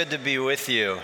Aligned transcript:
Good 0.00 0.10
to 0.10 0.18
be 0.18 0.38
with 0.38 0.68
you. 0.68 1.00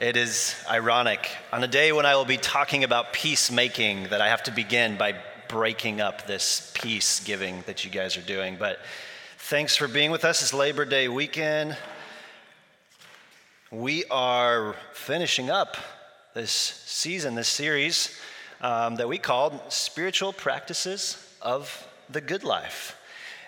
It 0.00 0.16
is 0.16 0.56
ironic 0.68 1.30
on 1.52 1.62
a 1.62 1.68
day 1.68 1.92
when 1.92 2.04
I 2.04 2.16
will 2.16 2.24
be 2.24 2.38
talking 2.38 2.82
about 2.82 3.12
peacemaking 3.12 4.08
that 4.08 4.20
I 4.20 4.30
have 4.30 4.42
to 4.42 4.50
begin 4.50 4.96
by 4.96 5.14
breaking 5.46 6.00
up 6.00 6.26
this 6.26 6.72
peace 6.74 7.20
giving 7.20 7.62
that 7.66 7.84
you 7.84 7.90
guys 7.92 8.16
are 8.16 8.22
doing. 8.22 8.56
But 8.58 8.80
thanks 9.38 9.76
for 9.76 9.86
being 9.86 10.10
with 10.10 10.24
us 10.24 10.42
It's 10.42 10.52
Labor 10.52 10.84
Day 10.84 11.06
weekend. 11.06 11.76
We 13.70 14.04
are 14.06 14.74
finishing 14.92 15.50
up 15.50 15.76
this 16.34 16.50
season, 16.50 17.36
this 17.36 17.46
series 17.46 18.18
um, 18.60 18.96
that 18.96 19.08
we 19.08 19.18
called 19.18 19.60
Spiritual 19.68 20.32
Practices 20.32 21.32
of 21.40 21.86
the 22.10 22.20
Good 22.20 22.42
Life. 22.42 22.96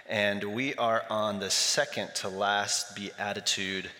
And 0.08 0.42
we 0.42 0.74
are 0.76 1.04
on 1.10 1.38
the 1.38 1.50
second 1.50 2.14
to 2.16 2.30
last 2.30 2.96
beatitude, 2.96 3.90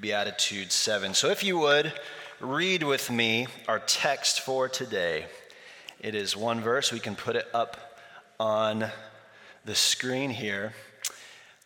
Beatitude 0.00 0.70
7. 0.70 1.12
So 1.12 1.28
if 1.30 1.42
you 1.42 1.58
would, 1.58 1.92
read 2.38 2.84
with 2.84 3.10
me 3.10 3.48
our 3.66 3.80
text 3.80 4.42
for 4.42 4.68
today. 4.68 5.26
It 5.98 6.14
is 6.14 6.36
one 6.36 6.60
verse. 6.60 6.92
We 6.92 7.00
can 7.00 7.16
put 7.16 7.34
it 7.34 7.48
up 7.52 7.98
on 8.38 8.86
the 9.64 9.74
screen 9.74 10.30
here. 10.30 10.72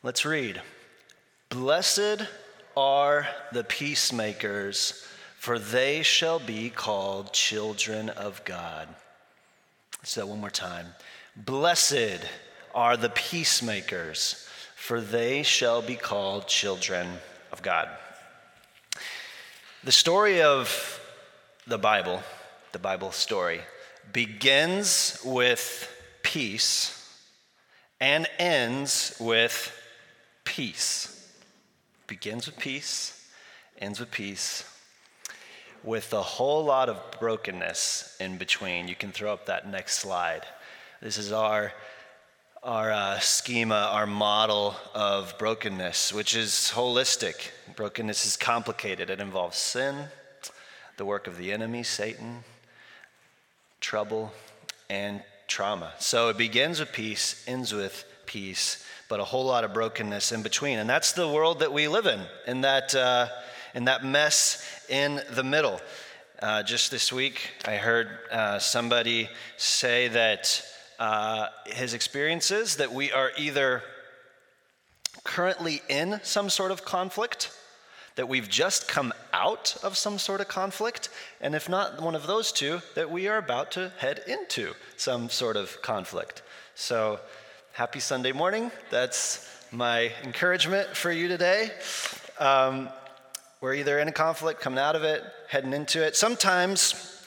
Let's 0.03 0.25
read. 0.25 0.63
Blessed 1.51 2.23
are 2.75 3.29
the 3.53 3.65
peacemakers, 3.65 5.07
for 5.37 5.59
they 5.59 6.03
shall 6.03 6.39
be 6.39 6.71
called 6.71 7.35
children 7.35 8.09
of 8.09 8.43
God. 8.47 8.89
So, 10.05 10.25
one 10.25 10.41
more 10.41 10.49
time. 10.49 10.87
Blessed 11.37 12.25
are 12.75 12.97
the 12.97 13.11
peacemakers, 13.11 14.47
for 14.75 15.01
they 15.01 15.43
shall 15.43 15.83
be 15.83 15.97
called 15.97 16.47
children 16.47 17.07
of 17.53 17.63
God. 17.63 17.89
The 19.85 19.93
story 19.93 20.43
of 20.43 21.01
the 21.67 21.79
Bible, 21.79 22.23
the 22.73 22.79
Bible 22.79 23.13
story, 23.13 23.61
begins 24.13 25.21
with 25.25 25.91
peace 26.23 26.97
and 28.01 28.27
ends 28.39 29.17
with 29.21 29.73
peace. 30.45 31.29
Begins 32.07 32.47
with 32.47 32.59
peace, 32.59 33.31
ends 33.79 34.01
with 34.01 34.11
peace, 34.11 34.65
with 35.85 36.13
a 36.13 36.23
whole 36.23 36.65
lot 36.65 36.89
of 36.89 37.01
brokenness 37.19 38.17
in 38.21 38.37
between. 38.37 38.89
You 38.89 38.95
can 38.95 39.13
throw 39.13 39.33
up 39.33 39.47
that 39.47 39.69
next 39.69 39.99
slide. 39.99 40.43
This 41.01 41.17
is 41.17 41.33
our 41.33 41.73
our 42.63 42.91
uh, 42.91 43.19
schema, 43.21 43.89
our 43.91 44.07
model 44.07 44.77
of 44.95 45.35
brokenness, 45.39 46.13
which 46.13 46.37
is 46.37 46.71
holistic. 46.75 47.51
Brokenness 47.75 48.27
is 48.27 48.37
complicated, 48.37 49.09
it 49.09 49.19
involves 49.19 49.57
sin, 49.57 49.97
the 50.99 51.07
work 51.07 51.27
of 51.27 51.39
the 51.39 51.53
enemy, 51.53 51.83
Satan, 51.83 52.45
trouble, 53.81 54.33
and 54.91 55.23
trauma. 55.49 55.95
So 56.01 56.29
it 56.29 56.37
begins 56.37 56.81
with 56.81 56.93
peace, 56.93 57.43
ends 57.49 57.73
with 57.73 58.05
peace, 58.27 58.85
but 59.09 59.21
a 59.21 59.25
whole 59.25 59.47
lot 59.47 59.65
of 59.65 59.73
brokenness 59.73 60.31
in 60.31 60.43
between. 60.43 60.79
And 60.79 60.89
that's 60.89 61.13
the 61.13 61.29
world 61.29 61.61
that 61.61 61.73
we 61.73 61.89
live 61.89 62.05
in, 62.05 62.21
in 62.47 62.61
that, 62.61 62.95
uh, 62.95 63.29
in 63.75 63.87
that 63.87 64.05
mess 64.05 64.63
in 64.91 65.23
the 65.31 65.43
middle. 65.43 65.81
Uh, 66.43 66.63
just 66.63 66.91
this 66.91 67.11
week, 67.11 67.53
I 67.67 67.77
heard 67.77 68.09
uh, 68.31 68.59
somebody 68.59 69.31
say 69.57 70.09
that 70.09 70.63
uh, 71.01 71.49
his 71.67 71.95
experiences 71.95 72.77
that 72.77 72.93
we 72.93 73.11
are 73.11 73.33
either 73.39 73.83
currently 75.25 75.81
in 75.89 76.21
some 76.23 76.51
sort 76.51 76.71
of 76.71 76.85
conflict, 76.85 77.51
that 78.17 78.29
we've 78.29 78.51
just 78.51 78.87
come 78.87 79.13
out 79.33 79.77
of 79.83 79.97
some 79.97 80.19
sort 80.19 80.43
of 80.43 80.49
conflict, 80.49 81.09
and 81.41 81.55
if 81.55 81.71
not 81.71 82.03
one 82.03 82.15
of 82.15 82.27
those 82.27 82.53
two, 82.53 82.83
that 82.95 83.11
we 83.11 83.29
are 83.29 83.39
about 83.39 83.71
to 83.73 83.91
head 83.97 84.21
into 84.27 84.75
some 84.99 85.31
sort 85.31 85.57
of 85.57 85.81
conflict. 85.81 86.43
So, 86.75 87.19
happy 87.73 88.01
Sunday 88.01 88.33
morning. 88.33 88.71
That's 88.91 89.49
my 89.73 90.13
encouragement 90.23 90.95
for 90.95 91.11
you 91.11 91.29
today. 91.29 91.71
Um, 92.39 92.91
we're 93.63 93.75
either 93.75 93.99
in 93.99 94.09
a 94.09 94.13
conflict, 94.13 94.61
coming 94.61 94.79
out 94.79 94.97
of 94.97 95.05
it, 95.05 95.25
heading 95.49 95.73
into 95.73 96.05
it. 96.07 96.15
Sometimes 96.15 97.20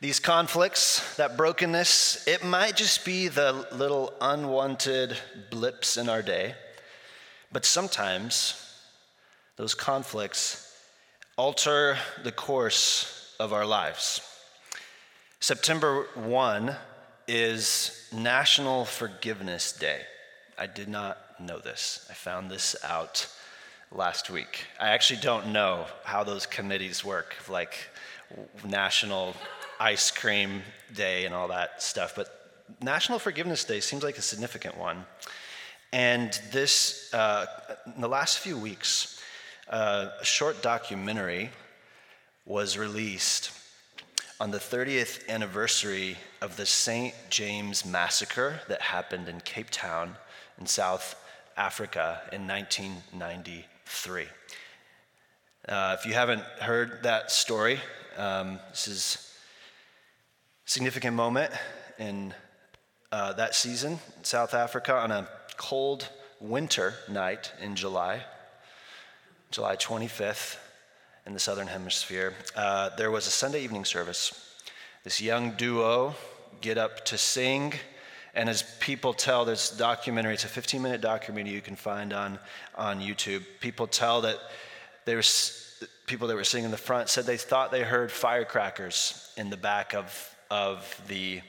these 0.00 0.20
conflicts, 0.20 1.16
that 1.16 1.36
brokenness, 1.36 2.26
it 2.26 2.44
might 2.44 2.76
just 2.76 3.04
be 3.04 3.28
the 3.28 3.66
little 3.72 4.12
unwanted 4.20 5.16
blips 5.50 5.96
in 5.96 6.08
our 6.08 6.22
day, 6.22 6.54
but 7.50 7.64
sometimes 7.64 8.62
those 9.56 9.74
conflicts 9.74 10.76
alter 11.36 11.96
the 12.24 12.32
course 12.32 13.34
of 13.40 13.52
our 13.52 13.64
lives. 13.64 14.20
September 15.40 16.06
1 16.14 16.76
is 17.26 18.08
National 18.12 18.84
Forgiveness 18.84 19.72
Day. 19.72 20.00
I 20.58 20.66
did 20.66 20.88
not 20.88 21.18
know 21.40 21.58
this. 21.58 22.06
I 22.10 22.14
found 22.14 22.50
this 22.50 22.76
out 22.84 23.28
last 23.92 24.30
week. 24.30 24.64
I 24.80 24.90
actually 24.90 25.20
don't 25.20 25.52
know 25.52 25.86
how 26.04 26.24
those 26.24 26.46
committees 26.46 27.04
work, 27.04 27.34
like 27.48 27.88
national 28.64 29.34
ice 29.78 30.10
cream 30.10 30.62
day 30.94 31.26
and 31.26 31.34
all 31.34 31.48
that 31.48 31.82
stuff, 31.82 32.14
but 32.14 32.28
National 32.82 33.18
Forgiveness 33.18 33.64
Day 33.64 33.80
seems 33.80 34.02
like 34.02 34.18
a 34.18 34.22
significant 34.22 34.76
one. 34.76 35.04
And 35.92 36.38
this, 36.52 37.12
uh, 37.14 37.46
in 37.94 38.00
the 38.00 38.08
last 38.08 38.38
few 38.38 38.58
weeks, 38.58 39.20
uh, 39.68 40.10
a 40.20 40.24
short 40.24 40.62
documentary 40.62 41.50
was 42.44 42.76
released 42.76 43.50
on 44.38 44.50
the 44.50 44.58
30th 44.58 45.28
anniversary 45.28 46.16
of 46.42 46.56
the 46.56 46.66
St. 46.66 47.14
James 47.30 47.84
Massacre 47.84 48.60
that 48.68 48.82
happened 48.82 49.28
in 49.28 49.40
Cape 49.40 49.70
Town 49.70 50.16
in 50.60 50.66
South 50.66 51.16
Africa 51.56 52.20
in 52.32 52.46
1993. 52.46 54.26
Uh, 55.68 55.96
if 55.98 56.06
you 56.06 56.12
haven't 56.12 56.42
heard 56.60 57.02
that 57.02 57.30
story, 57.30 57.80
um, 58.18 58.60
this 58.70 58.88
is 58.88 59.25
significant 60.66 61.14
moment 61.14 61.52
in 61.96 62.34
uh, 63.12 63.32
that 63.34 63.54
season 63.54 63.92
in 64.18 64.24
South 64.24 64.52
Africa 64.52 64.94
on 64.94 65.12
a 65.12 65.28
cold 65.56 66.08
winter 66.40 66.94
night 67.08 67.52
in 67.62 67.76
July, 67.76 68.24
July 69.52 69.76
25th 69.76 70.56
in 71.24 71.32
the 71.32 71.38
Southern 71.38 71.68
Hemisphere. 71.68 72.34
Uh, 72.56 72.90
there 72.96 73.12
was 73.12 73.28
a 73.28 73.30
Sunday 73.30 73.62
evening 73.62 73.84
service. 73.84 74.54
This 75.04 75.20
young 75.20 75.52
duo 75.52 76.14
get 76.60 76.78
up 76.78 77.04
to 77.06 77.16
sing. 77.16 77.72
And 78.34 78.48
as 78.48 78.64
people 78.80 79.14
tell 79.14 79.44
this 79.44 79.70
documentary, 79.70 80.34
it's 80.34 80.44
a 80.44 80.48
15 80.48 80.82
minute 80.82 81.00
documentary 81.00 81.54
you 81.54 81.60
can 81.60 81.76
find 81.76 82.12
on, 82.12 82.40
on 82.74 83.00
YouTube. 83.00 83.44
People 83.60 83.86
tell 83.86 84.22
that 84.22 84.38
there's 85.04 85.62
people 86.06 86.26
that 86.26 86.34
were 86.34 86.44
singing 86.44 86.66
in 86.66 86.70
the 86.72 86.76
front 86.76 87.08
said 87.08 87.24
they 87.24 87.36
thought 87.36 87.70
they 87.70 87.82
heard 87.82 88.10
firecrackers 88.10 89.32
in 89.36 89.48
the 89.48 89.56
back 89.56 89.94
of 89.94 90.35
of 90.50 91.00
the, 91.08 91.40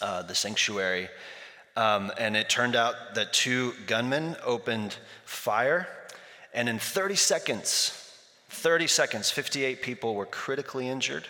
uh, 0.00 0.22
the 0.22 0.34
sanctuary. 0.34 1.08
Um, 1.76 2.10
and 2.18 2.36
it 2.36 2.48
turned 2.48 2.74
out 2.74 2.94
that 3.14 3.32
two 3.32 3.74
gunmen 3.86 4.36
opened 4.44 4.96
fire, 5.24 5.86
and 6.54 6.68
in 6.68 6.78
30 6.78 7.16
seconds, 7.16 7.92
30 8.48 8.86
seconds, 8.86 9.30
58 9.30 9.82
people 9.82 10.14
were 10.14 10.26
critically 10.26 10.88
injured. 10.88 11.26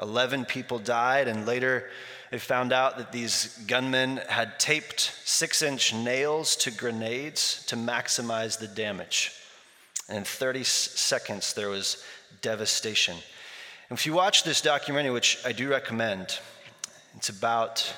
11 0.00 0.44
people 0.44 0.78
died, 0.78 1.26
and 1.26 1.46
later 1.46 1.88
they 2.30 2.38
found 2.38 2.72
out 2.72 2.98
that 2.98 3.10
these 3.10 3.58
gunmen 3.66 4.18
had 4.28 4.58
taped 4.60 5.00
six 5.24 5.62
inch 5.62 5.94
nails 5.94 6.54
to 6.56 6.70
grenades 6.70 7.64
to 7.66 7.76
maximize 7.76 8.58
the 8.58 8.68
damage. 8.68 9.32
And 10.08 10.18
in 10.18 10.24
30 10.24 10.64
seconds, 10.64 11.54
there 11.54 11.70
was 11.70 12.04
devastation. 12.42 13.16
If 13.90 14.04
you 14.04 14.12
watch 14.12 14.42
this 14.42 14.60
documentary, 14.60 15.12
which 15.12 15.38
I 15.46 15.52
do 15.52 15.70
recommend, 15.70 16.40
it's 17.16 17.30
about 17.30 17.90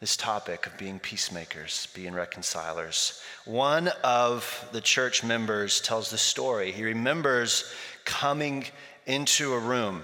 this 0.00 0.16
topic 0.16 0.66
of 0.66 0.76
being 0.76 0.98
peacemakers, 0.98 1.86
being 1.94 2.14
reconcilers. 2.14 3.22
One 3.44 3.92
of 4.02 4.68
the 4.72 4.80
church 4.80 5.22
members 5.22 5.80
tells 5.82 6.10
the 6.10 6.18
story. 6.18 6.72
He 6.72 6.82
remembers 6.82 7.72
coming 8.04 8.64
into 9.06 9.54
a 9.54 9.58
room 9.60 10.02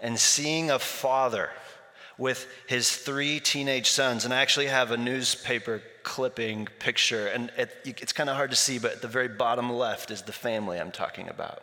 and 0.00 0.18
seeing 0.18 0.70
a 0.70 0.78
father 0.78 1.50
with 2.16 2.48
his 2.66 2.96
three 2.96 3.40
teenage 3.40 3.90
sons. 3.90 4.24
And 4.24 4.32
I 4.32 4.40
actually 4.40 4.68
have 4.68 4.90
a 4.90 4.96
newspaper 4.96 5.82
clipping 6.02 6.66
picture, 6.78 7.26
and 7.26 7.52
it, 7.58 7.76
it's 7.84 8.14
kind 8.14 8.30
of 8.30 8.36
hard 8.36 8.48
to 8.50 8.56
see, 8.56 8.78
but 8.78 8.92
at 8.92 9.02
the 9.02 9.08
very 9.08 9.28
bottom 9.28 9.70
left 9.70 10.10
is 10.10 10.22
the 10.22 10.32
family 10.32 10.80
I'm 10.80 10.92
talking 10.92 11.28
about. 11.28 11.62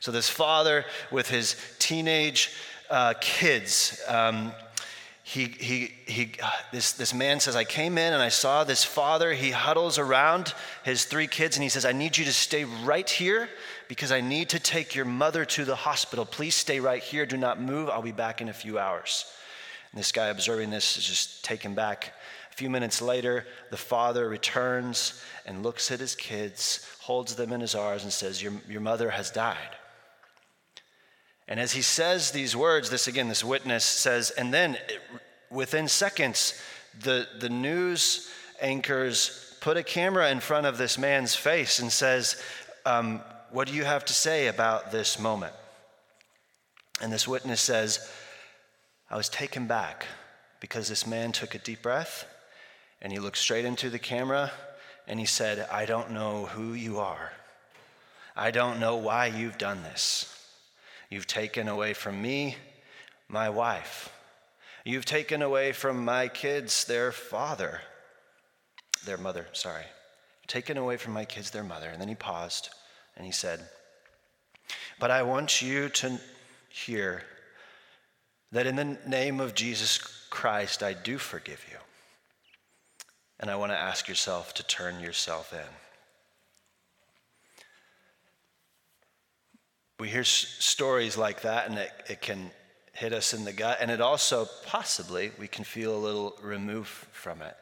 So, 0.00 0.10
this 0.10 0.28
father 0.28 0.84
with 1.10 1.28
his 1.28 1.56
teenage 1.78 2.52
uh, 2.88 3.14
kids, 3.20 4.02
um, 4.08 4.52
he, 5.30 5.44
he, 5.44 5.92
he, 6.06 6.32
this, 6.72 6.90
this 6.90 7.14
man 7.14 7.38
says, 7.38 7.54
I 7.54 7.62
came 7.62 7.98
in 7.98 8.12
and 8.12 8.20
I 8.20 8.30
saw 8.30 8.64
this 8.64 8.82
father. 8.82 9.32
He 9.32 9.52
huddles 9.52 9.96
around 9.96 10.54
his 10.82 11.04
three 11.04 11.28
kids 11.28 11.56
and 11.56 11.62
he 11.62 11.68
says, 11.68 11.84
I 11.84 11.92
need 11.92 12.18
you 12.18 12.24
to 12.24 12.32
stay 12.32 12.64
right 12.64 13.08
here 13.08 13.48
because 13.86 14.10
I 14.10 14.22
need 14.22 14.48
to 14.48 14.58
take 14.58 14.96
your 14.96 15.04
mother 15.04 15.44
to 15.44 15.64
the 15.64 15.76
hospital. 15.76 16.24
Please 16.24 16.56
stay 16.56 16.80
right 16.80 17.00
here. 17.00 17.26
Do 17.26 17.36
not 17.36 17.60
move. 17.60 17.88
I'll 17.90 18.02
be 18.02 18.10
back 18.10 18.40
in 18.40 18.48
a 18.48 18.52
few 18.52 18.76
hours. 18.76 19.24
And 19.92 20.00
this 20.00 20.10
guy 20.10 20.26
observing 20.28 20.70
this 20.70 20.96
is 20.96 21.04
just 21.04 21.44
taken 21.44 21.76
back. 21.76 22.12
A 22.50 22.54
few 22.56 22.68
minutes 22.68 23.00
later, 23.00 23.46
the 23.70 23.76
father 23.76 24.28
returns 24.28 25.22
and 25.46 25.62
looks 25.62 25.92
at 25.92 26.00
his 26.00 26.16
kids, 26.16 26.88
holds 26.98 27.36
them 27.36 27.52
in 27.52 27.60
his 27.60 27.76
arms, 27.76 28.02
and 28.02 28.12
says, 28.12 28.42
Your, 28.42 28.54
your 28.68 28.80
mother 28.80 29.10
has 29.10 29.30
died. 29.30 29.76
And 31.50 31.58
as 31.58 31.72
he 31.72 31.82
says 31.82 32.30
these 32.30 32.54
words, 32.54 32.90
this 32.90 33.08
again, 33.08 33.28
this 33.28 33.42
witness 33.42 33.84
says, 33.84 34.30
and 34.30 34.54
then 34.54 34.78
within 35.50 35.88
seconds, 35.88 36.54
the, 37.02 37.26
the 37.40 37.48
news 37.48 38.30
anchors 38.60 39.56
put 39.60 39.76
a 39.76 39.82
camera 39.82 40.30
in 40.30 40.38
front 40.38 40.66
of 40.66 40.78
this 40.78 40.96
man's 40.96 41.34
face 41.34 41.80
and 41.80 41.90
says, 41.90 42.40
um, 42.86 43.20
What 43.50 43.66
do 43.66 43.74
you 43.74 43.84
have 43.84 44.04
to 44.06 44.12
say 44.12 44.46
about 44.46 44.92
this 44.92 45.18
moment? 45.18 45.52
And 47.02 47.12
this 47.12 47.26
witness 47.26 47.60
says, 47.60 48.08
I 49.10 49.16
was 49.16 49.28
taken 49.28 49.66
back 49.66 50.06
because 50.60 50.88
this 50.88 51.04
man 51.04 51.32
took 51.32 51.56
a 51.56 51.58
deep 51.58 51.82
breath 51.82 52.26
and 53.02 53.12
he 53.12 53.18
looked 53.18 53.38
straight 53.38 53.64
into 53.64 53.90
the 53.90 53.98
camera 53.98 54.52
and 55.08 55.18
he 55.18 55.26
said, 55.26 55.66
I 55.72 55.84
don't 55.84 56.12
know 56.12 56.46
who 56.46 56.74
you 56.74 57.00
are. 57.00 57.32
I 58.36 58.52
don't 58.52 58.78
know 58.78 58.94
why 58.94 59.26
you've 59.26 59.58
done 59.58 59.82
this. 59.82 60.39
You've 61.10 61.26
taken 61.26 61.68
away 61.68 61.92
from 61.92 62.22
me 62.22 62.56
my 63.28 63.50
wife. 63.50 64.12
You've 64.84 65.04
taken 65.04 65.42
away 65.42 65.72
from 65.72 66.04
my 66.04 66.28
kids 66.28 66.84
their 66.84 67.12
father, 67.12 67.80
their 69.04 69.18
mother, 69.18 69.46
sorry. 69.52 69.84
Taken 70.46 70.76
away 70.76 70.96
from 70.96 71.12
my 71.12 71.24
kids 71.24 71.50
their 71.50 71.64
mother. 71.64 71.88
And 71.88 72.00
then 72.00 72.08
he 72.08 72.14
paused 72.14 72.70
and 73.16 73.26
he 73.26 73.32
said, 73.32 73.60
But 74.98 75.10
I 75.10 75.22
want 75.22 75.62
you 75.62 75.88
to 75.90 76.18
hear 76.68 77.22
that 78.52 78.66
in 78.66 78.76
the 78.76 78.98
name 79.06 79.40
of 79.40 79.54
Jesus 79.54 79.98
Christ, 80.30 80.82
I 80.82 80.92
do 80.92 81.18
forgive 81.18 81.64
you. 81.70 81.76
And 83.38 83.50
I 83.50 83.56
want 83.56 83.72
to 83.72 83.78
ask 83.78 84.08
yourself 84.08 84.54
to 84.54 84.66
turn 84.66 85.00
yourself 85.00 85.52
in. 85.52 85.79
We 90.00 90.08
hear 90.08 90.22
s- 90.22 90.56
stories 90.58 91.18
like 91.18 91.42
that, 91.42 91.68
and 91.68 91.78
it, 91.78 91.92
it 92.08 92.22
can 92.22 92.50
hit 92.94 93.12
us 93.12 93.34
in 93.34 93.44
the 93.44 93.52
gut, 93.52 93.78
and 93.82 93.90
it 93.90 94.00
also 94.00 94.48
possibly 94.64 95.30
we 95.38 95.46
can 95.46 95.62
feel 95.62 95.94
a 95.94 96.00
little 96.00 96.38
removed 96.42 96.88
from 96.88 97.42
it. 97.42 97.54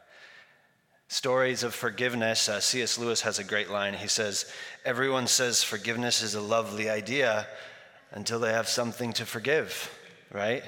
Stories 1.09 1.63
of 1.63 1.75
forgiveness. 1.75 2.47
Uh, 2.47 2.61
C.S. 2.61 2.97
Lewis 2.97 3.21
has 3.21 3.39
a 3.39 3.43
great 3.43 3.69
line. 3.69 3.93
He 3.93 4.07
says, 4.07 4.49
Everyone 4.85 5.27
says 5.27 5.63
forgiveness 5.63 6.21
is 6.21 6.33
a 6.33 6.41
lovely 6.41 6.89
idea 6.89 7.45
until 8.11 8.39
they 8.39 8.53
have 8.53 8.69
something 8.69 9.11
to 9.13 9.25
forgive, 9.25 9.93
right? 10.31 10.63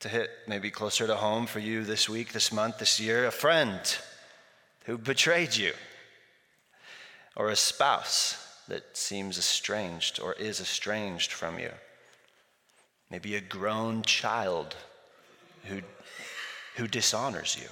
To 0.00 0.08
hit 0.10 0.28
maybe 0.46 0.70
closer 0.70 1.06
to 1.06 1.16
home 1.16 1.46
for 1.46 1.60
you 1.60 1.82
this 1.82 2.10
week, 2.10 2.32
this 2.34 2.52
month, 2.52 2.78
this 2.78 3.00
year, 3.00 3.24
a 3.24 3.32
friend 3.32 3.80
who 4.84 4.98
betrayed 4.98 5.56
you 5.56 5.72
or 7.36 7.48
a 7.48 7.56
spouse 7.56 8.36
that 8.68 8.96
seems 8.96 9.38
estranged 9.38 10.20
or 10.20 10.34
is 10.34 10.60
estranged 10.60 11.32
from 11.32 11.58
you. 11.58 11.70
Maybe 13.10 13.36
a 13.36 13.40
grown 13.40 14.02
child 14.02 14.74
who, 15.64 15.80
who 16.76 16.88
dishonors 16.88 17.56
you. 17.60 17.68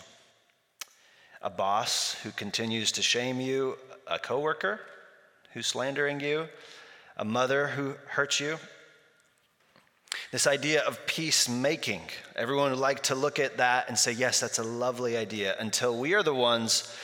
A 1.41 1.51
boss 1.51 2.15
who 2.23 2.31
continues 2.31 2.93
to 2.93 3.03
shame 3.03 3.41
you, 3.41 3.77
a 4.07 4.19
coworker 4.19 4.81
who's 5.53 5.67
slandering 5.67 6.21
you, 6.21 6.49
a 7.17 7.25
mother 7.25 7.69
who 7.69 7.95
hurts 8.07 8.41
you. 8.41 8.59
This 10.31 10.47
idea 10.47 10.83
of 10.83 11.05
peacemaking, 11.07 12.03
everyone 12.37 12.71
would 12.71 12.79
like 12.79 13.03
to 13.05 13.15
look 13.15 13.39
at 13.39 13.59
that 13.59 13.89
and 13.89 13.99
say, 13.99 14.13
yes, 14.13 14.41
that's 14.41 14.59
a 14.59 14.63
lovely 14.63 15.17
idea, 15.17 15.57
until 15.59 15.99
we 15.99 16.15
are 16.15 16.23
the 16.23 16.35
ones 16.35 16.95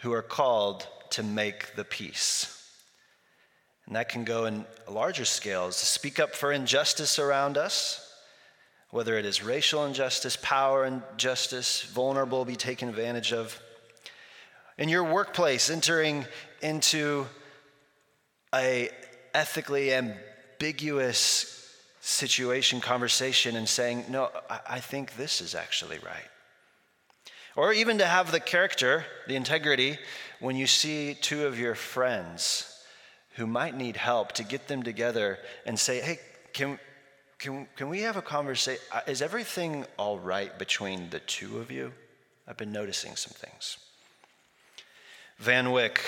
who 0.00 0.12
are 0.12 0.22
called 0.22 0.86
to 1.14 1.22
make 1.22 1.76
the 1.76 1.84
peace. 1.84 2.50
And 3.86 3.96
that 3.96 4.08
can 4.08 4.24
go 4.24 4.46
in 4.46 4.64
larger 4.88 5.24
scales 5.24 5.78
to 5.80 5.86
speak 5.86 6.18
up 6.18 6.34
for 6.34 6.52
injustice 6.52 7.18
around 7.18 7.56
us, 7.56 8.00
whether 8.90 9.16
it 9.18 9.24
is 9.24 9.42
racial 9.42 9.84
injustice, 9.84 10.36
power 10.40 10.84
injustice, 10.84 11.82
vulnerable, 11.82 12.44
be 12.44 12.56
taken 12.56 12.88
advantage 12.88 13.32
of. 13.32 13.60
In 14.76 14.88
your 14.88 15.04
workplace, 15.04 15.70
entering 15.70 16.26
into 16.62 17.26
a 18.52 18.88
ethically 19.34 19.92
ambiguous 19.92 21.50
situation, 22.00 22.80
conversation, 22.80 23.54
and 23.56 23.68
saying, 23.68 24.06
No, 24.08 24.30
I 24.50 24.80
think 24.80 25.16
this 25.16 25.40
is 25.40 25.54
actually 25.54 25.98
right. 25.98 26.28
Or 27.56 27.72
even 27.72 27.98
to 27.98 28.06
have 28.06 28.32
the 28.32 28.40
character, 28.40 29.04
the 29.28 29.36
integrity, 29.36 29.98
when 30.40 30.56
you 30.56 30.66
see 30.66 31.14
two 31.14 31.46
of 31.46 31.58
your 31.58 31.74
friends 31.74 32.70
who 33.36 33.46
might 33.46 33.76
need 33.76 33.96
help 33.96 34.32
to 34.32 34.44
get 34.44 34.68
them 34.68 34.82
together 34.82 35.38
and 35.64 35.78
say, 35.78 36.00
hey, 36.00 36.18
can, 36.52 36.78
can, 37.38 37.66
can 37.76 37.88
we 37.88 38.00
have 38.00 38.16
a 38.16 38.22
conversation? 38.22 38.82
Uh, 38.92 39.00
is 39.06 39.22
everything 39.22 39.84
all 39.98 40.18
right 40.18 40.58
between 40.58 41.10
the 41.10 41.20
two 41.20 41.58
of 41.58 41.70
you? 41.70 41.92
I've 42.46 42.56
been 42.56 42.72
noticing 42.72 43.16
some 43.16 43.32
things. 43.32 43.78
Van 45.38 45.70
Wyck, 45.72 46.00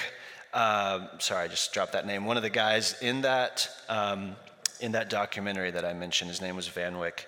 uh, 0.52 1.18
sorry, 1.18 1.44
I 1.44 1.48
just 1.48 1.72
dropped 1.72 1.92
that 1.92 2.06
name. 2.06 2.26
One 2.26 2.36
of 2.36 2.42
the 2.42 2.50
guys 2.50 3.00
in 3.00 3.22
that, 3.22 3.68
um, 3.88 4.36
in 4.80 4.92
that 4.92 5.10
documentary 5.10 5.70
that 5.70 5.84
I 5.84 5.92
mentioned, 5.94 6.30
his 6.30 6.40
name 6.40 6.56
was 6.56 6.68
Van 6.68 6.98
Wyck 6.98 7.26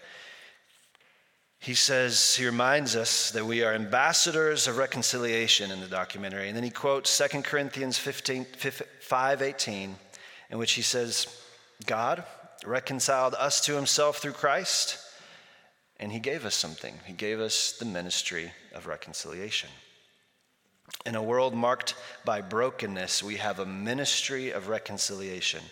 he 1.61 1.75
says, 1.75 2.37
he 2.37 2.47
reminds 2.47 2.95
us 2.95 3.33
that 3.33 3.45
we 3.45 3.65
are 3.65 3.75
ambassadors 3.75 4.69
of 4.69 4.77
reconciliation 4.77 5.71
in 5.71 5.81
the 5.81 5.89
documentary. 5.89 6.49
And 6.49 6.57
then 6.57 6.65
he 6.65 6.71
quotes 6.71 7.17
2 7.19 7.43
Corinthians 7.43 7.99
15, 7.99 8.47
5 9.01 9.43
18, 9.43 9.97
in 10.51 10.59
which 10.59 10.73
he 10.73 10.83
says, 10.83 11.27
God 11.85 12.25
reconciled 12.65 13.35
us 13.35 13.61
to 13.67 13.75
himself 13.75 14.19
through 14.19 14.33
Christ, 14.33 14.99
and 15.99 16.13
he 16.13 16.21
gave 16.21 16.45
us 16.45 16.55
something. 16.55 16.95
He 17.05 17.13
gave 17.13 17.41
us 17.41 17.73
the 17.73 17.85
ministry 17.85 18.53
of 18.73 18.87
reconciliation. 18.87 19.71
In 21.05 21.17
a 21.17 21.23
world 21.23 21.55
marked 21.55 21.95
by 22.25 22.41
brokenness, 22.41 23.23
we 23.23 23.37
have 23.37 23.59
a 23.59 23.67
ministry 23.67 24.51
of 24.51 24.69
reconciliation. 24.69 25.63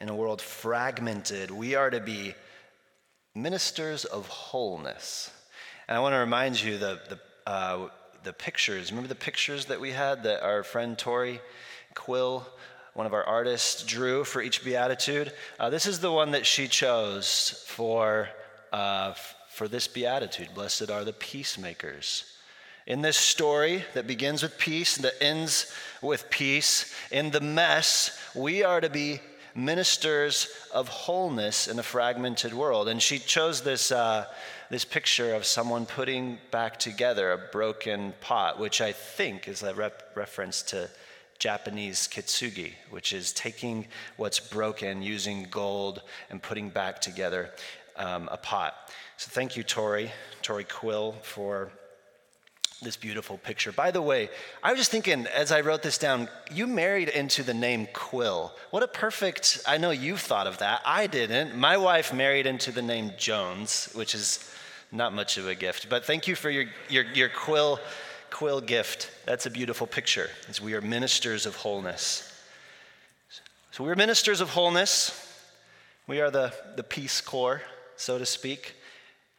In 0.00 0.08
a 0.08 0.14
world 0.14 0.40
fragmented, 0.40 1.50
we 1.50 1.74
are 1.74 1.90
to 1.90 2.00
be 2.00 2.34
ministers 3.36 4.06
of 4.06 4.26
wholeness. 4.28 5.30
And 5.86 5.96
I 5.96 6.00
want 6.00 6.14
to 6.14 6.18
remind 6.18 6.60
you 6.60 6.78
the, 6.78 6.98
the, 7.08 7.50
uh, 7.50 7.88
the 8.24 8.32
pictures. 8.32 8.90
Remember 8.90 9.08
the 9.08 9.14
pictures 9.14 9.66
that 9.66 9.80
we 9.80 9.92
had 9.92 10.22
that 10.22 10.42
our 10.42 10.62
friend 10.62 10.98
Tori 10.98 11.40
Quill, 11.94 12.46
one 12.94 13.06
of 13.06 13.12
our 13.12 13.24
artists, 13.24 13.84
drew 13.84 14.24
for 14.24 14.40
each 14.40 14.64
beatitude? 14.64 15.32
Uh, 15.60 15.68
this 15.68 15.86
is 15.86 16.00
the 16.00 16.10
one 16.10 16.30
that 16.30 16.46
she 16.46 16.66
chose 16.66 17.62
for, 17.66 18.30
uh, 18.72 19.12
for 19.50 19.68
this 19.68 19.86
beatitude. 19.86 20.48
Blessed 20.54 20.90
are 20.90 21.04
the 21.04 21.12
peacemakers. 21.12 22.24
In 22.86 23.02
this 23.02 23.18
story 23.18 23.84
that 23.94 24.06
begins 24.06 24.42
with 24.42 24.56
peace 24.58 24.96
and 24.96 25.04
that 25.04 25.22
ends 25.22 25.72
with 26.00 26.30
peace, 26.30 26.94
in 27.10 27.30
the 27.32 27.40
mess, 27.40 28.18
we 28.34 28.64
are 28.64 28.80
to 28.80 28.88
be 28.88 29.20
ministers 29.56 30.48
of 30.72 30.88
wholeness 30.88 31.66
in 31.66 31.78
a 31.78 31.82
fragmented 31.82 32.52
world. 32.52 32.88
And 32.88 33.00
she 33.00 33.18
chose 33.18 33.62
this, 33.62 33.90
uh, 33.90 34.26
this 34.70 34.84
picture 34.84 35.34
of 35.34 35.46
someone 35.46 35.86
putting 35.86 36.38
back 36.50 36.78
together 36.78 37.32
a 37.32 37.38
broken 37.38 38.12
pot, 38.20 38.58
which 38.58 38.80
I 38.80 38.92
think 38.92 39.48
is 39.48 39.62
a 39.62 39.74
rep- 39.74 40.12
reference 40.14 40.62
to 40.64 40.90
Japanese 41.38 42.08
kintsugi, 42.08 42.72
which 42.90 43.12
is 43.12 43.32
taking 43.32 43.86
what's 44.16 44.40
broken, 44.40 45.02
using 45.02 45.46
gold, 45.50 46.02
and 46.30 46.42
putting 46.42 46.70
back 46.70 47.00
together 47.00 47.50
um, 47.96 48.28
a 48.30 48.36
pot. 48.36 48.90
So 49.16 49.30
thank 49.30 49.56
you, 49.56 49.62
Tori, 49.62 50.12
Tori 50.42 50.64
Quill, 50.64 51.12
for 51.22 51.70
this 52.86 52.96
beautiful 52.96 53.36
picture. 53.38 53.72
By 53.72 53.90
the 53.90 54.00
way, 54.00 54.30
I 54.62 54.70
was 54.70 54.78
just 54.78 54.92
thinking 54.92 55.26
as 55.26 55.50
I 55.50 55.60
wrote 55.60 55.82
this 55.82 55.98
down, 55.98 56.28
you 56.52 56.68
married 56.68 57.08
into 57.08 57.42
the 57.42 57.52
name 57.52 57.88
Quill. 57.92 58.54
What 58.70 58.84
a 58.84 58.86
perfect, 58.86 59.60
I 59.66 59.76
know 59.76 59.90
you've 59.90 60.20
thought 60.20 60.46
of 60.46 60.58
that. 60.58 60.82
I 60.86 61.08
didn't. 61.08 61.56
My 61.56 61.76
wife 61.76 62.14
married 62.14 62.46
into 62.46 62.70
the 62.70 62.82
name 62.82 63.10
Jones, 63.18 63.90
which 63.94 64.14
is 64.14 64.48
not 64.92 65.12
much 65.12 65.36
of 65.36 65.48
a 65.48 65.54
gift. 65.56 65.88
But 65.90 66.04
thank 66.04 66.28
you 66.28 66.36
for 66.36 66.48
your, 66.48 66.66
your, 66.88 67.02
your 67.06 67.28
Quill, 67.28 67.80
Quill 68.30 68.60
gift. 68.60 69.10
That's 69.26 69.46
a 69.46 69.50
beautiful 69.50 69.88
picture, 69.88 70.30
as 70.48 70.60
we 70.60 70.74
are 70.74 70.80
ministers 70.80 71.44
of 71.44 71.56
wholeness. 71.56 72.32
So 73.72 73.82
we're 73.82 73.96
ministers 73.96 74.40
of 74.40 74.50
wholeness. 74.50 75.10
We 76.06 76.20
are 76.20 76.30
the, 76.30 76.54
the 76.76 76.84
Peace 76.84 77.20
Corps. 77.20 77.62
so 77.96 78.16
to 78.16 78.24
speak, 78.24 78.76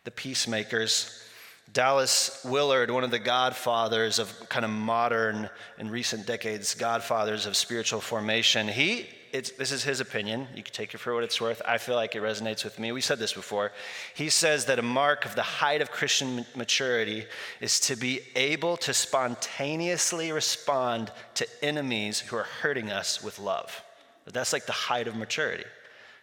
the 0.03 0.11
peacemakers. 0.11 1.23
Dallas 1.71 2.41
Willard, 2.45 2.91
one 2.91 3.03
of 3.03 3.11
the 3.11 3.19
godfathers 3.19 4.19
of 4.19 4.49
kind 4.49 4.65
of 4.65 4.71
modern 4.71 5.49
and 5.77 5.91
recent 5.91 6.25
decades, 6.25 6.73
godfathers 6.75 7.45
of 7.45 7.57
spiritual 7.57 8.01
formation, 8.01 8.67
he 8.67 9.07
this 9.31 9.71
is 9.71 9.83
his 9.83 9.99
opinion. 9.99 10.47
You 10.55 10.63
can 10.63 10.73
take 10.73 10.93
it 10.93 10.97
for 10.97 11.13
what 11.13 11.23
it's 11.23 11.39
worth. 11.39 11.61
I 11.65 11.77
feel 11.77 11.95
like 11.95 12.15
it 12.15 12.21
resonates 12.21 12.63
with 12.63 12.79
me. 12.79 12.91
We 12.91 13.01
said 13.01 13.19
this 13.19 13.33
before. 13.33 13.71
He 14.15 14.29
says 14.29 14.65
that 14.65 14.79
a 14.79 14.83
mark 14.83 15.25
of 15.25 15.35
the 15.35 15.43
height 15.43 15.81
of 15.81 15.91
Christian 15.91 16.45
maturity 16.55 17.25
is 17.61 17.79
to 17.81 17.95
be 17.95 18.21
able 18.35 18.77
to 18.77 18.93
spontaneously 18.93 20.31
respond 20.31 21.11
to 21.35 21.47
enemies 21.61 22.19
who 22.19 22.35
are 22.35 22.47
hurting 22.61 22.89
us 22.89 23.21
with 23.21 23.37
love. 23.37 23.83
That's 24.25 24.53
like 24.53 24.65
the 24.65 24.71
height 24.71 25.07
of 25.07 25.15
maturity. 25.15 25.65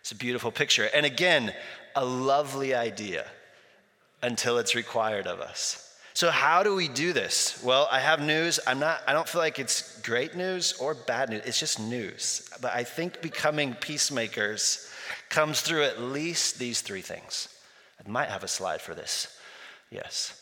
It's 0.01 0.13
a 0.13 0.17
beautiful 0.17 0.51
picture. 0.51 0.89
And 0.93 1.07
again, 1.07 1.55
a 1.95 2.05
lovely 2.05 2.75
idea 2.75 3.27
until 4.25 4.57
it's 4.57 4.75
required 4.75 5.27
of 5.27 5.41
us. 5.41 5.95
So 6.15 6.31
how 6.31 6.63
do 6.63 6.75
we 6.75 6.89
do 6.89 7.13
this? 7.13 7.63
Well, 7.63 7.89
I 7.91 8.01
have 8.01 8.21
news. 8.23 8.59
I'm 8.67 8.79
not 8.79 9.03
I 9.07 9.13
don't 9.13 9.29
feel 9.29 9.41
like 9.41 9.59
it's 9.59 10.01
great 10.01 10.35
news 10.35 10.73
or 10.81 10.95
bad 10.95 11.29
news. 11.29 11.43
It's 11.45 11.61
just 11.61 11.79
news. 11.79 12.49
But 12.63 12.73
I 12.75 12.85
think 12.85 13.21
becoming 13.21 13.75
peacemakers 13.75 14.91
comes 15.29 15.61
through 15.61 15.85
at 15.85 16.01
least 16.01 16.59
these 16.59 16.81
three 16.81 17.03
things. 17.03 17.49
I 18.05 18.09
might 18.09 18.31
have 18.31 18.45
a 18.45 18.49
slide 18.49 18.81
for 18.81 18.95
this. 18.95 19.39
Yes. 19.91 20.41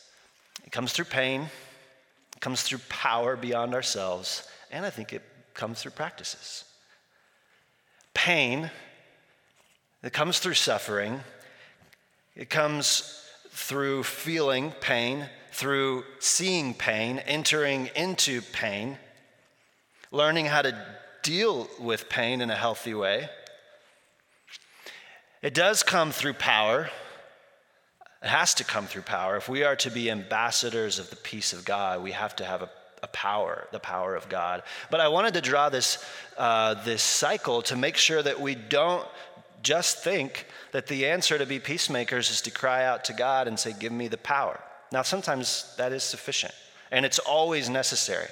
It 0.63 0.71
comes 0.71 0.93
through 0.93 1.05
pain, 1.05 1.41
it 1.41 2.39
comes 2.39 2.63
through 2.63 2.79
power 2.87 3.35
beyond 3.35 3.73
ourselves, 3.73 4.47
and 4.71 4.85
I 4.85 4.89
think 4.91 5.11
it 5.11 5.23
comes 5.53 5.81
through 5.81 5.91
practices. 5.91 6.63
Pain, 8.13 8.71
it 10.03 10.13
comes 10.13 10.39
through 10.39 10.53
suffering, 10.53 11.19
it 12.35 12.49
comes 12.49 13.22
through 13.53 14.03
feeling 14.03 14.71
pain, 14.81 15.29
through 15.51 16.03
seeing 16.19 16.73
pain, 16.73 17.19
entering 17.19 17.89
into 17.95 18.41
pain, 18.41 18.97
learning 20.11 20.47
how 20.47 20.63
to 20.63 20.75
deal 21.21 21.69
with 21.79 22.09
pain 22.09 22.41
in 22.41 22.49
a 22.49 22.55
healthy 22.55 22.95
way. 22.95 23.29
It 25.43 25.53
does 25.53 25.83
come 25.83 26.11
through 26.11 26.33
power. 26.33 26.89
It 28.23 28.29
has 28.29 28.55
to 28.55 28.63
come 28.63 28.87
through 28.87 29.03
power. 29.03 29.37
If 29.37 29.47
we 29.47 29.63
are 29.63 29.75
to 29.77 29.91
be 29.91 30.09
ambassadors 30.09 30.97
of 30.97 31.11
the 31.11 31.15
peace 31.15 31.53
of 31.53 31.63
God, 31.63 32.01
we 32.01 32.11
have 32.11 32.35
to 32.37 32.45
have 32.45 32.63
a, 32.63 32.69
a 33.03 33.07
power, 33.07 33.67
the 33.71 33.79
power 33.79 34.15
of 34.15 34.29
God. 34.29 34.63
But 34.89 34.99
I 34.99 35.09
wanted 35.09 35.35
to 35.35 35.41
draw 35.41 35.69
this, 35.69 36.03
uh, 36.37 36.73
this 36.85 37.03
cycle 37.03 37.61
to 37.63 37.75
make 37.75 37.97
sure 37.97 38.23
that 38.23 38.41
we 38.41 38.55
don't 38.55 39.07
just 39.63 40.03
think 40.03 40.47
that 40.73 40.87
the 40.87 41.07
answer 41.07 41.37
to 41.37 41.45
be 41.45 41.59
peacemakers 41.59 42.29
is 42.29 42.41
to 42.41 42.51
cry 42.51 42.83
out 42.83 43.05
to 43.05 43.13
God 43.13 43.47
and 43.47 43.57
say, 43.57 43.73
Give 43.77 43.91
me 43.91 44.07
the 44.07 44.17
power. 44.17 44.59
Now, 44.91 45.01
sometimes 45.01 45.73
that 45.77 45.91
is 45.91 46.03
sufficient, 46.03 46.53
and 46.91 47.05
it's 47.05 47.19
always 47.19 47.69
necessary. 47.69 48.27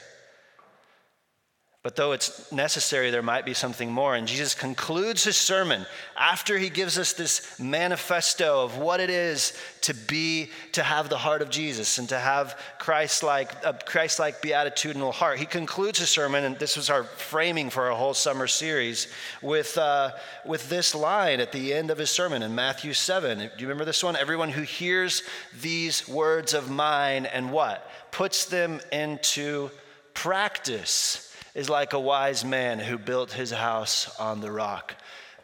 But 1.83 1.95
though 1.95 2.11
it's 2.11 2.51
necessary, 2.51 3.09
there 3.09 3.23
might 3.23 3.43
be 3.43 3.55
something 3.55 3.91
more. 3.91 4.13
And 4.13 4.27
Jesus 4.27 4.53
concludes 4.53 5.23
his 5.23 5.35
sermon 5.35 5.87
after 6.15 6.55
he 6.59 6.69
gives 6.69 6.99
us 6.99 7.13
this 7.13 7.59
manifesto 7.59 8.63
of 8.63 8.77
what 8.77 8.99
it 8.99 9.09
is 9.09 9.57
to 9.81 9.95
be, 9.95 10.51
to 10.73 10.83
have 10.83 11.09
the 11.09 11.17
heart 11.17 11.41
of 11.41 11.49
Jesus 11.49 11.97
and 11.97 12.07
to 12.09 12.19
have 12.19 12.55
Christ-like, 12.77 13.65
a 13.65 13.73
Christ-like 13.73 14.43
beatitudinal 14.43 15.11
heart. 15.11 15.39
He 15.39 15.47
concludes 15.47 15.97
his 15.97 16.11
sermon, 16.11 16.43
and 16.43 16.59
this 16.59 16.77
was 16.77 16.91
our 16.91 17.03
framing 17.03 17.71
for 17.71 17.89
our 17.89 17.97
whole 17.97 18.13
summer 18.13 18.45
series, 18.45 19.07
with, 19.41 19.75
uh, 19.79 20.11
with 20.45 20.69
this 20.69 20.93
line 20.93 21.39
at 21.39 21.51
the 21.51 21.73
end 21.73 21.89
of 21.89 21.97
his 21.97 22.11
sermon 22.11 22.43
in 22.43 22.53
Matthew 22.53 22.93
7. 22.93 23.39
Do 23.39 23.45
you 23.57 23.65
remember 23.65 23.85
this 23.85 24.03
one? 24.03 24.15
Everyone 24.15 24.49
who 24.49 24.61
hears 24.61 25.23
these 25.61 26.07
words 26.07 26.53
of 26.53 26.69
mine 26.69 27.25
and 27.25 27.51
what? 27.51 27.89
Puts 28.11 28.45
them 28.45 28.81
into 28.91 29.71
practice 30.13 31.29
is 31.53 31.69
like 31.69 31.93
a 31.93 31.99
wise 31.99 32.45
man 32.45 32.79
who 32.79 32.97
built 32.97 33.33
his 33.33 33.51
house 33.51 34.15
on 34.19 34.41
the 34.41 34.51
rock. 34.51 34.95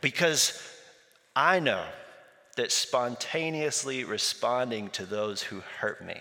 Because 0.02 0.62
I 1.36 1.60
know 1.60 1.84
that 2.56 2.72
spontaneously 2.72 4.04
responding 4.04 4.90
to 4.92 5.06
those 5.06 5.44
who 5.44 5.62
hurt 5.80 6.04
me 6.04 6.20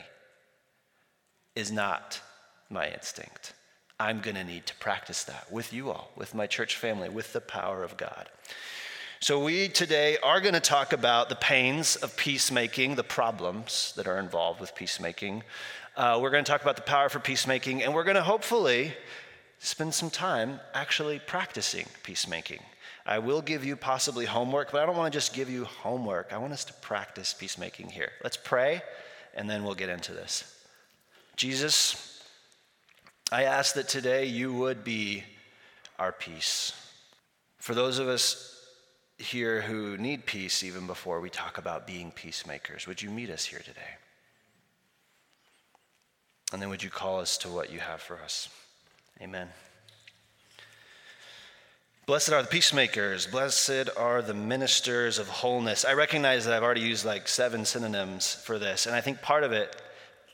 is 1.55 1.73
not 1.73 2.21
my 2.69 2.89
instinct. 2.91 3.55
I'm 3.99 4.21
going 4.21 4.37
to 4.37 4.45
need 4.45 4.67
to 4.67 4.75
practice 4.75 5.25
that 5.25 5.51
with 5.51 5.73
you 5.73 5.91
all, 5.91 6.11
with 6.17 6.35
my 6.35 6.47
church 6.47 6.77
family, 6.77 7.09
with 7.09 7.33
the 7.33 7.41
power 7.41 7.83
of 7.83 7.97
God. 7.97 8.29
So, 9.21 9.43
we 9.43 9.69
today 9.69 10.19
are 10.23 10.43
going 10.43 10.53
to 10.53 10.61
talk 10.61 10.93
about 10.93 11.31
the 11.31 11.37
pains 11.37 11.97
of 11.97 12.15
peacemaking, 12.19 12.97
the 12.97 13.03
problems 13.03 13.95
that 13.97 14.07
are 14.07 14.19
involved 14.19 14.61
with 14.61 14.75
peacemaking. 14.75 15.43
Uh, 15.97 16.19
we're 16.21 16.31
going 16.31 16.45
to 16.45 16.51
talk 16.51 16.61
about 16.61 16.77
the 16.77 16.83
power 16.83 17.09
for 17.09 17.19
peacemaking, 17.19 17.83
and 17.83 17.95
we're 17.95 18.05
going 18.05 18.17
to 18.17 18.23
hopefully 18.23 18.93
spend 19.59 19.95
some 19.95 20.11
time 20.11 20.61
actually 20.75 21.19
practicing 21.19 21.87
peacemaking. 22.03 22.61
I 23.05 23.21
will 23.21 23.41
give 23.41 23.65
you 23.65 23.77
possibly 23.77 24.27
homework, 24.27 24.73
but 24.73 24.83
I 24.83 24.87
don't 24.87 24.97
want 24.97 25.13
to 25.13 25.17
just 25.17 25.33
give 25.33 25.49
you 25.49 25.65
homework. 25.65 26.33
I 26.33 26.39
want 26.39 26.53
us 26.53 26.65
to 26.65 26.73
practice 26.75 27.35
peacemaking 27.35 27.91
here. 27.91 28.11
Let's 28.25 28.37
pray, 28.37 28.83
and 29.35 29.49
then 29.49 29.63
we'll 29.63 29.75
get 29.75 29.89
into 29.89 30.13
this. 30.13 30.53
Jesus, 31.37 32.23
I 33.31 33.45
ask 33.45 33.75
that 33.75 33.89
today 33.89 34.25
you 34.25 34.53
would 34.53 34.83
be 34.83 35.23
our 35.99 36.13
peace. 36.13 36.73
For 37.59 37.75
those 37.75 37.99
of 37.99 38.09
us 38.09 38.53
here 39.19 39.63
who 39.63 39.97
need 39.97 40.27
peace 40.27 40.63
even 40.63 40.87
before 40.87 41.21
we 41.21 41.31
talk 41.31 41.59
about 41.59 41.87
being 41.87 42.11
peacemakers, 42.11 42.87
would 42.87 43.01
you 43.01 43.11
meet 43.11 43.31
us 43.31 43.45
here 43.45 43.61
today? 43.61 43.81
And 46.53 46.61
then 46.61 46.69
would 46.69 46.83
you 46.83 46.91
call 46.91 47.21
us 47.21 47.39
to 47.39 47.49
what 47.49 47.73
you 47.73 47.81
have 47.81 48.01
for 48.01 48.21
us? 48.21 48.49
Amen. 49.21 49.49
Blessed 52.07 52.33
are 52.33 52.43
the 52.43 52.49
peacemakers. 52.49 53.27
Blessed 53.27 53.89
are 53.97 54.23
the 54.23 54.35
ministers 54.35 55.19
of 55.19 55.27
wholeness. 55.29 55.85
I 55.85 55.95
recognize 55.95 56.45
that 56.45 56.55
I've 56.55 56.63
already 56.63 56.83
used 56.83 57.05
like 57.05 57.27
seven 57.27 57.65
synonyms 57.65 58.35
for 58.35 58.59
this, 58.59 58.87
and 58.87 58.95
I 58.95 59.01
think 59.01 59.23
part 59.23 59.43
of 59.43 59.53
it 59.53 59.75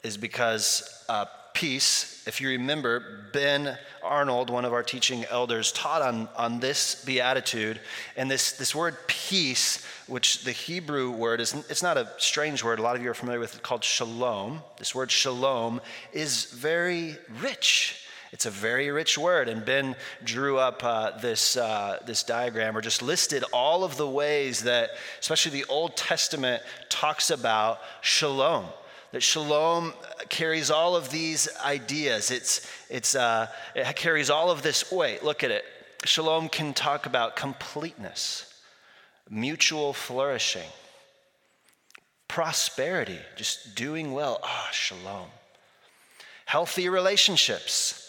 is 0.03 0.17
because 0.17 1.05
uh, 1.09 1.27
peace, 1.55 2.27
if 2.27 2.41
you 2.41 2.49
remember, 2.49 3.29
Ben 3.33 3.79
Arnold, 4.03 4.51
one 4.51 4.65
of 4.65 4.73
our 4.73 4.83
teaching 4.83 5.25
elders, 5.31 5.73
taught 5.73 6.03
on, 6.03 6.29
on 6.37 6.61
this 6.61 7.05
beatitude. 7.05 7.81
And 8.17 8.31
this, 8.31 8.53
this 8.53 8.75
word 8.75 8.97
peace, 9.07 9.85
which 10.07 10.45
the 10.45 10.53
Hebrew 10.53 11.11
word 11.11 11.41
is, 11.41 11.55
it's 11.71 11.83
not 11.83 11.97
a 11.97 12.11
strange 12.19 12.65
word. 12.65 12.79
A 12.79 12.83
lot 12.83 12.97
of 12.97 13.03
you 13.03 13.11
are 13.11 13.15
familiar 13.15 13.41
with 13.41 13.55
it 13.55 13.63
called 13.63 13.85
shalom. 13.85 14.63
This 14.79 14.95
word 14.95 15.11
shalom 15.11 15.81
is 16.13 16.47
very 16.47 17.17
rich. 17.41 18.02
It's 18.33 18.47
a 18.47 18.51
very 18.51 18.91
rich 18.91 19.19
word. 19.19 19.49
And 19.51 19.63
Ben 19.63 19.95
drew 20.25 20.59
up 20.59 20.83
uh, 20.83 21.19
this, 21.19 21.57
uh, 21.57 21.99
this 22.07 22.23
diagram 22.23 22.77
or 22.77 22.81
just 22.81 23.03
listed 23.03 23.45
all 23.53 23.85
of 23.85 23.99
the 23.99 24.09
ways 24.09 24.63
that, 24.63 24.93
especially 25.21 25.53
the 25.53 25.69
Old 25.69 25.97
Testament, 25.97 26.63
talks 26.89 27.31
about 27.31 27.81
shalom. 28.01 28.65
That 29.13 29.23
shalom 29.23 29.93
carries 30.31 30.71
all 30.71 30.97
of 30.97 31.11
these 31.11 31.47
ideas. 31.63 32.31
It's, 32.31 32.67
it's, 32.89 33.15
uh, 33.15 33.49
it 33.75 33.95
carries 33.97 34.31
all 34.31 34.51
of 34.51 34.63
this. 34.63 34.91
Wait, 34.91 35.23
look 35.23 35.45
at 35.45 35.51
it. 35.51 35.67
Shalom 36.07 36.49
can 36.49 36.73
talk 36.73 37.05
about 37.05 37.37
completeness, 37.37 38.53
mutual 39.29 39.93
flourishing, 39.93 40.69
prosperity, 42.29 43.19
just 43.37 43.75
doing 43.77 44.13
well. 44.13 44.41
Ah, 44.43 44.67
oh, 44.67 44.73
shalom. 44.73 45.27
Healthy 46.47 46.89
relationships 46.89 48.02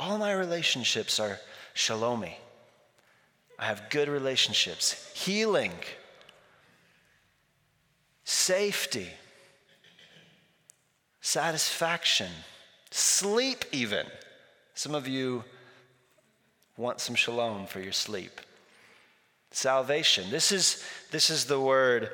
all 0.00 0.16
my 0.16 0.32
relationships 0.32 1.20
are 1.20 1.38
shalomi. 1.74 2.32
I 3.58 3.66
have 3.66 3.90
good 3.90 4.08
relationships, 4.08 5.12
healing, 5.14 5.72
safety, 8.24 9.08
satisfaction, 11.20 12.30
sleep, 12.90 13.66
even. 13.72 14.06
Some 14.72 14.94
of 14.94 15.06
you 15.06 15.44
want 16.78 17.00
some 17.00 17.14
shalom 17.14 17.66
for 17.66 17.80
your 17.80 17.92
sleep. 17.92 18.40
Salvation. 19.50 20.30
This 20.30 20.50
is, 20.50 20.82
this 21.10 21.28
is 21.28 21.44
the 21.44 21.60
word 21.60 22.08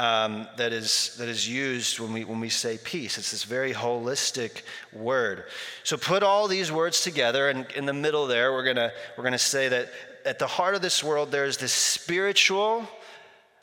um, 0.00 0.48
that, 0.56 0.72
is, 0.72 1.14
that 1.18 1.28
is 1.28 1.46
used 1.46 2.00
when 2.00 2.14
we, 2.14 2.24
when 2.24 2.40
we 2.40 2.48
say 2.48 2.78
peace. 2.82 3.18
It's 3.18 3.32
this 3.32 3.44
very 3.44 3.74
holistic 3.74 4.62
word. 4.94 5.44
So 5.84 5.98
put 5.98 6.22
all 6.22 6.48
these 6.48 6.72
words 6.72 7.02
together, 7.02 7.50
and 7.50 7.66
in 7.72 7.84
the 7.84 7.92
middle 7.92 8.26
there, 8.26 8.50
we're 8.50 8.64
going 8.64 8.76
we're 8.78 9.22
going 9.22 9.32
to 9.32 9.38
say 9.38 9.68
that 9.68 9.90
at 10.24 10.38
the 10.38 10.46
heart 10.46 10.74
of 10.74 10.80
this 10.80 11.04
world, 11.04 11.30
there's 11.30 11.58
this 11.58 11.74
spiritual, 11.74 12.88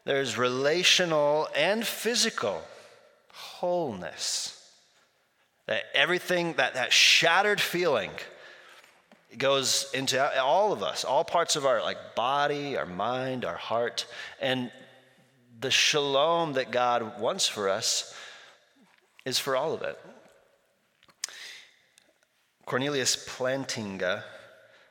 there's 0.06 0.38
relational, 0.38 1.48
and 1.56 1.84
physical 1.84 2.62
wholeness. 3.34 4.54
That 5.66 5.86
everything, 5.96 6.54
that, 6.54 6.76
that 6.76 6.94
shattered 6.94 7.60
feeling, 7.60 8.12
goes 9.40 9.90
into 9.92 10.40
all 10.40 10.72
of 10.72 10.84
us, 10.84 11.04
all 11.04 11.24
parts 11.24 11.56
of 11.56 11.66
our 11.66 11.82
like 11.82 12.14
body, 12.14 12.78
our 12.78 12.86
mind, 12.86 13.44
our 13.44 13.58
heart, 13.58 14.06
and 14.40 14.70
the 15.60 15.72
shalom 15.72 16.54
that 16.54 16.72
God 16.72 17.20
wants 17.20 17.48
for 17.48 17.70
us 17.70 18.14
is 19.26 19.40
for 19.40 19.56
all 19.56 19.74
of 19.74 19.82
it. 19.82 20.00
Cornelius 22.66 23.16
Plantinga 23.16 24.24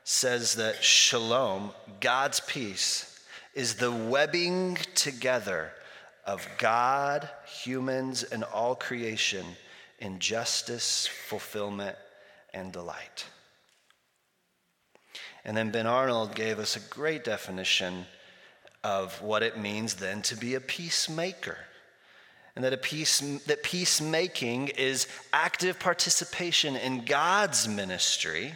says 0.03 0.55
that 0.55 0.83
shalom, 0.83 1.73
God's 2.01 2.41
peace, 2.41 3.21
is 3.55 3.75
the 3.75 3.93
webbing 3.93 4.77
together 4.95 5.73
of 6.25 6.47
God, 6.59 7.29
humans, 7.47 8.23
and 8.23 8.43
all 8.45 8.75
creation 8.75 9.45
in 9.99 10.19
justice, 10.19 11.07
fulfillment, 11.07 11.97
and 12.53 12.73
delight. 12.73 13.27
And 15.45 15.57
then 15.57 15.71
Ben 15.71 15.87
Arnold 15.87 16.35
gave 16.35 16.59
us 16.59 16.77
a 16.77 16.81
great 16.95 17.23
definition 17.23 18.07
of 18.87 19.21
what 19.21 19.43
it 19.43 19.59
means 19.59 19.95
then 19.95 20.23
to 20.23 20.37
be 20.37 20.55
a 20.55 20.61
peacemaker. 20.61 21.59
And 22.55 22.65
that, 22.65 22.73
a 22.73 22.77
peace, 22.77 23.19
that 23.47 23.65
peacemaking 23.65 24.69
is 24.69 25.09
active 25.33 25.81
participation 25.81 26.77
in 26.77 27.05
God's 27.05 27.67
ministry 27.67 28.55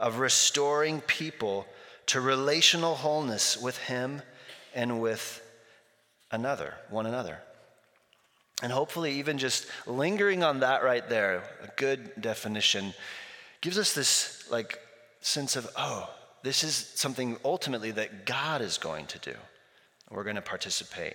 of 0.00 0.18
restoring 0.18 1.00
people 1.02 1.66
to 2.06 2.20
relational 2.20 2.96
wholeness 2.96 3.56
with 3.56 3.78
Him 3.78 4.22
and 4.74 5.00
with 5.00 5.40
another, 6.32 6.74
one 6.90 7.06
another. 7.06 7.38
And 8.60 8.72
hopefully, 8.72 9.12
even 9.20 9.38
just 9.38 9.66
lingering 9.86 10.42
on 10.42 10.60
that 10.60 10.82
right 10.82 11.08
there, 11.08 11.44
a 11.62 11.68
good 11.76 12.10
definition, 12.20 12.92
gives 13.60 13.78
us 13.78 13.94
this 13.94 14.50
like 14.50 14.80
sense 15.20 15.54
of, 15.54 15.70
oh, 15.76 16.10
this 16.44 16.62
is 16.62 16.74
something 16.94 17.38
ultimately 17.42 17.90
that 17.90 18.26
God 18.26 18.60
is 18.60 18.76
going 18.76 19.06
to 19.06 19.18
do. 19.18 19.34
We're 20.10 20.24
going 20.24 20.36
to 20.36 20.42
participate 20.42 21.14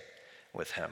with 0.52 0.72
Him. 0.72 0.90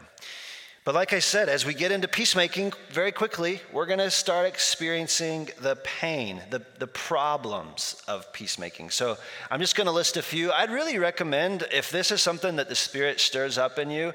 But 0.85 0.95
like 0.95 1.13
I 1.13 1.19
said, 1.19 1.49
as 1.49 1.67
we 1.67 1.75
get 1.75 1.91
into 1.91 2.07
peacemaking 2.07 2.73
very 2.91 3.11
quickly, 3.11 3.61
we're 3.73 3.85
going 3.85 3.99
to 3.99 4.13
start 4.13 4.47
experiencing 4.47 5.51
the 5.61 5.77
pain, 5.77 6.41
the, 6.51 6.63
the 6.79 6.87
problems 6.87 8.01
of 8.07 8.33
peacemaking. 8.33 8.91
So 8.91 9.19
I'm 9.51 9.61
just 9.61 9.75
going 9.75 9.89
to 9.89 9.93
list 9.93 10.17
a 10.17 10.23
few. 10.23 10.53
I'd 10.53 10.71
really 10.71 10.99
recommend, 10.99 11.67
if 11.73 11.91
this 11.91 12.13
is 12.13 12.23
something 12.23 12.57
that 12.57 12.69
the 12.69 12.77
Spirit 12.77 13.19
stirs 13.21 13.59
up 13.59 13.79
in 13.79 13.91
you, 13.91 14.15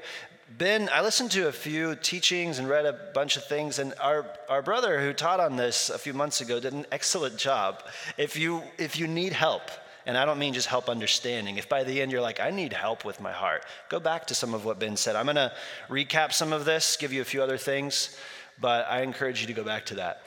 Ben, 0.56 0.88
I 0.90 1.02
listened 1.02 1.32
to 1.32 1.48
a 1.48 1.52
few 1.52 1.96
teachings 1.96 2.58
and 2.58 2.68
read 2.68 2.86
a 2.86 2.98
bunch 3.12 3.36
of 3.36 3.44
things, 3.44 3.78
and 3.78 3.92
our, 4.00 4.26
our 4.48 4.62
brother 4.62 5.00
who 5.00 5.12
taught 5.12 5.40
on 5.40 5.56
this 5.56 5.90
a 5.90 5.98
few 5.98 6.14
months 6.14 6.40
ago 6.40 6.60
did 6.60 6.72
an 6.72 6.86
excellent 6.90 7.36
job. 7.36 7.82
If 8.16 8.36
you, 8.36 8.62
if 8.78 8.98
you 8.98 9.06
need 9.06 9.32
help, 9.32 9.70
and 10.06 10.18
I 10.18 10.24
don't 10.24 10.38
mean 10.38 10.54
just 10.54 10.68
help 10.68 10.88
understanding. 10.88 11.56
If 11.56 11.68
by 11.68 11.84
the 11.84 12.00
end 12.00 12.12
you're 12.12 12.20
like, 12.20 12.40
I 12.40 12.50
need 12.50 12.72
help 12.72 13.04
with 13.04 13.20
my 13.20 13.32
heart, 13.32 13.64
go 13.88 14.00
back 14.00 14.26
to 14.28 14.34
some 14.34 14.54
of 14.54 14.64
what 14.64 14.78
Ben 14.78 14.96
said. 14.96 15.16
I'm 15.16 15.26
going 15.26 15.36
to 15.36 15.52
recap 15.88 16.32
some 16.32 16.52
of 16.52 16.64
this, 16.64 16.96
give 16.96 17.12
you 17.12 17.22
a 17.22 17.24
few 17.24 17.42
other 17.42 17.58
things, 17.58 18.16
but 18.60 18.86
I 18.88 19.02
encourage 19.02 19.40
you 19.40 19.46
to 19.46 19.52
go 19.52 19.64
back 19.64 19.86
to 19.86 19.96
that. 19.96 20.22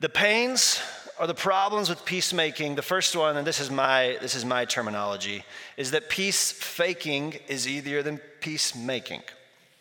The 0.00 0.08
pains 0.08 0.80
or 1.18 1.26
the 1.26 1.34
problems 1.34 1.88
with 1.88 2.04
peacemaking, 2.04 2.74
the 2.74 2.82
first 2.82 3.14
one, 3.14 3.36
and 3.36 3.46
this 3.46 3.60
is 3.60 3.70
my, 3.70 4.18
this 4.20 4.34
is 4.34 4.44
my 4.44 4.64
terminology, 4.64 5.44
is 5.76 5.92
that 5.92 6.08
peace 6.08 6.50
faking 6.50 7.38
is 7.46 7.68
easier 7.68 8.02
than 8.02 8.18
peacemaking. 8.40 9.22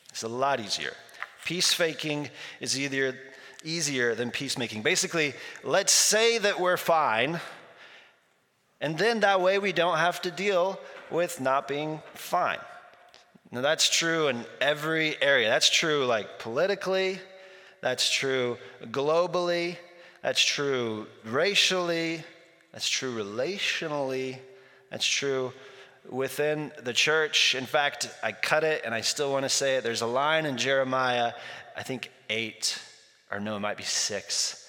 It's 0.10 0.24
a 0.24 0.28
lot 0.28 0.60
easier. 0.60 0.94
Peace 1.44 1.74
faking 1.74 2.30
is 2.60 2.78
easier, 2.80 3.18
easier 3.64 4.14
than 4.16 4.30
peacemaking. 4.32 4.84
Basically, 4.84 5.34
let's 5.64 5.92
say 5.92 6.38
that 6.38 6.60
we're 6.60 6.78
fine 6.78 7.40
and 8.84 8.98
then 8.98 9.22
that 9.22 9.40
way 9.40 9.60
we 9.60 9.72
don't 9.72 9.98
have 9.98 10.22
to 10.24 10.30
deal 10.30 10.78
with 11.10 11.40
not 11.40 11.70
being 11.70 12.02
fine. 12.16 12.60
Now 13.50 13.62
that's 13.62 13.90
true 13.90 14.28
in 14.28 14.46
every 14.60 15.16
area. 15.22 15.48
That's 15.48 15.70
true 15.70 16.06
like 16.06 16.38
politically, 16.38 17.20
that's 17.82 18.12
true 18.12 18.58
globally, 18.84 19.78
that's 20.22 20.44
true 20.44 21.08
racially, 21.24 22.24
that's 22.74 22.90
true 22.90 23.16
relationally, 23.16 24.40
that's 24.92 25.08
true 25.08 25.54
within 26.10 26.74
the 26.84 26.94
church. 26.94 27.56
In 27.56 27.66
fact, 27.66 28.10
I 28.22 28.34
cut 28.34 28.66
it 28.66 28.82
and 28.84 28.94
I 28.94 29.00
still 29.00 29.32
want 29.32 29.44
to 29.44 29.50
say 29.50 29.78
it. 29.78 29.84
There's 29.86 30.02
a 30.02 30.08
line 30.08 30.46
in 30.46 30.58
Jeremiah, 30.58 31.32
I 31.78 31.84
think 31.84 32.12
8 32.30 32.82
or 33.32 33.40
no, 33.40 33.56
it 33.56 33.62
might 33.62 33.78
be 33.78 33.84
6 33.84 34.60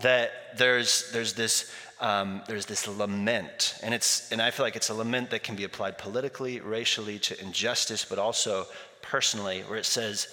that 0.00 0.56
there's 0.56 1.10
there's 1.12 1.34
this 1.34 1.70
um, 2.02 2.42
there's 2.48 2.66
this 2.66 2.88
lament, 2.88 3.76
and 3.82 3.94
it's 3.94 4.30
and 4.32 4.42
I 4.42 4.50
feel 4.50 4.66
like 4.66 4.74
it's 4.74 4.90
a 4.90 4.94
lament 4.94 5.30
that 5.30 5.44
can 5.44 5.54
be 5.54 5.62
applied 5.62 5.98
politically, 5.98 6.58
racially, 6.58 7.20
to 7.20 7.40
injustice, 7.40 8.04
but 8.04 8.18
also 8.18 8.66
personally, 9.02 9.60
where 9.60 9.78
it 9.78 9.86
says 9.86 10.26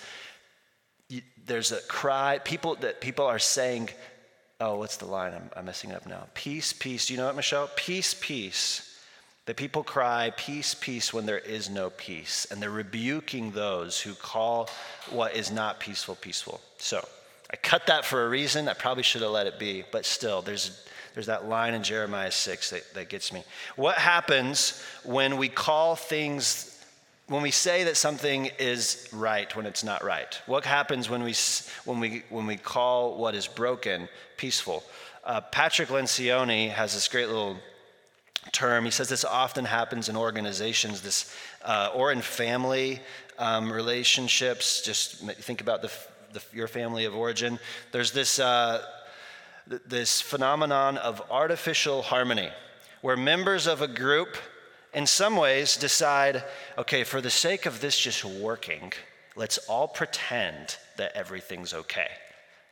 there's 1.45 1.71
a 1.71 1.79
cry. 1.81 2.39
People 2.39 2.73
that 2.81 3.01
people 3.01 3.25
are 3.25 3.37
saying, 3.37 3.89
"Oh, 4.59 4.77
what's 4.77 4.97
the 4.97 5.05
line? 5.05 5.33
I'm, 5.33 5.51
I'm 5.55 5.65
messing 5.65 5.91
up 5.93 6.07
now. 6.07 6.25
Peace, 6.33 6.73
peace. 6.73 7.05
Do 7.05 7.13
you 7.13 7.19
know 7.19 7.29
it, 7.29 7.35
Michelle? 7.35 7.69
Peace, 7.75 8.15
peace." 8.19 8.85
That 9.45 9.55
people 9.55 9.83
cry, 9.83 10.31
peace, 10.37 10.75
peace, 10.75 11.11
when 11.11 11.25
there 11.25 11.39
is 11.39 11.71
no 11.71 11.89
peace. 11.89 12.45
And 12.51 12.61
they're 12.61 12.69
rebuking 12.69 13.49
those 13.49 13.99
who 13.99 14.13
call 14.13 14.69
what 15.09 15.35
is 15.35 15.49
not 15.49 15.79
peaceful, 15.79 16.13
peaceful. 16.13 16.61
So 16.77 17.03
I 17.51 17.55
cut 17.55 17.87
that 17.87 18.05
for 18.05 18.27
a 18.27 18.29
reason. 18.29 18.67
I 18.67 18.73
probably 18.73 19.01
should 19.01 19.23
have 19.23 19.31
let 19.31 19.47
it 19.47 19.57
be, 19.57 19.85
but 19.91 20.05
still, 20.05 20.43
there's 20.43 20.85
there's 21.13 21.27
that 21.27 21.47
line 21.47 21.73
in 21.73 21.83
Jeremiah 21.83 22.31
6 22.31 22.69
that, 22.69 22.93
that 22.93 23.09
gets 23.09 23.33
me. 23.33 23.43
What 23.75 23.95
happens 23.95 24.83
when 25.03 25.37
we 25.37 25.49
call 25.49 25.95
things, 25.95 26.83
when 27.27 27.41
we 27.41 27.51
say 27.51 27.83
that 27.85 27.97
something 27.97 28.49
is 28.59 29.09
right 29.11 29.53
when 29.55 29.65
it's 29.65 29.83
not 29.83 30.03
right? 30.03 30.39
What 30.45 30.65
happens 30.65 31.09
when 31.09 31.23
we, 31.23 31.33
when 31.85 31.99
we, 31.99 32.23
when 32.29 32.45
we 32.45 32.57
call 32.57 33.17
what 33.17 33.35
is 33.35 33.47
broken 33.47 34.07
peaceful? 34.37 34.83
Uh, 35.23 35.41
Patrick 35.41 35.89
Lencioni 35.89 36.69
has 36.69 36.93
this 36.93 37.07
great 37.07 37.27
little 37.27 37.57
term. 38.51 38.85
He 38.85 38.91
says 38.91 39.09
this 39.09 39.25
often 39.25 39.65
happens 39.65 40.09
in 40.09 40.15
organizations, 40.15 41.01
this 41.01 41.35
uh, 41.63 41.91
or 41.93 42.11
in 42.11 42.21
family 42.21 42.99
um, 43.37 43.71
relationships. 43.71 44.81
Just 44.81 45.17
think 45.17 45.61
about 45.61 45.81
the, 45.81 45.91
the, 46.33 46.41
your 46.53 46.67
family 46.67 47.05
of 47.05 47.15
origin. 47.15 47.59
There's 47.91 48.11
this 48.11 48.39
uh, 48.39 48.83
this 49.69 50.19
phenomenon 50.19 50.97
of 50.97 51.21
artificial 51.29 52.01
harmony, 52.01 52.49
where 53.01 53.15
members 53.15 53.67
of 53.67 53.81
a 53.81 53.87
group, 53.87 54.35
in 54.93 55.05
some 55.05 55.35
ways, 55.35 55.77
decide 55.77 56.43
okay, 56.77 57.03
for 57.03 57.21
the 57.21 57.29
sake 57.29 57.65
of 57.65 57.79
this 57.79 57.99
just 57.99 58.25
working, 58.25 58.91
let's 59.35 59.57
all 59.69 59.87
pretend 59.87 60.77
that 60.97 61.15
everything's 61.15 61.73
okay. 61.73 62.09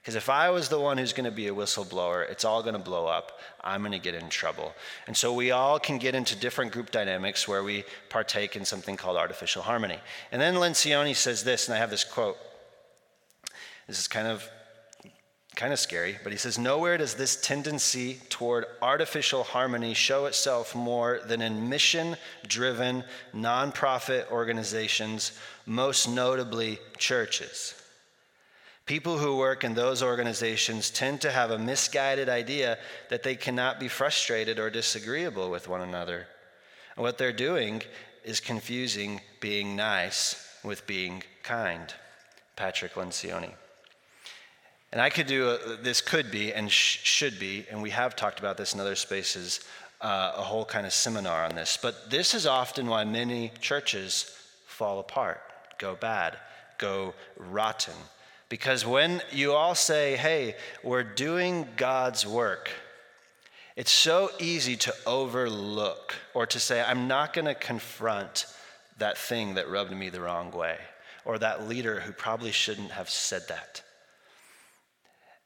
Because 0.01 0.15
if 0.15 0.29
I 0.29 0.49
was 0.51 0.69
the 0.69 0.79
one 0.79 0.97
who's 0.97 1.12
going 1.12 1.29
to 1.29 1.36
be 1.36 1.49
a 1.49 1.53
whistleblower, 1.53 2.29
it's 2.31 2.45
all 2.45 2.62
going 2.62 2.75
to 2.75 2.79
blow 2.79 3.07
up. 3.07 3.41
I'm 3.62 3.81
going 3.81 3.91
to 3.91 3.99
get 3.99 4.15
in 4.15 4.29
trouble. 4.29 4.73
And 5.05 5.17
so 5.17 5.33
we 5.33 5.51
all 5.51 5.79
can 5.79 5.97
get 5.97 6.15
into 6.15 6.33
different 6.33 6.71
group 6.71 6.91
dynamics 6.91 7.45
where 7.45 7.62
we 7.62 7.83
partake 8.10 8.55
in 8.55 8.63
something 8.63 8.95
called 8.95 9.17
artificial 9.17 9.63
harmony. 9.63 9.99
And 10.31 10.41
then 10.41 10.55
Lencioni 10.55 11.13
says 11.13 11.43
this, 11.43 11.67
and 11.67 11.75
I 11.75 11.79
have 11.79 11.89
this 11.89 12.05
quote. 12.05 12.38
This 13.88 13.99
is 13.99 14.07
kind 14.07 14.27
of 14.27 14.49
kind 15.58 15.74
of 15.74 15.80
scary, 15.80 16.17
but 16.24 16.32
he 16.32 16.38
says, 16.38 16.60
Nowhere 16.60 16.98
does 16.98 17.15
this 17.15 17.41
tendency 17.41 18.20
toward 18.30 18.65
artificial 18.82 19.43
harmony 19.43 19.96
show 19.96 20.28
itself 20.28 20.76
more 20.76 21.20
than 21.26 21.41
in 21.41 21.67
mission 21.67 22.15
driven 22.48 23.04
nonprofit 23.36 24.30
organizations, 24.32 25.38
most 25.65 26.08
notably 26.08 26.78
churches. 26.98 27.74
People 28.86 29.17
who 29.17 29.36
work 29.36 29.63
in 29.63 29.74
those 29.74 30.02
organizations 30.02 30.91
tend 30.91 31.22
to 31.22 31.32
have 31.32 31.50
a 31.50 31.60
misguided 31.60 32.30
idea 32.30 32.78
that 33.10 33.24
they 33.24 33.36
cannot 33.36 33.80
be 33.80 33.88
frustrated 33.88 34.60
or 34.60 34.70
disagreeable 34.70 35.50
with 35.50 35.67
one 35.67 35.82
another. 35.82 36.28
And 36.96 37.04
what 37.04 37.17
they're 37.17 37.34
doing 37.34 37.82
is 38.24 38.39
confusing 38.39 39.22
being 39.41 39.76
nice 39.76 40.36
with 40.63 40.86
being 40.86 41.24
kind. 41.41 41.93
Patrick 42.56 42.93
Lencioni. 42.93 43.54
And 44.91 45.02
I 45.02 45.10
could 45.10 45.28
do, 45.28 45.50
a, 45.50 45.76
this 45.78 46.02
could 46.02 46.32
be 46.32 46.54
and 46.54 46.71
sh- 46.71 47.00
should 47.04 47.39
be, 47.39 47.65
and 47.69 47.82
we 47.82 47.89
have 47.89 48.15
talked 48.15 48.39
about 48.39 48.58
this 48.58 48.73
in 48.73 48.80
other 48.80 48.95
spaces, 48.95 49.60
uh, 50.00 50.34
a 50.36 50.41
whole 50.41 50.65
kind 50.65 50.86
of 50.86 50.93
seminar 50.93 51.43
on 51.43 51.56
this. 51.56 51.78
But 51.82 52.10
this 52.10 52.34
is 52.34 52.45
often 52.45 52.88
why 52.88 53.04
many 53.04 53.52
churches 53.60 54.32
fall 54.65 55.00
apart, 55.00 55.41
go 55.78 55.95
bad, 55.95 56.38
go 56.78 57.13
rotten. 57.38 57.95
Because 58.50 58.86
when 58.86 59.21
you 59.32 59.52
all 59.54 59.76
say, 59.76 60.15
hey, 60.15 60.56
we're 60.84 61.04
doing 61.04 61.67
God's 61.76 62.26
work, 62.26 62.69
it's 63.76 63.91
so 63.91 64.32
easy 64.39 64.78
to 64.78 64.93
overlook 65.06 66.15
or 66.34 66.45
to 66.47 66.60
say, 66.60 66.82
I'm 66.82 67.08
not 67.08 67.34
going 67.34 67.45
to 67.45 67.54
confront 67.54 68.45
that 69.00 69.17
thing 69.17 69.56
that 69.56 69.69
rubbed 69.69 69.91
me 69.91 70.10
the 70.10 70.21
wrong 70.21 70.52
way, 70.52 70.78
or 71.26 71.38
that 71.38 71.67
leader 71.67 72.00
who 72.00 72.13
probably 72.13 72.52
shouldn't 72.52 72.91
have 72.91 73.10
said 73.10 73.43
that. 73.50 73.84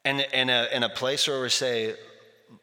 And 0.03 0.25
in 0.33 0.49
a, 0.49 0.67
in 0.71 0.83
a 0.83 0.89
place 0.89 1.27
where 1.27 1.41
we 1.41 1.49
say, 1.49 1.95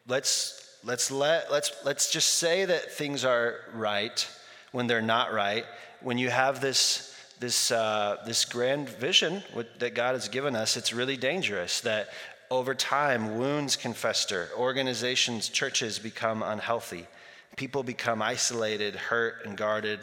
let's, 0.07 0.77
let's, 0.83 1.09
let, 1.09 1.51
let's, 1.51 1.71
let's 1.85 2.11
just 2.11 2.35
say 2.35 2.65
that 2.65 2.91
things 2.91 3.23
are 3.23 3.55
right 3.73 4.27
when 4.71 4.87
they're 4.87 5.01
not 5.01 5.33
right. 5.33 5.65
When 6.01 6.17
you 6.17 6.29
have 6.29 6.61
this, 6.61 7.15
this, 7.39 7.71
uh, 7.71 8.17
this 8.25 8.45
grand 8.45 8.89
vision 8.89 9.41
that 9.79 9.95
God 9.95 10.13
has 10.13 10.27
given 10.27 10.55
us, 10.55 10.75
it's 10.75 10.91
really 10.93 11.17
dangerous 11.17 11.81
that 11.81 12.09
over 12.51 12.73
time 12.73 13.37
wounds 13.37 13.75
can 13.75 13.93
fester, 13.93 14.49
organizations, 14.57 15.49
churches 15.49 15.99
become 15.99 16.43
unhealthy, 16.43 17.07
people 17.55 17.83
become 17.83 18.21
isolated, 18.21 18.95
hurt, 18.95 19.45
and 19.45 19.55
guarded, 19.55 19.99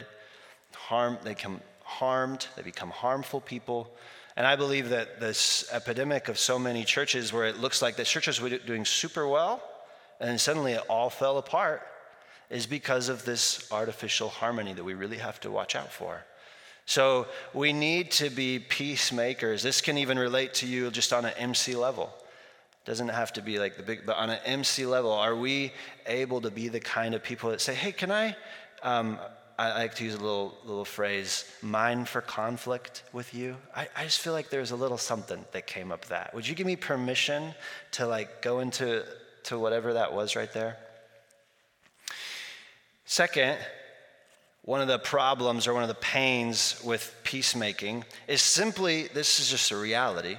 harm, 0.73 1.17
they 1.23 1.31
become 1.31 1.61
harmed, 1.83 2.47
they 2.55 2.61
become 2.61 2.89
harmful 2.89 3.41
people. 3.41 3.91
And 4.37 4.45
I 4.45 4.55
believe 4.55 4.89
that 4.89 5.19
this 5.19 5.67
epidemic 5.73 6.27
of 6.27 6.37
so 6.37 6.59
many 6.59 6.83
churches 6.83 7.33
where 7.33 7.45
it 7.45 7.57
looks 7.57 7.81
like 7.81 7.95
the 7.95 8.03
churches 8.05 8.39
were 8.39 8.49
doing 8.49 8.85
super 8.85 9.27
well 9.27 9.63
and 10.19 10.29
then 10.29 10.37
suddenly 10.37 10.73
it 10.73 10.83
all 10.87 11.09
fell 11.09 11.39
apart 11.39 11.81
is 12.51 12.67
because 12.67 13.09
of 13.09 13.25
this 13.25 13.67
artificial 13.71 14.29
harmony 14.29 14.73
that 14.73 14.83
we 14.83 14.93
really 14.93 15.17
have 15.17 15.39
to 15.39 15.49
watch 15.49 15.75
out 15.75 15.91
for. 15.91 16.23
So 16.85 17.25
we 17.51 17.73
need 17.73 18.11
to 18.11 18.29
be 18.29 18.59
peacemakers. 18.59 19.63
This 19.63 19.81
can 19.81 19.97
even 19.97 20.19
relate 20.19 20.53
to 20.55 20.67
you 20.67 20.91
just 20.91 21.11
on 21.13 21.25
an 21.25 21.33
MC 21.35 21.75
level. 21.75 22.13
Doesn't 22.85 23.09
have 23.09 23.33
to 23.33 23.41
be 23.41 23.57
like 23.57 23.75
the 23.75 23.83
big, 23.83 24.05
but 24.05 24.17
on 24.17 24.29
an 24.29 24.39
MC 24.45 24.85
level, 24.85 25.11
are 25.11 25.35
we 25.35 25.73
able 26.05 26.41
to 26.41 26.51
be 26.51 26.69
the 26.69 26.79
kind 26.79 27.15
of 27.15 27.21
people 27.21 27.49
that 27.49 27.59
say, 27.59 27.73
"Hey, 27.73 27.91
can 27.91 28.11
I?" 28.11 28.37
Um, 28.81 29.19
I 29.57 29.69
like 29.73 29.95
to 29.95 30.03
use 30.03 30.13
a 30.13 30.19
little 30.19 30.55
little 30.65 30.85
phrase, 30.85 31.43
"mind 31.63 32.07
for 32.07 32.21
conflict" 32.21 33.03
with 33.11 33.33
you. 33.33 33.57
I, 33.75 33.87
I 33.95 34.03
just 34.03 34.19
feel 34.19 34.33
like 34.33 34.49
there's 34.49 34.71
a 34.71 34.75
little 34.75 34.99
something 34.99 35.43
that 35.51 35.65
came 35.65 35.91
up 35.91 36.05
that. 36.05 36.33
Would 36.35 36.47
you 36.47 36.53
give 36.53 36.67
me 36.67 36.75
permission 36.75 37.55
to 37.93 38.05
like 38.05 38.41
go 38.43 38.59
into 38.59 39.03
to 39.45 39.57
whatever 39.57 39.93
that 39.93 40.13
was 40.13 40.35
right 40.35 40.51
there? 40.53 40.77
Second, 43.05 43.57
one 44.61 44.81
of 44.81 44.87
the 44.87 44.99
problems 44.99 45.65
or 45.65 45.73
one 45.73 45.81
of 45.81 45.89
the 45.89 45.95
pains 45.95 46.79
with 46.83 47.15
peacemaking 47.23 48.03
is 48.27 48.41
simply 48.41 49.07
this 49.07 49.39
is 49.39 49.49
just 49.49 49.71
a 49.71 49.77
reality 49.77 50.37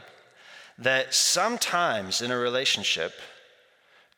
that 0.79 1.13
sometimes 1.13 2.23
in 2.23 2.31
a 2.31 2.39
relationship, 2.39 3.13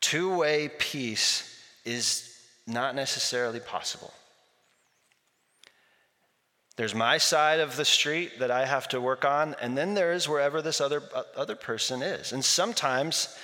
two 0.00 0.36
way 0.36 0.68
peace 0.78 1.64
is 1.84 2.36
not 2.66 2.94
necessarily 2.94 3.60
possible. 3.60 4.12
There's 6.80 6.94
my 6.94 7.18
side 7.18 7.60
of 7.60 7.76
the 7.76 7.84
street 7.84 8.38
that 8.38 8.50
I 8.50 8.64
have 8.64 8.88
to 8.88 9.02
work 9.02 9.26
on, 9.26 9.54
and 9.60 9.76
then 9.76 9.92
there 9.92 10.12
is 10.14 10.26
wherever 10.26 10.62
this 10.62 10.80
other, 10.80 11.02
other 11.36 11.54
person 11.54 12.00
is. 12.00 12.32
And 12.32 12.42
sometimes 12.42 13.36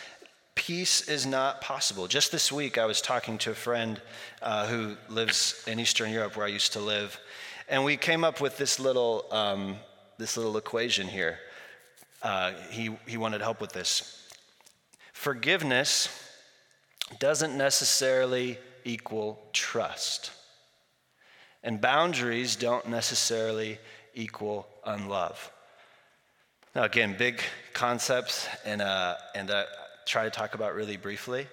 peace 0.54 1.06
is 1.06 1.26
not 1.26 1.60
possible. 1.60 2.06
Just 2.06 2.32
this 2.32 2.50
week, 2.50 2.78
I 2.78 2.86
was 2.86 3.02
talking 3.02 3.36
to 3.36 3.50
a 3.50 3.54
friend 3.54 4.00
uh, 4.40 4.66
who 4.68 4.96
lives 5.10 5.62
in 5.66 5.78
Eastern 5.78 6.10
Europe, 6.12 6.34
where 6.34 6.46
I 6.46 6.48
used 6.48 6.72
to 6.72 6.80
live, 6.80 7.20
and 7.68 7.84
we 7.84 7.98
came 7.98 8.24
up 8.24 8.40
with 8.40 8.56
this 8.56 8.80
little 8.80 9.26
um, 9.30 9.76
this 10.16 10.38
little 10.38 10.56
equation 10.56 11.06
here. 11.06 11.38
Uh, 12.22 12.54
he 12.70 12.96
he 13.06 13.18
wanted 13.18 13.42
help 13.42 13.60
with 13.60 13.74
this. 13.74 14.30
Forgiveness 15.12 16.08
doesn't 17.18 17.54
necessarily 17.54 18.56
equal 18.86 19.46
trust, 19.52 20.30
and 21.66 21.80
boundaries 21.80 22.54
don't 22.54 22.88
necessarily 22.88 23.78
equal 24.14 24.68
unlove. 24.86 25.50
Now, 26.76 26.84
again, 26.84 27.16
big 27.18 27.40
concepts, 27.74 28.46
and 28.64 28.80
uh, 28.80 29.16
and 29.34 29.50
uh, 29.50 29.64
try 30.06 30.24
to 30.24 30.30
talk 30.30 30.54
about 30.54 30.74
really 30.74 30.96
briefly. 30.96 31.48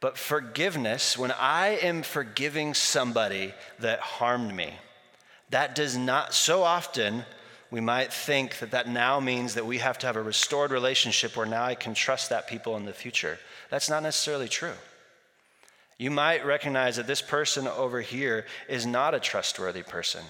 But 0.00 0.16
forgiveness, 0.16 1.18
when 1.18 1.32
I 1.32 1.78
am 1.82 2.02
forgiving 2.02 2.72
somebody 2.72 3.52
that 3.80 3.98
harmed 3.98 4.54
me, 4.54 4.74
that 5.50 5.74
does 5.74 5.96
not, 5.96 6.32
so 6.34 6.62
often, 6.62 7.24
we 7.72 7.80
might 7.80 8.12
think 8.12 8.60
that 8.60 8.70
that 8.70 8.88
now 8.88 9.18
means 9.18 9.54
that 9.54 9.66
we 9.66 9.78
have 9.78 9.98
to 9.98 10.06
have 10.06 10.14
a 10.14 10.22
restored 10.22 10.70
relationship 10.70 11.36
where 11.36 11.46
now 11.46 11.64
I 11.64 11.74
can 11.74 11.94
trust 11.94 12.30
that 12.30 12.46
people 12.46 12.76
in 12.76 12.84
the 12.84 12.92
future. 12.92 13.40
That's 13.70 13.90
not 13.90 14.04
necessarily 14.04 14.48
true. 14.48 14.74
You 15.98 16.12
might 16.12 16.46
recognize 16.46 16.96
that 16.96 17.08
this 17.08 17.20
person 17.20 17.66
over 17.66 18.00
here 18.00 18.46
is 18.68 18.86
not 18.86 19.14
a 19.14 19.20
trustworthy 19.20 19.82
person. 19.82 20.24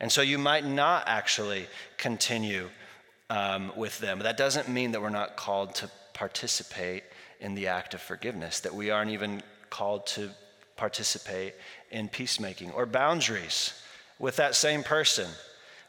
And 0.00 0.10
so 0.10 0.22
you 0.22 0.38
might 0.38 0.64
not 0.64 1.04
actually 1.06 1.66
continue 1.98 2.70
um, 3.28 3.72
with 3.76 3.98
them. 3.98 4.20
That 4.20 4.38
doesn't 4.38 4.68
mean 4.68 4.92
that 4.92 5.02
we're 5.02 5.10
not 5.10 5.36
called 5.36 5.74
to 5.76 5.90
participate 6.14 7.04
in 7.40 7.54
the 7.54 7.68
act 7.68 7.92
of 7.92 8.00
forgiveness, 8.00 8.60
that 8.60 8.74
we 8.74 8.90
aren't 8.90 9.10
even 9.10 9.42
called 9.68 10.06
to 10.06 10.30
participate 10.76 11.54
in 11.90 12.08
peacemaking 12.08 12.70
or 12.72 12.86
boundaries 12.86 13.74
with 14.18 14.36
that 14.36 14.54
same 14.54 14.82
person. 14.82 15.28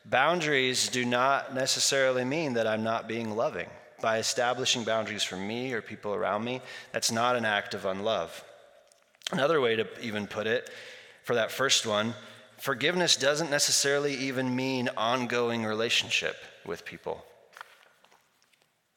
Boundaries 0.06 0.90
do 0.90 1.06
not 1.06 1.56
necessarily 1.56 2.26
mean 2.26 2.54
that 2.54 2.68
I'm 2.68 2.84
not 2.84 3.08
being 3.08 3.36
loving. 3.36 3.70
By 4.02 4.18
establishing 4.18 4.84
boundaries 4.84 5.24
for 5.24 5.38
me 5.38 5.72
or 5.72 5.82
people 5.82 6.14
around 6.14 6.44
me, 6.44 6.62
that's 6.92 7.12
not 7.12 7.38
an 7.38 7.46
act 7.46 7.74
of 7.74 7.86
unlove. 7.86 8.44
Another 9.32 9.62
way 9.62 9.76
to 9.76 9.88
even 10.02 10.28
put 10.28 10.48
it, 10.48 10.70
for 11.24 11.36
that 11.36 11.52
first 11.52 11.86
one, 11.86 12.14
forgiveness 12.58 13.16
doesn't 13.16 13.50
necessarily 13.50 14.14
even 14.16 14.56
mean 14.56 14.90
ongoing 14.98 15.66
relationship 15.66 16.36
with 16.66 16.86
people. 16.86 17.24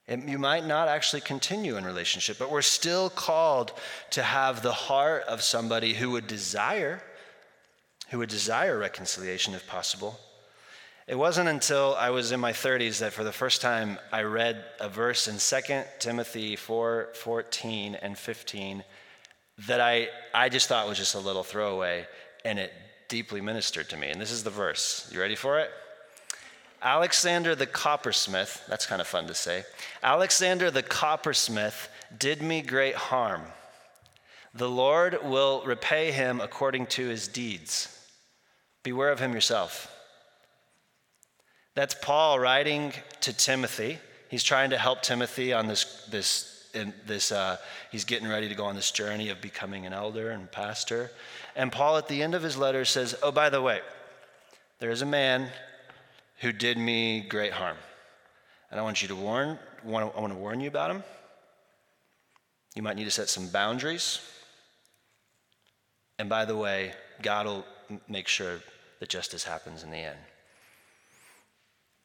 And 0.08 0.28
you 0.28 0.38
might 0.38 0.64
not 0.64 0.88
actually 0.88 1.22
continue 1.22 1.76
in 1.76 1.84
relationship, 1.84 2.38
but 2.38 2.50
we're 2.50 2.62
still 2.62 3.10
called 3.10 3.72
to 4.10 4.22
have 4.22 4.62
the 4.62 4.72
heart 4.72 5.24
of 5.24 5.42
somebody 5.42 5.94
who 5.94 6.10
would 6.12 6.28
desire, 6.28 7.02
who 8.10 8.18
would 8.18 8.28
desire 8.28 8.78
reconciliation 8.78 9.54
if 9.54 9.66
possible. 9.66 10.18
It 11.08 11.16
wasn't 11.16 11.48
until 11.48 11.96
I 11.98 12.10
was 12.10 12.32
in 12.32 12.40
my 12.40 12.52
30s 12.52 12.98
that 12.98 13.12
for 13.12 13.24
the 13.24 13.32
first 13.32 13.60
time 13.60 13.98
I 14.12 14.22
read 14.22 14.64
a 14.80 14.88
verse 14.88 15.28
in 15.28 15.38
2 15.38 15.82
Timothy 15.98 16.56
4 16.56 17.10
14 17.14 17.94
and 17.96 18.18
15 18.18 18.84
that 19.66 19.80
I, 19.80 20.08
I 20.34 20.48
just 20.48 20.68
thought 20.68 20.86
was 20.88 20.98
just 20.98 21.14
a 21.14 21.20
little 21.20 21.42
throwaway, 21.42 22.06
and 22.44 22.58
it 22.58 22.72
deeply 23.08 23.40
ministered 23.40 23.88
to 23.90 23.96
me. 23.96 24.10
And 24.10 24.20
this 24.20 24.30
is 24.30 24.44
the 24.44 24.50
verse. 24.50 25.10
You 25.12 25.20
ready 25.20 25.36
for 25.36 25.58
it? 25.58 25.70
Alexander 26.82 27.54
the 27.54 27.66
coppersmith, 27.66 28.62
that's 28.68 28.86
kind 28.86 29.00
of 29.00 29.06
fun 29.06 29.26
to 29.26 29.34
say. 29.34 29.64
Alexander 30.02 30.70
the 30.70 30.82
coppersmith 30.82 31.88
did 32.18 32.42
me 32.42 32.60
great 32.62 32.94
harm. 32.94 33.42
The 34.54 34.68
Lord 34.68 35.18
will 35.24 35.62
repay 35.64 36.12
him 36.12 36.40
according 36.40 36.86
to 36.88 37.08
his 37.08 37.28
deeds. 37.28 37.92
Beware 38.82 39.10
of 39.10 39.20
him 39.20 39.32
yourself. 39.32 39.92
That's 41.74 41.94
Paul 41.94 42.38
writing 42.38 42.92
to 43.20 43.32
Timothy. 43.32 43.98
He's 44.30 44.42
trying 44.42 44.70
to 44.70 44.78
help 44.78 45.02
Timothy 45.02 45.52
on 45.52 45.66
this, 45.66 46.06
this, 46.10 46.55
this 47.07 47.33
uh, 47.33 47.57
he's 47.90 48.05
getting 48.05 48.29
ready 48.29 48.48
to 48.48 48.55
go 48.55 48.64
on 48.64 48.74
this 48.74 48.90
journey 48.90 49.31
of 49.31 49.40
becoming 49.40 49.87
an 49.87 49.92
elder 49.92 50.31
and 50.31 50.50
pastor. 50.50 51.11
And 51.55 51.72
Paul, 51.72 51.96
at 51.96 52.09
the 52.09 52.22
end 52.22 52.35
of 52.35 52.42
his 52.42 52.57
letter, 52.57 52.85
says, 52.85 53.14
Oh, 53.22 53.33
by 53.33 53.50
the 53.50 53.62
way, 53.62 53.81
there 54.79 54.90
is 54.90 55.02
a 55.02 55.07
man 55.07 55.48
who 56.40 56.52
did 56.52 56.76
me 56.79 57.20
great 57.20 57.52
harm. 57.52 57.76
And 58.70 58.79
I 58.79 58.83
want 58.83 59.02
you 59.02 59.09
to 59.09 59.16
warn, 59.16 59.59
I 59.85 59.88
want 59.88 60.33
to 60.33 60.38
warn 60.38 60.61
you 60.61 60.68
about 60.68 60.90
him. 60.90 61.02
You 62.74 62.83
might 62.83 62.96
need 62.96 63.05
to 63.05 63.11
set 63.11 63.29
some 63.29 63.48
boundaries. 63.48 64.20
And 66.18 66.29
by 66.29 66.44
the 66.44 66.57
way, 66.57 66.92
God 67.22 67.46
will 67.46 67.64
make 68.09 68.29
sure 68.29 68.61
that 69.00 69.09
justice 69.09 69.44
happens 69.44 69.83
in 69.83 69.90
the 69.90 69.98
end. 69.98 70.18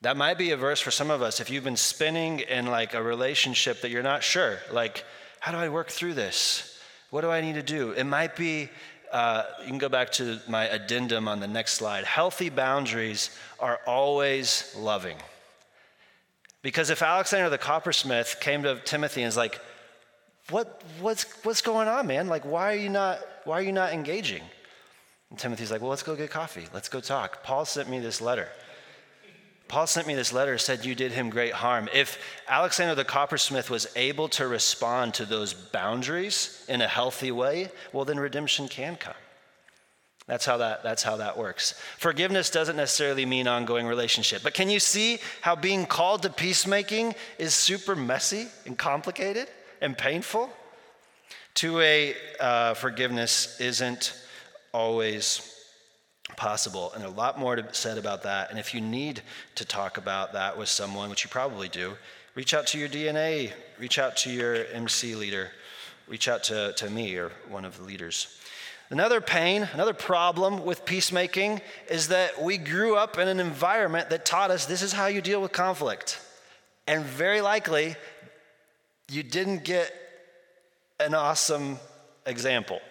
That 0.02 0.18
might 0.18 0.38
be 0.38 0.52
a 0.52 0.58
verse 0.58 0.80
for 0.80 0.92
some 0.92 1.12
of 1.12 1.22
us. 1.22 1.40
If 1.40 1.50
you've 1.50 1.64
been 1.64 1.78
spinning 1.78 2.40
in 2.40 2.66
like 2.66 2.94
a 2.94 3.04
relationship 3.04 3.82
that 3.82 3.92
you're 3.92 4.02
not 4.02 4.24
sure, 4.24 4.58
like, 4.72 5.06
how 5.40 5.52
do 5.52 5.60
I 5.60 5.70
work 5.70 5.90
through 5.90 6.16
this? 6.16 6.80
What 7.12 7.22
do 7.22 7.30
I 7.30 7.42
need 7.42 7.56
to 7.56 7.64
do? 7.64 7.92
It 7.92 8.06
might 8.06 8.36
be 8.36 8.70
uh, 9.12 9.44
you 9.62 9.68
can 9.68 9.78
go 9.78 9.90
back 9.90 10.12
to 10.14 10.40
my 10.48 10.68
addendum 10.68 11.28
on 11.28 11.40
the 11.40 11.48
next 11.48 11.74
slide. 11.74 12.06
Healthy 12.06 12.50
boundaries 12.50 13.30
are 13.60 13.80
always 13.86 14.74
loving. 14.78 15.18
Because 16.62 16.90
if 16.90 17.02
Alexander 17.02 17.50
the 17.50 17.58
coppersmith 17.58 18.38
came 18.40 18.64
to 18.64 18.80
Timothy 18.86 19.22
and 19.22 19.28
is 19.28 19.38
like, 19.38 19.60
what, 20.50 20.82
what's, 21.00 21.26
what's 21.44 21.62
going 21.62 21.88
on, 21.88 22.08
man? 22.08 22.28
Like, 22.28 22.46
why 22.46 22.74
are 22.74 22.78
you 22.78 22.90
not, 22.90 23.20
why 23.44 23.60
are 23.60 23.62
you 23.62 23.72
not 23.72 23.94
engaging? 23.94 24.44
And 25.30 25.38
Timothy's 25.38 25.72
like, 25.72 25.82
well, 25.82 25.90
let's 25.90 26.04
go 26.04 26.16
get 26.16 26.30
coffee. 26.30 26.68
Let's 26.74 26.90
go 26.90 27.00
talk. 27.02 27.44
Paul 27.44 27.66
sent 27.66 27.90
me 27.90 28.00
this 28.00 28.22
letter. 28.22 28.48
Paul 29.72 29.88
sent 29.88 30.06
me 30.06 30.16
this 30.16 30.34
letter, 30.34 30.58
said 30.58 30.84
you 30.84 30.96
did 30.96 31.14
him 31.14 31.30
great 31.30 31.54
harm. 31.54 31.88
If 31.94 32.22
Alexander 32.46 32.94
the 32.94 33.06
coppersmith 33.06 33.70
was 33.70 33.88
able 33.96 34.28
to 34.28 34.46
respond 34.46 35.14
to 35.14 35.26
those 35.26 35.54
boundaries 35.54 36.66
in 36.68 36.82
a 36.82 36.90
healthy 36.90 37.32
way, 37.32 37.70
well, 37.94 38.04
then 38.04 38.20
redemption 38.20 38.68
can 38.68 38.98
come. 38.98 39.14
That's 40.28 40.46
how 40.46 40.58
that, 40.58 40.84
that's 40.84 41.04
how 41.04 41.16
that 41.18 41.38
works. 41.38 41.74
Forgiveness 41.98 42.50
doesn't 42.50 42.76
necessarily 42.76 43.26
mean 43.26 43.48
ongoing 43.48 43.88
relationship. 43.88 44.44
But 44.44 44.54
can 44.54 44.70
you 44.70 44.82
see 44.82 45.20
how 45.40 45.56
being 45.56 45.86
called 45.86 46.24
to 46.24 46.30
peacemaking 46.30 47.16
is 47.38 47.54
super 47.54 47.96
messy 47.96 48.48
and 48.66 48.78
complicated 48.78 49.48
and 49.80 49.98
painful? 49.98 50.50
Two 51.54 51.78
way 51.78 52.16
uh, 52.42 52.74
forgiveness 52.74 53.58
isn't 53.62 54.22
always 54.74 55.61
possible. 56.38 56.92
And 56.94 57.04
a 57.04 57.10
lot 57.10 57.40
more 57.40 57.56
to 57.56 57.64
be 57.64 57.70
said 57.72 57.98
about 57.98 58.24
that. 58.24 58.50
And 58.50 58.60
if 58.60 58.74
you 58.74 58.82
need 58.82 59.22
to 59.56 59.66
talk 59.66 59.98
about 59.98 60.34
that 60.34 60.58
with 60.58 60.70
someone, 60.70 61.10
which 61.10 61.24
you 61.24 61.30
probably 61.30 61.70
do, 61.70 61.94
reach 62.36 62.54
out 62.54 62.68
to 62.68 62.80
your 62.80 62.90
DNA, 62.90 63.52
reach 63.80 64.00
out 64.00 64.18
to 64.18 64.32
your 64.32 64.66
MC 64.68 65.16
leader, 65.16 65.50
reach 66.08 66.28
out 66.28 66.44
to, 66.46 66.74
to 66.74 66.90
me 66.90 67.16
or 67.16 67.32
one 67.50 67.66
of 67.66 67.78
the 67.78 67.84
leaders. 67.84 68.38
Another 68.90 69.22
pain, 69.22 69.70
another 69.74 69.94
problem 69.94 70.66
with 70.66 70.84
peacemaking 70.84 71.62
is 71.90 72.10
that 72.10 72.42
we 72.42 72.58
grew 72.58 72.98
up 72.98 73.18
in 73.18 73.30
an 73.30 73.40
environment 73.40 74.10
that 74.10 74.26
taught 74.26 74.52
us 74.52 74.66
this 74.66 74.82
is 74.82 74.92
how 74.92 75.08
you 75.08 75.22
deal 75.22 75.42
with 75.42 75.54
conflict. 75.54 76.20
And 76.88 77.06
very 77.06 77.40
likely, 77.40 77.96
you 79.10 79.24
didn't 79.24 79.64
get 79.64 79.94
an 81.00 81.14
awesome 81.14 81.80
example. 82.26 82.82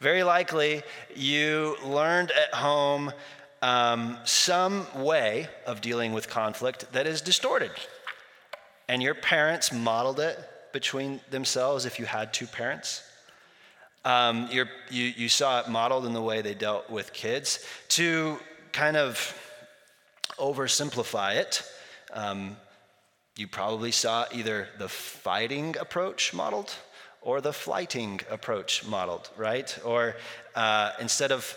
Very 0.00 0.22
likely, 0.22 0.82
you 1.14 1.76
learned 1.84 2.30
at 2.30 2.54
home 2.54 3.12
um, 3.60 4.16
some 4.24 4.86
way 4.94 5.46
of 5.66 5.82
dealing 5.82 6.14
with 6.14 6.26
conflict 6.26 6.90
that 6.92 7.06
is 7.06 7.20
distorted. 7.20 7.72
And 8.88 9.02
your 9.02 9.14
parents 9.14 9.72
modeled 9.72 10.18
it 10.18 10.38
between 10.72 11.20
themselves 11.30 11.84
if 11.84 11.98
you 11.98 12.06
had 12.06 12.32
two 12.32 12.46
parents. 12.46 13.02
Um, 14.06 14.48
you 14.50 14.64
you, 14.88 15.28
saw 15.28 15.60
it 15.60 15.68
modeled 15.68 16.06
in 16.06 16.14
the 16.14 16.22
way 16.22 16.40
they 16.40 16.54
dealt 16.54 16.88
with 16.88 17.12
kids. 17.12 17.62
To 17.88 18.38
kind 18.72 18.96
of 18.96 19.36
oversimplify 20.38 21.36
it, 21.36 21.62
um, 22.14 22.56
you 23.36 23.46
probably 23.46 23.90
saw 23.90 24.24
either 24.32 24.68
the 24.78 24.88
fighting 24.88 25.76
approach 25.78 26.32
modeled 26.32 26.74
or 27.22 27.40
the 27.40 27.52
flighting 27.52 28.20
approach 28.30 28.84
modeled, 28.86 29.30
right? 29.36 29.78
Or 29.84 30.16
uh, 30.54 30.92
instead 31.00 31.32
of 31.32 31.56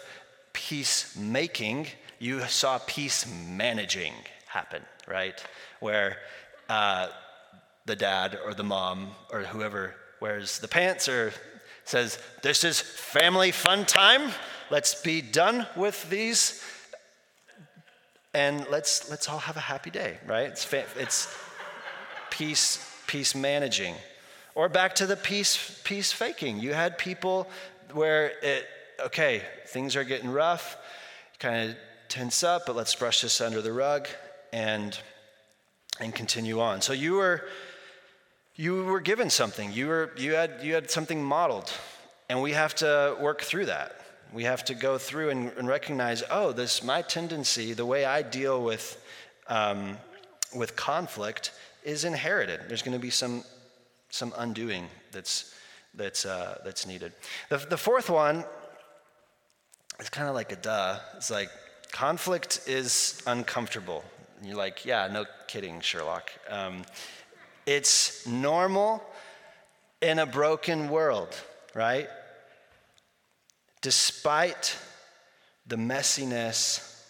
peacemaking, 0.52 1.88
you 2.20 2.42
saw 2.42 2.80
peace 2.86 3.26
managing 3.50 4.14
happen, 4.48 4.82
right? 5.08 5.44
Where 5.80 6.18
uh, 6.70 7.08
the 7.86 7.96
dad 7.96 8.38
or 8.46 8.54
the 8.54 8.64
mom 8.64 9.12
or 9.32 9.42
whoever 9.42 9.96
wears 10.20 10.60
the 10.60 10.68
pants 10.68 11.08
or 11.10 11.34
says, 11.86 12.18
This 12.42 12.64
is 12.64 12.80
family 12.80 13.52
fun 13.52 13.86
time. 13.86 14.32
Let's 14.70 15.02
be 15.02 15.22
done 15.22 15.68
with 15.76 16.10
these. 16.10 16.64
And 18.34 18.66
let's, 18.72 19.10
let's 19.10 19.30
all 19.30 19.40
have 19.40 19.58
a 19.58 19.62
happy 19.62 19.92
day, 19.92 20.18
right? 20.26 20.48
It's, 20.48 20.64
fa- 20.64 20.86
it's 20.98 21.34
peace, 22.32 22.90
peace 23.06 23.36
managing. 23.36 23.96
Or 24.56 24.70
back 24.70 24.96
to 24.96 25.06
the 25.06 25.16
peace, 25.16 25.80
peace 25.84 26.12
faking. 26.12 26.60
You 26.60 26.74
had 26.74 26.98
people 26.98 27.48
where 27.92 28.34
it, 28.42 28.68
okay, 29.00 29.42
things 29.68 29.96
are 29.96 30.04
getting 30.04 30.30
rough, 30.30 30.78
kind 31.40 31.72
of 31.72 31.76
tense 32.10 32.44
up, 32.44 32.64
but 32.68 32.76
let's 32.76 32.94
brush 32.94 33.22
this 33.22 33.42
under 33.42 33.62
the 33.62 33.74
rug 33.74 34.08
and, 34.52 34.98
and 36.00 36.14
continue 36.14 36.60
on. 36.60 36.82
So 36.82 36.94
you 36.94 37.14
were 37.14 37.46
you 38.56 38.84
were 38.86 39.00
given 39.00 39.30
something. 39.30 39.72
You, 39.72 39.88
were, 39.88 40.12
you, 40.16 40.34
had, 40.34 40.60
you 40.62 40.76
had 40.76 40.92
something 40.92 41.24
modeled. 41.24 41.72
And 42.30 42.42
we 42.42 42.52
have 42.52 42.76
to 42.76 43.18
work 43.20 43.42
through 43.42 43.66
that. 43.66 44.00
We 44.32 44.44
have 44.44 44.64
to 44.66 44.76
go 44.76 44.98
through 44.98 45.30
and, 45.30 45.52
and 45.58 45.68
recognize 45.68 46.24
oh, 46.30 46.52
this, 46.52 46.84
my 46.84 47.02
tendency, 47.02 47.74
the 47.74 47.86
way 47.86 48.06
I 48.06 48.22
deal 48.22 48.64
with, 48.64 49.04
um, 49.48 49.98
with 50.56 50.76
conflict 50.76 51.52
is 51.84 52.06
inherited. 52.06 52.62
There's 52.68 52.82
going 52.82 52.98
to 52.98 53.02
be 53.02 53.10
some, 53.10 53.44
some 54.14 54.32
undoing 54.38 54.88
that's, 55.12 55.56
that's, 55.96 56.24
uh, 56.24 56.60
that's 56.64 56.86
needed. 56.86 57.12
The, 57.50 57.58
the 57.58 57.78
fourth 57.78 58.12
one 58.12 58.46
is 60.00 60.08
kind 60.10 60.30
of 60.30 60.36
like 60.36 60.52
a 60.52 60.56
duh. 60.56 61.00
It's 61.16 61.32
like 61.32 61.50
conflict 61.92 62.62
is 62.68 63.24
uncomfortable. 63.26 64.06
And 64.38 64.48
you're 64.48 64.56
like, 64.56 64.86
yeah, 64.86 65.10
no 65.12 65.26
kidding, 65.48 65.82
Sherlock. 65.82 66.30
Um, 66.48 66.84
it's 67.66 68.28
normal 68.28 69.04
in 70.00 70.20
a 70.20 70.28
broken 70.28 70.90
world, 70.90 71.36
right? 71.74 72.08
Despite 73.82 74.78
the 75.66 75.78
messiness 75.78 77.02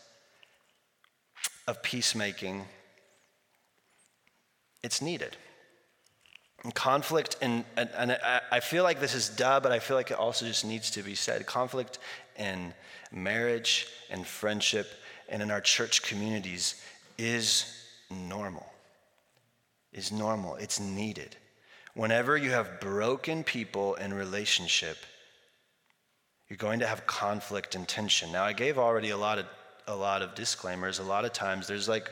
of 1.67 1.83
peacemaking, 1.83 2.63
it's 4.83 5.01
needed. 5.01 5.35
Conflict, 6.71 7.35
and, 7.41 7.65
and, 7.75 7.89
and, 7.97 8.17
I 8.49 8.61
feel 8.61 8.83
like 8.83 9.01
this 9.01 9.13
is 9.13 9.27
duh, 9.27 9.59
but 9.59 9.73
I 9.73 9.79
feel 9.79 9.97
like 9.97 10.11
it 10.11 10.17
also 10.17 10.45
just 10.45 10.63
needs 10.63 10.91
to 10.91 11.03
be 11.03 11.13
said. 11.13 11.45
Conflict 11.45 11.99
in 12.37 12.73
marriage 13.11 13.87
and 14.09 14.25
friendship 14.25 14.87
and 15.27 15.41
in 15.41 15.51
our 15.51 15.59
church 15.59 16.03
communities 16.03 16.81
is 17.17 17.65
normal 18.09 18.73
is 19.93 20.11
normal, 20.11 20.55
it's 20.55 20.79
needed. 20.79 21.35
Whenever 21.93 22.35
you 22.35 22.51
have 22.51 22.79
broken 22.79 23.43
people 23.43 23.95
in 23.95 24.13
relationship, 24.13 24.97
you're 26.49 26.57
going 26.57 26.79
to 26.79 26.87
have 26.87 27.05
conflict 27.05 27.75
and 27.75 27.87
tension. 27.87 28.31
Now, 28.31 28.43
I 28.43 28.53
gave 28.53 28.77
already 28.77 29.11
a 29.11 29.17
lot 29.17 29.39
of 29.39 29.45
a 29.85 29.95
lot 29.95 30.21
of 30.21 30.33
disclaimers. 30.33 30.99
A 30.99 31.03
lot 31.03 31.25
of 31.25 31.33
times 31.33 31.67
there's 31.67 31.89
like 31.89 32.09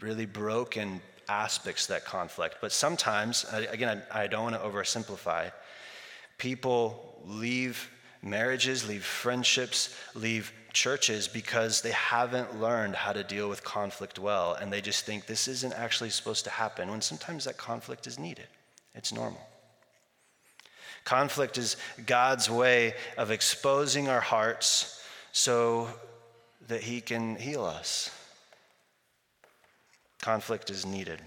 really 0.00 0.24
broken 0.24 1.02
aspects 1.28 1.84
of 1.84 1.94
that 1.94 2.04
conflict. 2.04 2.56
But 2.60 2.72
sometimes, 2.72 3.44
again, 3.52 4.02
I 4.10 4.26
don't 4.26 4.44
want 4.44 4.54
to 4.54 4.60
oversimplify. 4.60 5.52
People 6.38 7.20
leave 7.24 7.90
marriages, 8.22 8.88
leave 8.88 9.04
friendships, 9.04 9.94
leave 10.14 10.52
churches 10.72 11.26
because 11.26 11.80
they 11.80 11.92
haven't 11.92 12.60
learned 12.60 12.94
how 12.94 13.12
to 13.12 13.24
deal 13.24 13.48
with 13.48 13.64
conflict 13.64 14.18
well, 14.18 14.54
and 14.54 14.72
they 14.72 14.80
just 14.80 15.06
think 15.06 15.26
this 15.26 15.48
isn't 15.48 15.72
actually 15.72 16.10
supposed 16.10 16.44
to 16.44 16.50
happen 16.50 16.90
when 16.90 17.00
sometimes 17.00 17.44
that 17.44 17.56
conflict 17.56 18.06
is 18.06 18.18
needed. 18.18 18.46
It's 18.94 19.12
normal. 19.12 19.40
Conflict 21.04 21.56
is 21.56 21.76
God's 22.04 22.50
way 22.50 22.94
of 23.16 23.30
exposing 23.30 24.08
our 24.08 24.20
hearts 24.20 25.02
so 25.32 25.88
that 26.68 26.82
He 26.82 27.00
can 27.00 27.36
heal 27.36 27.64
us. 27.64 28.10
Conflict 30.20 30.70
is 30.70 30.84
needed. 30.86 31.20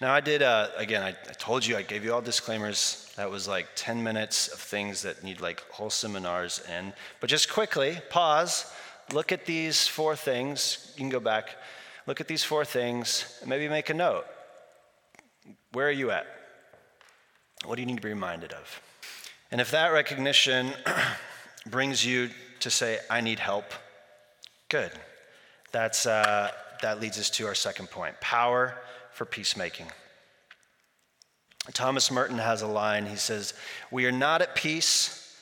Now, 0.00 0.12
I 0.12 0.20
did, 0.20 0.42
uh, 0.42 0.68
again, 0.76 1.02
I, 1.02 1.10
I, 1.10 1.32
told 1.38 1.64
you, 1.64 1.76
I 1.76 1.82
gave 1.82 2.04
you 2.04 2.12
all 2.12 2.22
disclaimers. 2.22 3.12
That 3.16 3.30
was 3.30 3.46
like 3.46 3.68
10 3.76 4.02
minutes 4.02 4.48
of 4.48 4.58
things 4.58 5.02
that 5.02 5.22
need 5.22 5.40
like 5.40 5.60
whole 5.70 5.90
seminars 5.90 6.62
in. 6.68 6.92
But 7.20 7.30
just 7.30 7.52
quickly, 7.52 7.98
pause, 8.10 8.70
look 9.12 9.32
at 9.32 9.46
these 9.46 9.86
four 9.86 10.16
things. 10.16 10.92
You 10.96 11.02
can 11.02 11.08
go 11.10 11.20
back. 11.20 11.56
Look 12.06 12.20
at 12.20 12.28
these 12.28 12.42
four 12.42 12.64
things, 12.64 13.38
and 13.40 13.48
maybe 13.48 13.68
make 13.68 13.90
a 13.90 13.94
note. 13.94 14.24
Where 15.72 15.86
are 15.86 15.92
you 15.92 16.10
at? 16.10 16.26
What 17.64 17.76
do 17.76 17.82
you 17.82 17.86
need 17.86 17.96
to 17.96 18.02
be 18.02 18.08
reminded 18.08 18.52
of? 18.52 18.80
And 19.50 19.60
if 19.60 19.70
that 19.72 19.88
recognition 19.88 20.72
brings 21.66 22.04
you 22.04 22.30
to 22.60 22.70
say, 22.70 22.98
I 23.10 23.20
need 23.20 23.38
help, 23.38 23.66
good. 24.68 24.92
That's, 25.72 26.06
uh, 26.06 26.50
that 26.82 27.00
leads 27.00 27.18
us 27.18 27.30
to 27.30 27.46
our 27.46 27.54
second 27.54 27.90
point 27.90 28.20
power 28.20 28.74
for 29.12 29.24
peacemaking. 29.24 29.86
Thomas 31.72 32.10
Merton 32.10 32.38
has 32.38 32.62
a 32.62 32.66
line. 32.66 33.06
He 33.06 33.16
says, 33.16 33.54
We 33.90 34.06
are 34.06 34.12
not 34.12 34.42
at 34.42 34.54
peace 34.54 35.36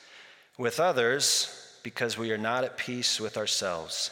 with 0.57 0.79
others 0.79 1.77
because 1.83 2.17
we 2.17 2.31
are 2.31 2.37
not 2.37 2.63
at 2.63 2.77
peace 2.77 3.19
with 3.19 3.37
ourselves. 3.37 4.11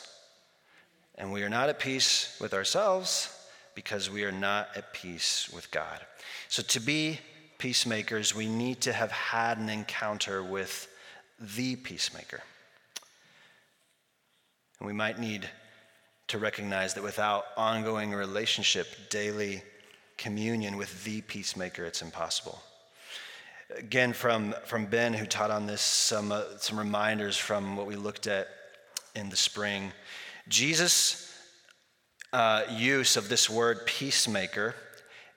And 1.15 1.31
we 1.31 1.43
are 1.43 1.49
not 1.49 1.69
at 1.69 1.79
peace 1.79 2.37
with 2.39 2.53
ourselves 2.53 3.33
because 3.75 4.09
we 4.09 4.23
are 4.23 4.31
not 4.31 4.69
at 4.75 4.93
peace 4.93 5.49
with 5.53 5.69
God. 5.71 5.99
So, 6.47 6.63
to 6.63 6.79
be 6.79 7.19
peacemakers, 7.57 8.35
we 8.35 8.47
need 8.47 8.81
to 8.81 8.93
have 8.93 9.11
had 9.11 9.57
an 9.57 9.69
encounter 9.69 10.43
with 10.43 10.87
the 11.39 11.75
peacemaker. 11.75 12.41
And 14.79 14.87
we 14.87 14.93
might 14.93 15.19
need 15.19 15.49
to 16.27 16.37
recognize 16.37 16.93
that 16.93 17.03
without 17.03 17.45
ongoing 17.55 18.13
relationship, 18.13 19.09
daily 19.09 19.63
communion 20.17 20.77
with 20.77 21.03
the 21.03 21.21
peacemaker, 21.21 21.85
it's 21.85 22.01
impossible. 22.01 22.61
Again, 23.75 24.13
from, 24.13 24.55
from 24.65 24.85
Ben, 24.85 25.13
who 25.13 25.25
taught 25.25 25.51
on 25.51 25.65
this, 25.65 25.81
some, 25.81 26.31
uh, 26.31 26.43
some 26.57 26.79
reminders 26.79 27.37
from 27.37 27.75
what 27.75 27.85
we 27.85 27.95
looked 27.95 28.27
at 28.27 28.47
in 29.15 29.29
the 29.29 29.35
spring. 29.35 29.91
Jesus' 30.47 31.33
uh, 32.33 32.63
use 32.69 33.17
of 33.17 33.29
this 33.29 33.49
word 33.49 33.85
peacemaker 33.85 34.75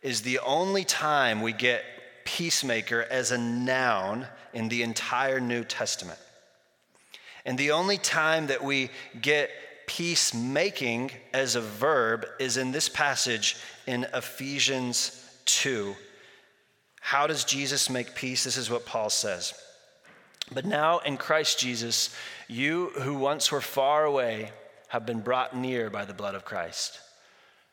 is 0.03 0.23
the 0.23 0.39
only 0.41 0.85
time 0.85 1.43
we 1.43 1.53
get 1.53 1.85
peacemaker 2.25 3.07
as 3.11 3.31
a 3.33 3.39
noun 3.39 4.27
in 4.53 4.69
the 4.69 4.83
entire 4.83 5.41
New 5.41 5.65
Testament. 5.65 6.19
And 7.45 7.59
the 7.59 7.73
only 7.73 7.97
time 7.97 8.49
that 8.49 8.63
we 8.63 8.91
get 9.21 9.51
peacemaking 9.91 11.11
as 11.35 11.57
a 11.57 11.61
verb 11.61 12.25
is 12.39 12.57
in 12.57 12.71
this 12.71 12.89
passage 12.89 13.57
in 13.89 14.07
Ephesians 14.15 15.29
2. 15.47 15.97
How 17.01 17.27
does 17.27 17.43
Jesus 17.43 17.91
make 17.91 18.15
peace? 18.15 18.45
This 18.45 18.57
is 18.57 18.71
what 18.71 18.87
Paul 18.87 19.11
says 19.11 19.53
But 20.53 20.65
now 20.65 21.01
in 21.01 21.17
Christ 21.17 21.59
Jesus, 21.59 22.15
you 22.47 22.91
who 23.01 23.15
once 23.15 23.51
were 23.51 23.61
far 23.61 24.05
away 24.05 24.53
have 24.89 25.07
been 25.07 25.23
brought 25.23 25.57
near 25.57 25.91
by 25.91 26.05
the 26.05 26.15
blood 26.15 26.37
of 26.37 26.45
Christ. 26.45 27.01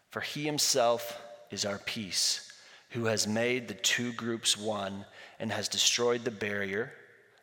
For 0.10 0.22
he 0.22 0.44
himself 0.44 1.22
is 1.52 1.66
our 1.66 1.78
peace, 1.78 2.52
who 2.90 3.06
has 3.06 3.28
made 3.28 3.68
the 3.68 3.76
two 3.76 4.12
groups 4.14 4.58
one 4.58 5.06
and 5.40 5.52
has 5.52 5.70
destroyed 5.70 6.26
the 6.26 6.32
barrier, 6.32 6.94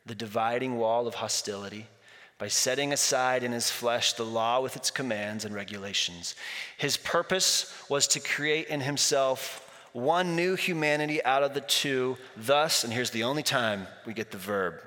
the 0.05 0.15
dividing 0.15 0.77
wall 0.77 1.07
of 1.07 1.15
hostility, 1.15 1.87
by 2.37 2.47
setting 2.47 2.91
aside 2.91 3.43
in 3.43 3.51
his 3.51 3.69
flesh 3.69 4.13
the 4.13 4.25
law 4.25 4.61
with 4.61 4.75
its 4.75 4.91
commands 4.91 5.45
and 5.45 5.55
regulations. 5.55 6.35
His 6.77 6.97
purpose 6.97 7.73
was 7.89 8.07
to 8.07 8.19
create 8.19 8.67
in 8.67 8.81
himself 8.81 9.61
one 9.93 10.35
new 10.35 10.55
humanity 10.55 11.23
out 11.23 11.43
of 11.43 11.53
the 11.53 11.61
two, 11.61 12.17
thus, 12.35 12.83
and 12.83 12.91
here's 12.91 13.11
the 13.11 13.23
only 13.23 13.43
time 13.43 13.87
we 14.05 14.13
get 14.13 14.31
the 14.31 14.37
verb 14.37 14.81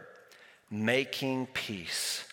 making 0.70 1.46
peace, 1.54 2.26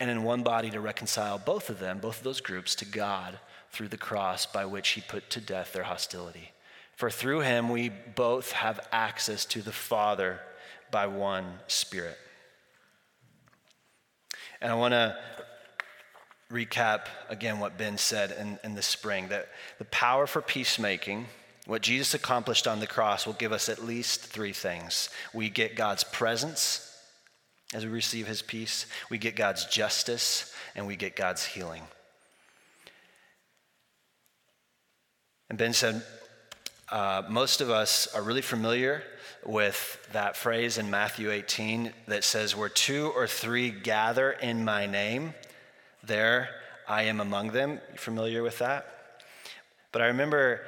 and 0.00 0.08
in 0.08 0.22
one 0.22 0.42
body 0.42 0.70
to 0.70 0.80
reconcile 0.80 1.38
both 1.38 1.68
of 1.68 1.78
them, 1.78 1.98
both 1.98 2.18
of 2.18 2.24
those 2.24 2.40
groups, 2.40 2.74
to 2.74 2.86
God 2.86 3.38
through 3.70 3.88
the 3.88 3.98
cross 3.98 4.46
by 4.46 4.64
which 4.64 4.88
he 4.90 5.02
put 5.02 5.28
to 5.28 5.40
death 5.40 5.74
their 5.74 5.82
hostility. 5.82 6.52
For 6.94 7.10
through 7.10 7.40
him 7.40 7.68
we 7.68 7.90
both 7.90 8.52
have 8.52 8.88
access 8.90 9.44
to 9.46 9.60
the 9.60 9.72
Father 9.72 10.40
by 10.90 11.06
one 11.06 11.58
Spirit. 11.66 12.16
And 14.60 14.72
I 14.72 14.74
want 14.74 14.92
to 14.92 15.16
recap 16.50 17.06
again 17.28 17.58
what 17.58 17.76
Ben 17.76 17.98
said 17.98 18.34
in, 18.38 18.58
in 18.62 18.74
the 18.74 18.82
spring 18.82 19.28
that 19.28 19.48
the 19.78 19.84
power 19.86 20.26
for 20.26 20.40
peacemaking, 20.40 21.26
what 21.66 21.82
Jesus 21.82 22.14
accomplished 22.14 22.66
on 22.66 22.80
the 22.80 22.86
cross, 22.86 23.26
will 23.26 23.34
give 23.34 23.52
us 23.52 23.68
at 23.68 23.84
least 23.84 24.20
three 24.20 24.52
things. 24.52 25.08
We 25.34 25.50
get 25.50 25.74
God's 25.76 26.04
presence 26.04 26.82
as 27.74 27.84
we 27.84 27.90
receive 27.90 28.28
his 28.28 28.42
peace, 28.42 28.86
we 29.10 29.18
get 29.18 29.34
God's 29.34 29.64
justice, 29.64 30.54
and 30.76 30.86
we 30.86 30.94
get 30.94 31.16
God's 31.16 31.44
healing. 31.44 31.82
And 35.48 35.58
Ben 35.58 35.72
said, 35.72 36.02
uh, 36.90 37.22
most 37.28 37.60
of 37.60 37.70
us 37.70 38.06
are 38.14 38.22
really 38.22 38.42
familiar 38.42 39.02
with 39.46 40.06
that 40.12 40.36
phrase 40.36 40.78
in 40.78 40.90
Matthew 40.90 41.30
18 41.30 41.92
that 42.08 42.24
says, 42.24 42.56
Where 42.56 42.68
two 42.68 43.12
or 43.14 43.26
three 43.26 43.70
gather 43.70 44.32
in 44.32 44.64
my 44.64 44.86
name, 44.86 45.34
there 46.02 46.48
I 46.88 47.02
am 47.02 47.20
among 47.20 47.52
them. 47.52 47.80
You 47.92 47.98
familiar 47.98 48.42
with 48.42 48.58
that? 48.58 49.22
But 49.92 50.02
I 50.02 50.06
remember, 50.06 50.62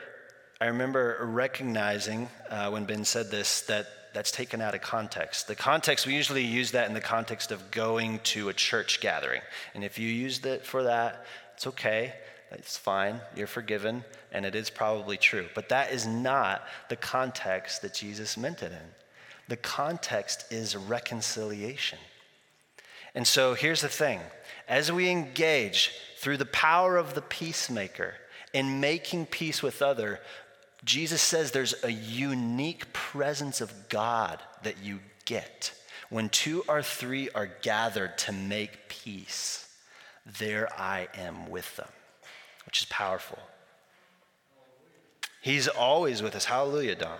I 0.60 0.66
remember 0.66 1.18
recognizing 1.22 2.28
uh, 2.50 2.70
when 2.70 2.84
Ben 2.84 3.04
said 3.04 3.30
this 3.30 3.62
that 3.62 3.86
that's 4.14 4.30
taken 4.30 4.60
out 4.60 4.74
of 4.74 4.80
context. 4.80 5.48
The 5.48 5.54
context, 5.54 6.06
we 6.06 6.14
usually 6.14 6.42
use 6.42 6.72
that 6.72 6.88
in 6.88 6.94
the 6.94 7.00
context 7.00 7.52
of 7.52 7.70
going 7.70 8.20
to 8.20 8.48
a 8.48 8.54
church 8.54 9.00
gathering. 9.00 9.42
And 9.74 9.84
if 9.84 9.98
you 9.98 10.08
used 10.08 10.46
it 10.46 10.64
for 10.64 10.84
that, 10.84 11.24
it's 11.54 11.66
okay. 11.66 12.14
It's 12.52 12.76
fine. 12.76 13.20
You're 13.36 13.46
forgiven. 13.46 14.04
And 14.32 14.44
it 14.44 14.54
is 14.54 14.70
probably 14.70 15.16
true. 15.16 15.48
But 15.54 15.68
that 15.68 15.92
is 15.92 16.06
not 16.06 16.62
the 16.88 16.96
context 16.96 17.82
that 17.82 17.94
Jesus 17.94 18.36
meant 18.36 18.62
it 18.62 18.72
in. 18.72 18.88
The 19.48 19.56
context 19.56 20.52
is 20.52 20.76
reconciliation. 20.76 21.98
And 23.14 23.26
so 23.26 23.54
here's 23.54 23.80
the 23.80 23.88
thing 23.88 24.20
as 24.68 24.92
we 24.92 25.08
engage 25.08 25.92
through 26.18 26.36
the 26.36 26.46
power 26.46 26.96
of 26.96 27.14
the 27.14 27.22
peacemaker 27.22 28.14
in 28.52 28.80
making 28.80 29.26
peace 29.26 29.62
with 29.62 29.82
other, 29.82 30.20
Jesus 30.84 31.22
says 31.22 31.50
there's 31.50 31.82
a 31.82 31.90
unique 31.90 32.92
presence 32.92 33.60
of 33.60 33.88
God 33.88 34.40
that 34.62 34.82
you 34.82 35.00
get. 35.24 35.72
When 36.10 36.28
two 36.28 36.64
or 36.68 36.82
three 36.82 37.28
are 37.30 37.50
gathered 37.62 38.16
to 38.18 38.32
make 38.32 38.88
peace, 38.88 39.68
there 40.38 40.68
I 40.78 41.08
am 41.14 41.50
with 41.50 41.76
them, 41.76 41.88
which 42.68 42.80
is 42.80 42.84
powerful. 42.90 43.38
He's 45.40 45.68
always 45.68 46.20
with 46.20 46.36
us. 46.36 46.44
Hallelujah, 46.44 46.96
Don. 46.96 47.18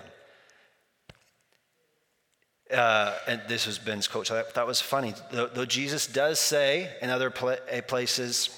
Uh, 2.70 3.16
and 3.26 3.40
this 3.48 3.66
was 3.66 3.78
Ben's 3.78 4.06
quote. 4.06 4.26
So 4.26 4.44
that 4.54 4.66
was 4.66 4.82
funny. 4.82 5.14
Though, 5.32 5.46
though, 5.46 5.64
Jesus 5.64 6.06
does 6.06 6.38
say 6.38 6.90
in 7.00 7.08
other 7.08 7.30
pl- 7.30 7.56
places 7.86 8.50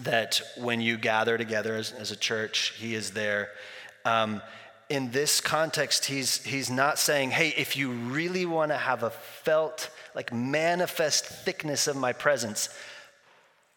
that 0.00 0.40
when 0.56 0.80
you 0.80 0.96
gather 0.96 1.38
together 1.38 1.76
as, 1.76 1.92
as 1.92 2.10
a 2.10 2.16
church, 2.16 2.72
He 2.76 2.96
is 2.96 3.12
there. 3.12 3.50
Um, 4.04 4.42
in 4.88 5.12
this 5.12 5.40
context, 5.40 6.06
he's, 6.06 6.42
he's 6.42 6.68
not 6.68 6.98
saying, 6.98 7.30
hey, 7.30 7.54
if 7.56 7.76
you 7.76 7.92
really 7.92 8.44
want 8.44 8.72
to 8.72 8.76
have 8.76 9.04
a 9.04 9.10
felt, 9.10 9.90
like 10.16 10.32
manifest 10.32 11.26
thickness 11.26 11.86
of 11.86 11.94
my 11.94 12.12
presence, 12.12 12.70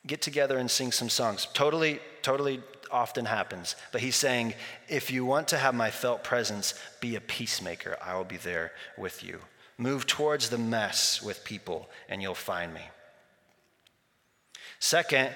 get 0.09 0.21
together 0.21 0.57
and 0.57 0.69
sing 0.69 0.91
some 0.91 1.07
songs. 1.07 1.47
Totally, 1.53 1.99
totally 2.23 2.61
often 2.91 3.25
happens. 3.25 3.75
But 3.91 4.01
he's 4.01 4.15
saying, 4.15 4.55
if 4.87 5.11
you 5.11 5.23
want 5.23 5.47
to 5.49 5.57
have 5.57 5.75
my 5.75 5.91
felt 5.91 6.23
presence, 6.23 6.73
be 6.99 7.15
a 7.15 7.21
peacemaker. 7.21 7.95
I 8.03 8.15
will 8.15 8.23
be 8.23 8.37
there 8.37 8.71
with 8.97 9.23
you. 9.23 9.39
Move 9.77 10.07
towards 10.07 10.49
the 10.49 10.57
mess 10.57 11.21
with 11.21 11.43
people, 11.43 11.87
and 12.09 12.21
you'll 12.21 12.35
find 12.35 12.73
me. 12.73 12.81
Second, 14.79 15.29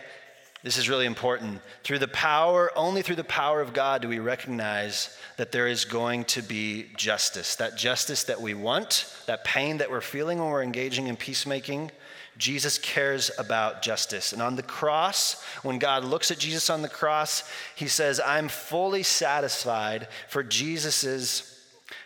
this 0.63 0.77
is 0.77 0.89
really 0.89 1.05
important. 1.05 1.61
Through 1.83 1.99
the 1.99 2.07
power, 2.07 2.71
only 2.75 3.01
through 3.01 3.17
the 3.17 3.23
power 3.23 3.61
of 3.61 3.73
God 3.73 4.01
do 4.01 4.07
we 4.07 4.19
recognize 4.19 5.15
that 5.37 5.51
there 5.51 5.67
is 5.67 5.85
going 5.85 6.23
to 6.25 6.41
be 6.41 6.87
justice. 6.97 7.57
That 7.57 7.77
justice 7.77 8.23
that 8.23 8.41
we 8.41 8.53
want, 8.53 9.13
that 9.27 9.43
pain 9.43 9.77
that 9.77 9.91
we're 9.91 10.01
feeling 10.01 10.39
when 10.39 10.49
we're 10.49 10.63
engaging 10.63 11.07
in 11.07 11.15
peacemaking, 11.15 11.91
Jesus 12.37 12.77
cares 12.77 13.29
about 13.37 13.81
justice. 13.81 14.33
And 14.33 14.41
on 14.41 14.55
the 14.55 14.63
cross, 14.63 15.43
when 15.61 15.77
God 15.77 16.03
looks 16.03 16.31
at 16.31 16.39
Jesus 16.39 16.69
on 16.69 16.81
the 16.81 16.89
cross, 16.89 17.49
he 17.75 17.87
says, 17.87 18.19
I'm 18.19 18.47
fully 18.47 19.03
satisfied 19.03 20.07
for 20.27 20.43
Jesus' 20.43 21.59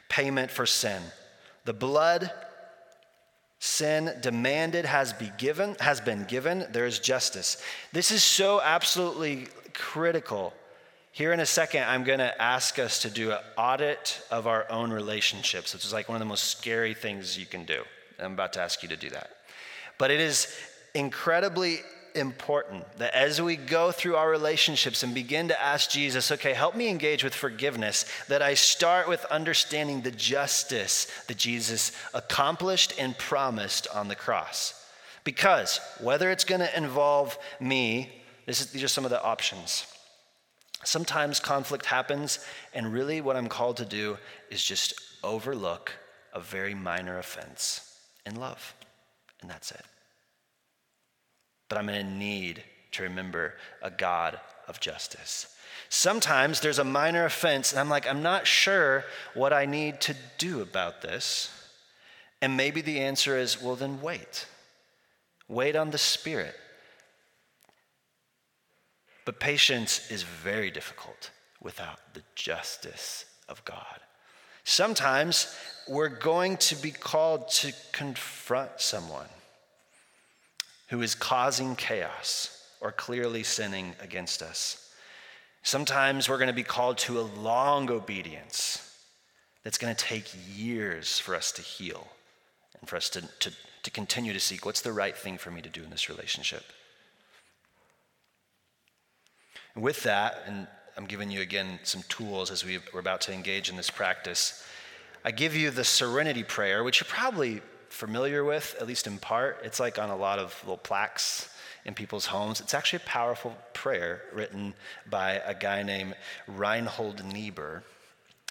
payment 0.10 0.52
for 0.52 0.66
sin. 0.66 1.02
The 1.66 1.74
blood 1.74 2.32
sin 3.60 4.12
demanded 4.22 4.86
has 4.86 5.14
been 5.14 5.34
given 5.38 5.76
has 5.80 6.00
been 6.00 6.24
given. 6.26 6.66
There 6.72 6.86
is 6.86 7.00
justice. 7.00 7.62
This 7.92 8.12
is 8.12 8.24
so 8.24 8.62
absolutely 8.62 9.48
critical. 9.74 10.54
Here 11.12 11.34
in 11.34 11.40
a 11.40 11.48
second 11.48 11.84
i'm 11.88 12.04
going 12.04 12.20
to 12.20 12.40
ask 12.40 12.78
us 12.78 13.02
to 13.02 13.10
do 13.10 13.32
an 13.32 13.40
audit 13.58 14.22
of 14.30 14.46
our 14.46 14.70
own 14.70 14.92
relationships 14.92 15.74
which 15.74 15.84
is 15.84 15.92
like 15.92 16.08
one 16.08 16.16
of 16.16 16.20
the 16.20 16.26
most 16.26 16.44
scary 16.44 16.94
things 16.94 17.40
you 17.40 17.48
can 17.48 17.66
do. 17.66 17.82
I'm 18.20 18.34
about 18.34 18.54
to 18.54 18.62
ask 18.62 18.84
you 18.84 18.90
to 18.90 18.98
do 18.98 19.10
that 19.10 19.37
but 19.98 20.12
it 20.12 20.20
is 20.20 20.48
incredibly 20.94 21.80
important 22.16 22.84
that 22.98 23.14
as 23.14 23.42
we 23.42 23.56
go 23.56 23.92
through 23.92 24.16
our 24.16 24.30
relationships 24.30 25.04
and 25.04 25.14
begin 25.14 25.48
to 25.50 25.62
ask 25.62 25.90
Jesus, 25.90 26.32
okay, 26.32 26.54
help 26.54 26.76
me 26.76 26.90
engage 26.90 27.24
with 27.24 27.34
forgiveness, 27.34 28.06
that 28.28 28.42
I 28.42 28.56
start 28.56 29.08
with 29.08 29.24
understanding 29.26 30.02
the 30.02 30.12
justice 30.12 31.08
that 31.28 31.38
Jesus 31.38 31.92
accomplished 32.14 32.94
and 33.00 33.18
promised 33.18 33.88
on 33.94 34.08
the 34.08 34.16
cross. 34.16 34.74
Because 35.24 35.80
whether 36.00 36.32
it's 36.32 36.46
going 36.46 36.62
to 36.62 36.78
involve 36.78 37.38
me, 37.60 38.24
this 38.46 38.62
is, 38.62 38.72
these 38.72 38.84
are 38.84 38.88
some 38.88 39.06
of 39.06 39.12
the 39.12 39.22
options. 39.22 39.86
Sometimes 40.84 41.40
conflict 41.40 41.86
happens, 41.86 42.40
and 42.74 42.94
really 42.94 43.20
what 43.20 43.36
I'm 43.36 43.50
called 43.50 43.78
to 43.78 43.86
do 43.86 44.18
is 44.50 44.64
just 44.64 44.94
overlook 45.24 45.92
a 46.34 46.40
very 46.40 46.74
minor 46.74 47.18
offense 47.18 48.00
in 48.26 48.36
love, 48.36 48.74
and 49.42 49.50
that's 49.50 49.72
it 49.72 49.86
but 51.70 51.78
I'm 51.78 51.88
going 51.88 52.06
to 52.06 52.12
need 52.12 52.64
to 52.92 53.04
remember 53.04 53.56
a 53.82 53.90
God 53.90 54.40
of 54.68 54.80
justice. 54.80 55.54
Sometimes 55.90 56.60
there's 56.60 56.80
a 56.80 56.84
minor 56.84 57.26
offense, 57.26 57.72
and 57.72 57.80
I'm 57.80 57.90
like, 57.90 58.08
I'm 58.08 58.24
not 58.24 58.48
sure 58.48 59.06
what 59.34 59.54
I 59.54 59.66
need 59.66 60.02
to 60.02 60.16
do 60.38 60.62
about 60.62 61.02
this. 61.02 61.52
And 62.42 62.58
maybe 62.58 62.82
the 62.82 63.00
answer 63.00 63.38
is, 63.38 63.62
well, 63.62 63.76
then 63.76 64.02
wait. 64.02 64.46
Wait 65.48 65.76
on 65.76 65.92
the 65.92 65.98
Spirit. 65.98 66.56
But 69.26 69.40
patience 69.40 70.10
is 70.12 70.24
very 70.24 70.72
difficult 70.72 71.32
without 71.62 72.00
the 72.14 72.24
justice 72.36 73.26
of 73.50 73.64
God. 73.66 74.00
Sometimes 74.64 75.56
we're 75.88 76.10
going 76.10 76.58
to 76.58 76.76
be 76.76 76.92
called 76.92 77.50
to 77.50 77.74
confront 77.92 78.80
someone 78.80 79.28
who 80.90 81.02
is 81.02 81.16
causing 81.16 81.76
chaos 81.76 82.66
or 82.82 82.92
clearly 82.92 83.44
sinning 83.44 83.94
against 84.00 84.42
us. 84.42 84.94
Sometimes 85.64 86.30
we're 86.30 86.38
going 86.38 86.48
to 86.48 86.54
be 86.54 86.64
called 86.64 86.98
to 87.00 87.20
a 87.20 87.22
long 87.22 87.90
obedience 87.92 88.84
that's 89.64 89.78
going 89.78 89.94
to 89.94 90.06
take 90.06 90.32
years 90.56 91.20
for 91.20 91.36
us 91.36 91.52
to 91.52 91.62
heal 91.62 92.08
and 92.80 92.88
for 92.88 92.96
us 92.96 93.10
to, 93.10 93.22
to, 93.40 93.52
to 93.84 93.92
continue 93.92 94.32
to 94.32 94.40
seek 94.40 94.66
what's 94.66 94.82
the 94.82 94.94
right 94.94 95.18
thing 95.18 95.38
for 95.38 95.52
me 95.52 95.62
to 95.62 95.70
do 95.70 95.84
in 95.84 95.90
this 95.90 96.10
relationship. 96.10 96.64
And 99.76 99.84
with 99.84 100.04
that, 100.04 100.44
and 100.48 100.68
I'm 100.96 101.06
giving 101.06 101.30
you 101.30 101.42
again 101.42 101.80
some 101.84 102.04
tools 102.08 102.50
as 102.50 102.64
we, 102.64 102.80
we're 102.94 103.00
about 103.00 103.22
to 103.22 103.34
engage 103.34 103.70
in 103.70 103.76
this 103.76 103.90
practice. 103.90 104.66
I 105.26 105.32
give 105.32 105.56
you 105.56 105.70
the 105.70 105.84
serenity 105.84 106.44
prayer, 106.44 106.84
which 106.84 107.02
you're 107.02 107.10
probably 107.10 107.62
familiar 107.90 108.44
with, 108.44 108.76
at 108.80 108.88
least 108.88 109.08
in 109.08 109.18
part. 109.18 109.60
It's 109.64 109.80
like 109.80 110.00
on 110.00 110.10
a 110.10 110.16
lot 110.16 110.40
of 110.40 110.56
little 110.64 110.78
plaques 110.78 111.50
in 111.86 111.94
people's 111.94 112.28
homes. 112.28 112.60
It's 112.60 112.74
actually 112.74 113.04
a 113.04 113.10
powerful 113.10 113.56
prayer 113.74 114.22
written 114.34 114.74
by 115.10 115.34
a 115.46 115.54
guy 115.54 115.84
named 115.84 116.16
Reinhold 116.48 117.24
Niebuhr. 117.24 117.84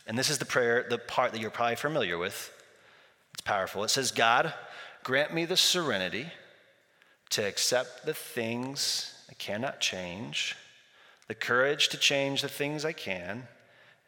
And 0.07 0.19
this 0.19 0.31
is 0.31 0.39
the 0.39 0.45
prayer, 0.45 0.87
the 0.89 0.99
part 0.99 1.33
that 1.33 1.41
you're 1.41 1.51
probably 1.51 1.77
familiar 1.77 2.17
with. 2.17 2.53
It's 3.35 3.43
powerful. 3.43 3.85
It 3.85 3.91
says, 3.91 4.11
God, 4.11 4.55
grant 5.03 5.35
me 5.35 5.45
the 5.45 5.57
serenity 5.57 6.27
to 7.31 7.47
accept 7.47 8.07
the 8.07 8.15
things 8.15 9.13
I 9.29 9.35
cannot 9.35 9.81
change, 9.81 10.57
the 11.29 11.35
courage 11.35 11.89
to 11.89 11.99
change 11.99 12.43
the 12.43 12.49
things 12.49 12.85
I 12.85 12.93
can, 12.93 13.49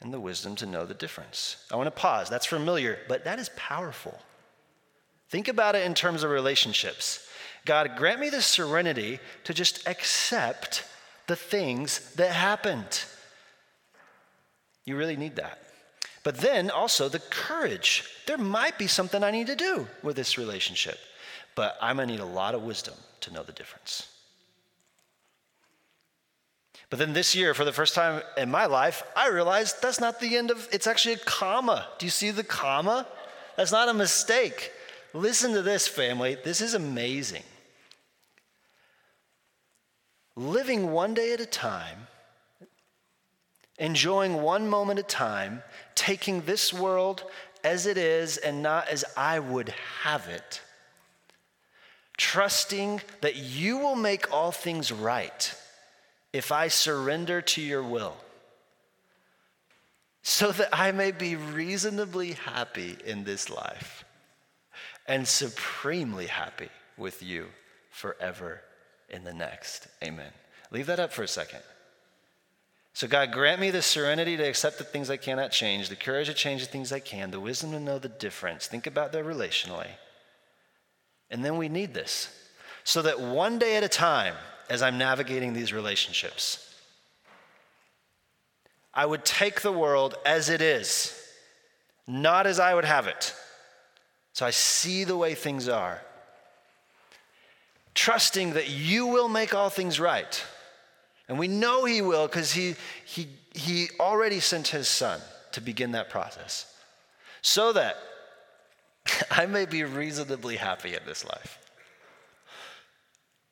and 0.00 0.14
the 0.14 0.20
wisdom 0.20 0.54
to 0.56 0.66
know 0.66 0.86
the 0.86 0.94
difference. 0.94 1.66
I 1.72 1.76
want 1.76 1.88
to 1.88 2.00
pause. 2.00 2.30
That's 2.30 2.46
familiar, 2.46 3.00
but 3.08 3.24
that 3.24 3.38
is 3.38 3.50
powerful. 3.56 4.18
Think 5.28 5.48
about 5.48 5.74
it 5.74 5.84
in 5.84 5.94
terms 5.94 6.22
of 6.22 6.30
relationships. 6.30 7.26
God, 7.64 7.96
grant 7.96 8.20
me 8.20 8.30
the 8.30 8.40
serenity 8.40 9.20
to 9.44 9.52
just 9.52 9.86
accept 9.86 10.84
the 11.26 11.36
things 11.36 12.14
that 12.14 12.32
happened. 12.32 13.04
You 14.84 14.96
really 14.96 15.16
need 15.16 15.36
that. 15.36 15.58
But 16.24 16.38
then 16.38 16.70
also 16.70 17.08
the 17.08 17.18
courage. 17.18 18.04
There 18.26 18.38
might 18.38 18.78
be 18.78 18.86
something 18.86 19.22
I 19.22 19.30
need 19.30 19.48
to 19.48 19.56
do 19.56 19.86
with 20.02 20.16
this 20.16 20.38
relationship, 20.38 20.98
but 21.54 21.76
I'm 21.80 21.96
going 21.96 22.08
to 22.08 22.14
need 22.14 22.20
a 22.20 22.26
lot 22.26 22.54
of 22.54 22.62
wisdom 22.62 22.94
to 23.20 23.32
know 23.32 23.42
the 23.42 23.52
difference. 23.52 24.08
But 26.90 26.98
then 26.98 27.12
this 27.12 27.34
year, 27.34 27.52
for 27.52 27.66
the 27.66 27.72
first 27.72 27.94
time 27.94 28.22
in 28.38 28.50
my 28.50 28.64
life, 28.64 29.02
I 29.14 29.28
realized 29.28 29.82
that's 29.82 30.00
not 30.00 30.20
the 30.20 30.36
end 30.38 30.50
of 30.50 30.68
it's 30.72 30.86
actually 30.86 31.14
a 31.14 31.18
comma. 31.18 31.86
Do 31.98 32.06
you 32.06 32.10
see 32.10 32.30
the 32.30 32.44
comma? 32.44 33.06
That's 33.56 33.72
not 33.72 33.90
a 33.90 33.94
mistake. 33.94 34.72
Listen 35.14 35.52
to 35.54 35.62
this, 35.62 35.88
family. 35.88 36.36
This 36.42 36.60
is 36.60 36.74
amazing. 36.74 37.42
Living 40.36 40.92
one 40.92 41.14
day 41.14 41.32
at 41.32 41.40
a 41.40 41.46
time, 41.46 42.06
enjoying 43.78 44.42
one 44.42 44.68
moment 44.68 44.98
at 44.98 45.06
a 45.06 45.08
time, 45.08 45.62
taking 45.94 46.42
this 46.42 46.72
world 46.72 47.24
as 47.64 47.86
it 47.86 47.96
is 47.96 48.36
and 48.36 48.62
not 48.62 48.88
as 48.88 49.04
I 49.16 49.38
would 49.38 49.70
have 50.02 50.28
it, 50.28 50.60
trusting 52.16 53.00
that 53.20 53.36
you 53.36 53.78
will 53.78 53.96
make 53.96 54.32
all 54.32 54.52
things 54.52 54.92
right 54.92 55.54
if 56.32 56.52
I 56.52 56.68
surrender 56.68 57.40
to 57.40 57.62
your 57.62 57.82
will, 57.82 58.16
so 60.22 60.52
that 60.52 60.68
I 60.72 60.92
may 60.92 61.10
be 61.10 61.34
reasonably 61.34 62.32
happy 62.32 62.98
in 63.04 63.24
this 63.24 63.48
life 63.48 64.04
and 65.08 65.26
supremely 65.26 66.26
happy 66.26 66.68
with 66.96 67.22
you 67.22 67.46
forever 67.90 68.60
in 69.08 69.24
the 69.24 69.34
next. 69.34 69.88
Amen. 70.04 70.30
Leave 70.70 70.86
that 70.86 71.00
up 71.00 71.12
for 71.12 71.22
a 71.22 71.28
second. 71.28 71.60
So, 72.92 73.08
God, 73.08 73.32
grant 73.32 73.60
me 73.60 73.70
the 73.70 73.82
serenity 73.82 74.36
to 74.36 74.42
accept 74.42 74.78
the 74.78 74.84
things 74.84 75.08
I 75.08 75.16
cannot 75.16 75.50
change, 75.50 75.88
the 75.88 75.96
courage 75.96 76.26
to 76.26 76.34
change 76.34 76.62
the 76.62 76.70
things 76.70 76.92
I 76.92 77.00
can, 77.00 77.30
the 77.30 77.40
wisdom 77.40 77.70
to 77.72 77.80
know 77.80 77.98
the 77.98 78.08
difference. 78.08 78.66
Think 78.66 78.86
about 78.86 79.12
that 79.12 79.24
relationally. 79.24 79.88
And 81.30 81.44
then 81.44 81.56
we 81.56 81.68
need 81.68 81.94
this 81.94 82.28
so 82.84 83.02
that 83.02 83.20
one 83.20 83.58
day 83.58 83.76
at 83.76 83.84
a 83.84 83.88
time, 83.88 84.34
as 84.68 84.82
I'm 84.82 84.98
navigating 84.98 85.52
these 85.52 85.72
relationships. 85.72 86.64
I 88.92 89.06
would 89.06 89.24
take 89.24 89.60
the 89.60 89.72
world 89.72 90.16
as 90.26 90.50
it 90.50 90.60
is, 90.60 91.14
not 92.06 92.46
as 92.46 92.58
I 92.60 92.74
would 92.74 92.84
have 92.84 93.06
it. 93.06 93.34
So 94.32 94.46
I 94.46 94.50
see 94.50 95.04
the 95.04 95.16
way 95.16 95.34
things 95.34 95.68
are, 95.68 96.00
trusting 97.94 98.52
that 98.52 98.70
you 98.70 99.06
will 99.06 99.28
make 99.28 99.54
all 99.54 99.70
things 99.70 99.98
right. 99.98 100.44
And 101.28 101.38
we 101.38 101.48
know 101.48 101.84
He 101.84 102.00
will 102.00 102.26
because 102.26 102.52
he, 102.52 102.76
he, 103.04 103.28
he 103.52 103.88
already 103.98 104.40
sent 104.40 104.68
His 104.68 104.88
Son 104.88 105.20
to 105.52 105.60
begin 105.60 105.92
that 105.92 106.08
process 106.08 106.72
so 107.42 107.72
that 107.72 107.96
I 109.30 109.46
may 109.46 109.66
be 109.66 109.84
reasonably 109.84 110.56
happy 110.56 110.94
in 110.94 111.00
this 111.06 111.24
life 111.24 111.58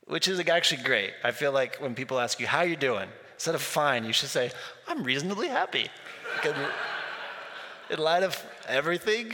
which 0.06 0.28
is 0.28 0.40
actually 0.48 0.82
great. 0.82 1.12
I 1.22 1.32
feel 1.32 1.52
like 1.52 1.76
when 1.76 1.94
people 1.94 2.18
ask 2.18 2.40
you, 2.40 2.46
How 2.46 2.62
you 2.62 2.76
doing? 2.76 3.08
Instead 3.34 3.54
of 3.54 3.62
fine, 3.62 4.04
you 4.04 4.12
should 4.12 4.30
say, 4.30 4.50
I'm 4.88 5.02
reasonably 5.02 5.48
happy. 5.48 5.88
in 7.90 7.98
light 7.98 8.22
of 8.22 8.42
everything. 8.66 9.32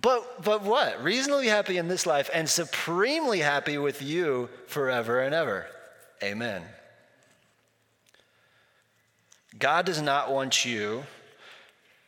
But, 0.00 0.44
but 0.44 0.62
what? 0.62 1.02
Reasonably 1.02 1.48
happy 1.48 1.78
in 1.78 1.88
this 1.88 2.06
life 2.06 2.30
and 2.32 2.48
supremely 2.48 3.40
happy 3.40 3.78
with 3.78 4.02
you 4.02 4.48
forever 4.66 5.20
and 5.20 5.34
ever. 5.34 5.66
Amen. 6.22 6.62
God 9.58 9.86
does 9.86 10.00
not 10.00 10.30
want 10.30 10.64
you 10.64 11.04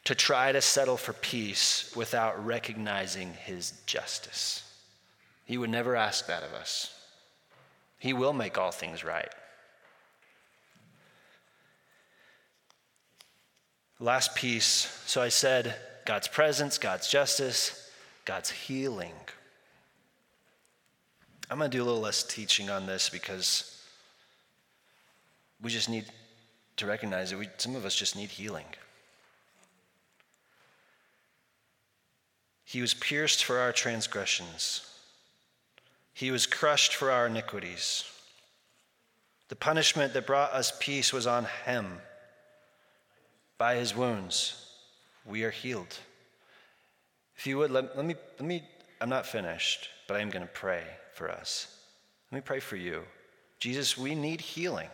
to 0.05 0.14
try 0.14 0.53
to 0.53 0.61
settle 0.61 0.97
for 0.97 1.12
peace 1.14 1.93
without 1.97 2.45
recognizing 2.45 3.32
his 3.32 3.72
justice. 3.86 4.62
He 5.45 5.59
would 5.59 5.70
never 5.70 5.97
ask 5.97 6.26
that 6.26 6.43
of 6.43 6.53
us. 6.53 6.95
He 7.99 8.12
will 8.12 8.32
make 8.32 8.57
all 8.57 8.70
things 8.70 9.05
right. 9.05 9.28
Last 13.99 14.34
piece. 14.34 15.03
So 15.07 15.20
I 15.20 15.28
said 15.28 15.74
God's 16.07 16.28
presence, 16.28 16.78
God's 16.78 17.09
justice, 17.09 17.80
God's 18.31 18.51
healing. 18.51 19.14
I'm 21.51 21.59
going 21.59 21.68
to 21.68 21.76
do 21.76 21.83
a 21.83 21.85
little 21.85 22.01
less 22.01 22.22
teaching 22.22 22.70
on 22.70 22.87
this 22.87 23.09
because 23.09 23.85
we 25.61 25.68
just 25.68 25.89
need 25.89 26.05
to 26.76 26.87
recognize 26.87 27.31
that 27.31 27.39
we, 27.41 27.49
some 27.57 27.74
of 27.74 27.85
us 27.85 27.97
just 27.97 28.14
need 28.14 28.28
healing. 28.28 28.66
He 32.64 32.81
was 32.81 32.95
pierced 32.95 33.45
for 33.45 33.59
our 33.59 33.72
transgressions. 33.72 34.89
He 36.14 36.31
was 36.31 36.47
crushed 36.47 36.95
for 36.95 37.11
our 37.11 37.26
iniquities. 37.26 38.05
The 39.49 39.57
punishment 39.57 40.14
that 40.14 40.28
brought 40.28 40.53
us 40.53 40.72
peace 40.78 41.12
was 41.12 41.26
on 41.26 41.49
him. 41.66 41.99
By 43.59 43.74
his 43.74 43.93
wounds, 43.93 44.68
we 45.26 45.43
are 45.43 45.51
healed. 45.51 45.99
If 47.41 47.47
you 47.47 47.57
would, 47.57 47.70
let, 47.70 47.97
let, 47.97 48.05
me, 48.05 48.16
let 48.38 48.47
me, 48.47 48.62
I'm 49.01 49.09
not 49.09 49.24
finished, 49.24 49.88
but 50.07 50.18
I 50.18 50.20
am 50.20 50.28
going 50.28 50.45
to 50.45 50.53
pray 50.53 50.84
for 51.14 51.30
us. 51.30 51.74
Let 52.30 52.36
me 52.36 52.43
pray 52.43 52.61
for 52.61 52.76
you. 52.76 53.05
Jesus, 53.59 53.97
we 53.97 54.14
need 54.14 54.43
healing. 54.43 54.91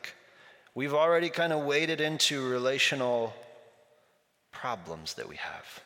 We've 0.72 0.94
already 0.94 1.28
kind 1.28 1.53
of 1.53 1.64
waded 1.64 2.01
into 2.01 2.49
relational 2.49 3.34
problems 4.53 5.14
that 5.14 5.28
we 5.28 5.34
have. 5.34 5.82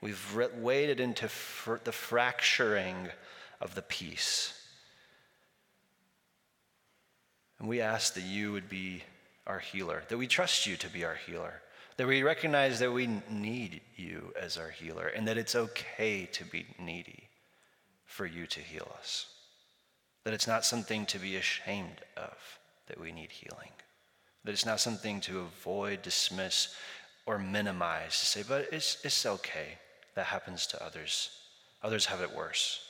We've 0.00 0.38
waded 0.56 1.00
into 1.00 1.26
fr- 1.26 1.78
the 1.82 1.90
fracturing 1.90 3.08
of 3.60 3.74
the 3.74 3.82
peace. 3.82 4.56
And 7.58 7.66
we 7.68 7.80
ask 7.80 8.14
that 8.14 8.22
you 8.22 8.52
would 8.52 8.68
be 8.68 9.02
our 9.48 9.58
healer, 9.58 10.04
that 10.10 10.16
we 10.16 10.28
trust 10.28 10.64
you 10.64 10.76
to 10.76 10.88
be 10.88 11.04
our 11.04 11.16
healer, 11.26 11.60
that 12.02 12.08
we 12.08 12.24
recognize 12.24 12.80
that 12.80 12.92
we 12.92 13.08
need 13.30 13.80
you 13.94 14.34
as 14.36 14.58
our 14.58 14.70
healer, 14.70 15.06
and 15.06 15.28
that 15.28 15.38
it's 15.38 15.54
okay 15.54 16.28
to 16.32 16.44
be 16.44 16.66
needy 16.76 17.28
for 18.06 18.26
you 18.26 18.44
to 18.44 18.58
heal 18.58 18.90
us. 18.98 19.26
That 20.24 20.34
it's 20.34 20.48
not 20.48 20.64
something 20.64 21.06
to 21.06 21.20
be 21.20 21.36
ashamed 21.36 22.00
of 22.16 22.58
that 22.88 23.00
we 23.00 23.12
need 23.12 23.30
healing. 23.30 23.70
That 24.44 24.50
it's 24.50 24.66
not 24.66 24.80
something 24.80 25.20
to 25.20 25.42
avoid, 25.42 26.02
dismiss, 26.02 26.74
or 27.24 27.38
minimize, 27.38 28.18
to 28.18 28.26
say, 28.26 28.42
but 28.48 28.66
it's, 28.72 28.98
it's 29.04 29.24
okay. 29.24 29.78
That 30.16 30.26
happens 30.26 30.66
to 30.66 30.84
others. 30.84 31.30
Others 31.84 32.06
have 32.06 32.20
it 32.20 32.34
worse. 32.34 32.80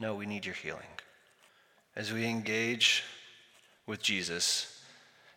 No, 0.00 0.14
we 0.14 0.24
need 0.24 0.46
your 0.46 0.54
healing. 0.54 0.94
As 1.94 2.10
we 2.10 2.24
engage 2.24 3.04
with 3.86 4.02
Jesus 4.02 4.82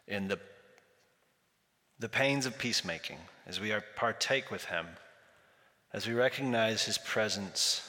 in 0.07 0.29
the, 0.29 0.39
the 1.99 2.09
pains 2.09 2.45
of 2.45 2.57
peacemaking, 2.57 3.17
as 3.47 3.59
we 3.59 3.73
partake 3.95 4.51
with 4.51 4.65
him, 4.65 4.85
as 5.93 6.07
we 6.07 6.13
recognize 6.13 6.83
his 6.83 6.97
presence, 6.97 7.81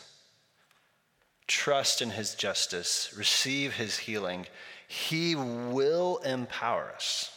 trust 1.46 2.02
in 2.02 2.11
his 2.11 2.34
justice, 2.34 3.12
receive 3.16 3.74
his 3.74 3.98
healing, 3.98 4.46
he 4.86 5.34
will 5.34 6.18
empower 6.18 6.92
us. 6.94 7.32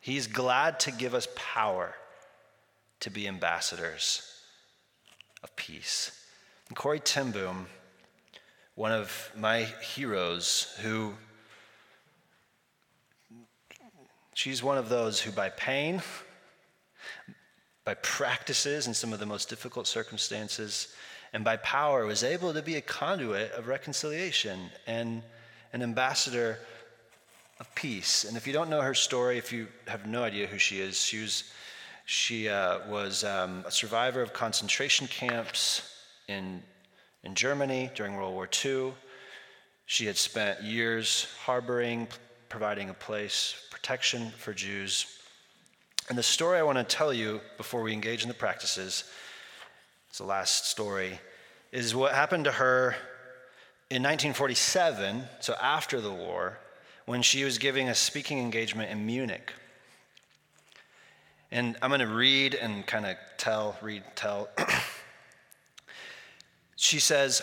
He's 0.00 0.26
glad 0.26 0.80
to 0.80 0.90
give 0.90 1.14
us 1.14 1.26
power 1.34 1.94
to 3.00 3.10
be 3.10 3.28
ambassadors 3.28 4.22
of 5.42 5.54
peace. 5.56 6.10
And 6.68 6.76
Corrie 6.76 7.00
ten 7.00 7.30
Boom 7.30 7.66
one 8.78 8.92
of 8.92 9.32
my 9.36 9.62
heroes 9.82 10.72
who 10.82 11.12
she's 14.38 14.62
one 14.62 14.78
of 14.78 14.88
those 14.88 15.20
who 15.20 15.32
by 15.32 15.48
pain 15.48 16.00
by 17.84 17.94
practices 17.94 18.86
in 18.86 18.94
some 18.94 19.12
of 19.12 19.18
the 19.18 19.26
most 19.26 19.48
difficult 19.48 19.84
circumstances 19.84 20.94
and 21.32 21.42
by 21.42 21.56
power 21.56 22.06
was 22.06 22.22
able 22.22 22.54
to 22.54 22.62
be 22.62 22.76
a 22.76 22.80
conduit 22.80 23.50
of 23.50 23.66
reconciliation 23.66 24.70
and 24.86 25.24
an 25.72 25.82
ambassador 25.82 26.56
of 27.58 27.74
peace. 27.74 28.22
And 28.22 28.36
if 28.36 28.46
you 28.46 28.52
don't 28.52 28.70
know 28.70 28.80
her 28.80 28.94
story, 28.94 29.38
if 29.38 29.52
you 29.52 29.66
have 29.88 30.06
no 30.06 30.22
idea 30.22 30.46
who 30.46 30.56
she 30.58 30.78
is, 30.78 31.00
she 31.00 31.20
was, 31.20 31.42
she, 32.04 32.48
uh, 32.48 32.88
was 32.88 33.24
um, 33.24 33.64
a 33.66 33.72
survivor 33.72 34.22
of 34.22 34.32
concentration 34.32 35.08
camps 35.08 35.82
in, 36.28 36.62
in 37.24 37.34
Germany 37.34 37.90
during 37.96 38.14
World 38.14 38.34
War 38.34 38.48
II. 38.64 38.92
She 39.86 40.06
had 40.06 40.16
spent 40.16 40.62
years 40.62 41.26
harboring, 41.44 42.06
providing 42.48 42.88
a 42.88 42.94
place, 42.94 43.67
protection 43.80 44.32
for 44.38 44.52
Jews. 44.52 45.06
And 46.08 46.18
the 46.18 46.22
story 46.22 46.58
I 46.58 46.62
want 46.62 46.78
to 46.78 46.84
tell 46.84 47.12
you 47.12 47.40
before 47.56 47.82
we 47.82 47.92
engage 47.92 48.22
in 48.22 48.28
the 48.28 48.34
practices, 48.34 49.04
it's 50.08 50.18
the 50.18 50.24
last 50.24 50.66
story, 50.66 51.20
is 51.70 51.94
what 51.94 52.12
happened 52.12 52.46
to 52.46 52.52
her 52.52 52.96
in 53.90 54.02
1947, 54.02 55.22
so 55.40 55.54
after 55.62 56.00
the 56.00 56.12
war, 56.12 56.58
when 57.06 57.22
she 57.22 57.44
was 57.44 57.58
giving 57.58 57.88
a 57.88 57.94
speaking 57.94 58.40
engagement 58.40 58.90
in 58.90 59.06
Munich. 59.06 59.52
And 61.50 61.76
I'm 61.80 61.90
going 61.90 62.00
to 62.00 62.06
read 62.06 62.54
and 62.54 62.86
kind 62.86 63.06
of 63.06 63.16
tell, 63.38 63.76
read, 63.80 64.02
tell. 64.16 64.48
she 66.76 66.98
says 66.98 67.42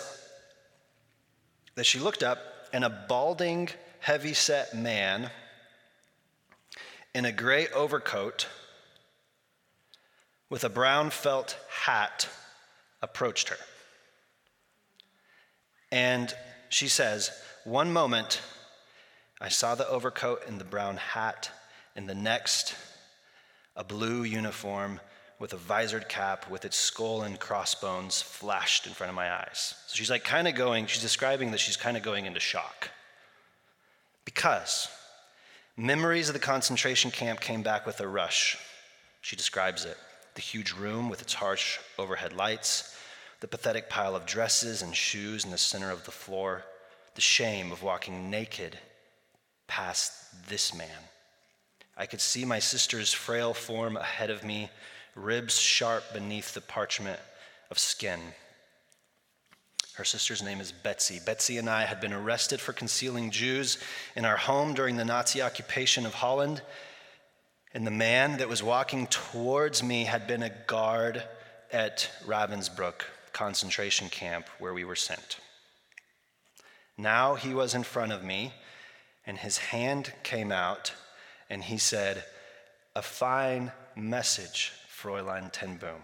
that 1.75 1.85
she 1.85 1.97
looked 1.97 2.23
up 2.23 2.39
and 2.73 2.83
a 2.83 3.05
balding, 3.07 3.69
heavy 4.01 4.33
set 4.33 4.75
man 4.75 5.31
in 7.15 7.23
a 7.23 7.31
gray 7.31 7.69
overcoat 7.69 8.45
with 10.49 10.65
a 10.65 10.69
brown 10.69 11.09
felt 11.09 11.57
hat 11.85 12.27
approached 13.01 13.47
her. 13.47 13.57
And 15.93 16.33
she 16.67 16.89
says, 16.89 17.31
One 17.63 17.93
moment 17.93 18.41
I 19.39 19.47
saw 19.47 19.75
the 19.75 19.87
overcoat 19.87 20.41
and 20.45 20.59
the 20.59 20.65
brown 20.65 20.97
hat, 20.97 21.49
and 21.95 22.09
the 22.09 22.15
next, 22.15 22.75
a 23.77 23.85
blue 23.85 24.23
uniform 24.23 24.99
with 25.39 25.53
a 25.53 25.57
visored 25.57 26.09
cap 26.09 26.49
with 26.49 26.65
its 26.65 26.75
skull 26.75 27.21
and 27.21 27.39
crossbones 27.39 28.21
flashed 28.21 28.87
in 28.87 28.93
front 28.93 29.09
of 29.09 29.15
my 29.15 29.31
eyes. 29.31 29.73
So 29.87 29.95
she's 29.95 30.09
like 30.09 30.25
kind 30.25 30.49
of 30.49 30.55
going, 30.55 30.85
she's 30.87 31.01
describing 31.01 31.51
that 31.51 31.61
she's 31.61 31.77
kind 31.77 31.95
of 31.95 32.03
going 32.03 32.25
into 32.25 32.41
shock. 32.41 32.89
Because 34.25 34.89
memories 35.77 36.29
of 36.29 36.33
the 36.33 36.39
concentration 36.39 37.11
camp 37.11 37.39
came 37.41 37.61
back 37.61 37.85
with 37.85 37.99
a 37.99 38.07
rush. 38.07 38.57
She 39.21 39.35
describes 39.35 39.85
it 39.85 39.97
the 40.35 40.41
huge 40.41 40.73
room 40.73 41.09
with 41.09 41.21
its 41.21 41.33
harsh 41.33 41.79
overhead 41.97 42.33
lights, 42.33 42.95
the 43.39 43.47
pathetic 43.47 43.89
pile 43.89 44.15
of 44.15 44.25
dresses 44.25 44.81
and 44.81 44.93
shoes 44.93 45.45
in 45.45 45.51
the 45.51 45.57
center 45.57 45.91
of 45.91 46.03
the 46.05 46.11
floor, 46.11 46.65
the 47.15 47.21
shame 47.21 47.71
of 47.71 47.83
walking 47.83 48.29
naked 48.29 48.77
past 49.67 50.11
this 50.49 50.75
man. 50.75 50.89
I 51.97 52.05
could 52.05 52.19
see 52.19 52.43
my 52.43 52.59
sister's 52.59 53.13
frail 53.13 53.53
form 53.53 53.95
ahead 53.95 54.29
of 54.29 54.43
me, 54.43 54.69
ribs 55.15 55.57
sharp 55.57 56.03
beneath 56.13 56.53
the 56.53 56.61
parchment 56.61 57.19
of 57.71 57.79
skin. 57.79 58.19
Her 59.97 60.03
sister's 60.03 60.43
name 60.43 60.59
is 60.59 60.73
Betsy. 60.73 61.21
Betsy 61.25 61.57
and 61.57 61.69
I 61.69 61.83
had 61.83 62.01
been 62.01 62.11
arrested 62.11 62.59
for 62.59 62.73
concealing 62.73 63.31
Jews 63.31 63.77
in 64.15 64.25
our 64.25 64.35
home 64.35 64.73
during 64.73 64.97
the 64.97 65.05
Nazi 65.05 65.41
occupation 65.41 66.05
of 66.05 66.13
Holland. 66.13 66.61
And 67.73 67.87
the 67.87 67.91
man 67.91 68.37
that 68.37 68.49
was 68.49 68.61
walking 68.61 69.07
towards 69.07 69.81
me 69.81 70.03
had 70.03 70.27
been 70.27 70.43
a 70.43 70.51
guard 70.67 71.23
at 71.71 72.09
Ravensbrück 72.25 73.03
concentration 73.31 74.09
camp 74.09 74.47
where 74.59 74.73
we 74.73 74.83
were 74.83 74.95
sent. 74.95 75.39
Now 76.97 77.35
he 77.35 77.53
was 77.53 77.73
in 77.73 77.83
front 77.83 78.11
of 78.11 78.23
me, 78.23 78.53
and 79.25 79.37
his 79.37 79.57
hand 79.57 80.13
came 80.23 80.51
out, 80.51 80.93
and 81.49 81.63
he 81.63 81.77
said, 81.77 82.23
A 82.95 83.01
fine 83.01 83.71
message, 83.95 84.73
Fräulein 84.89 85.51
ten 85.51 85.77
Boom. 85.77 86.01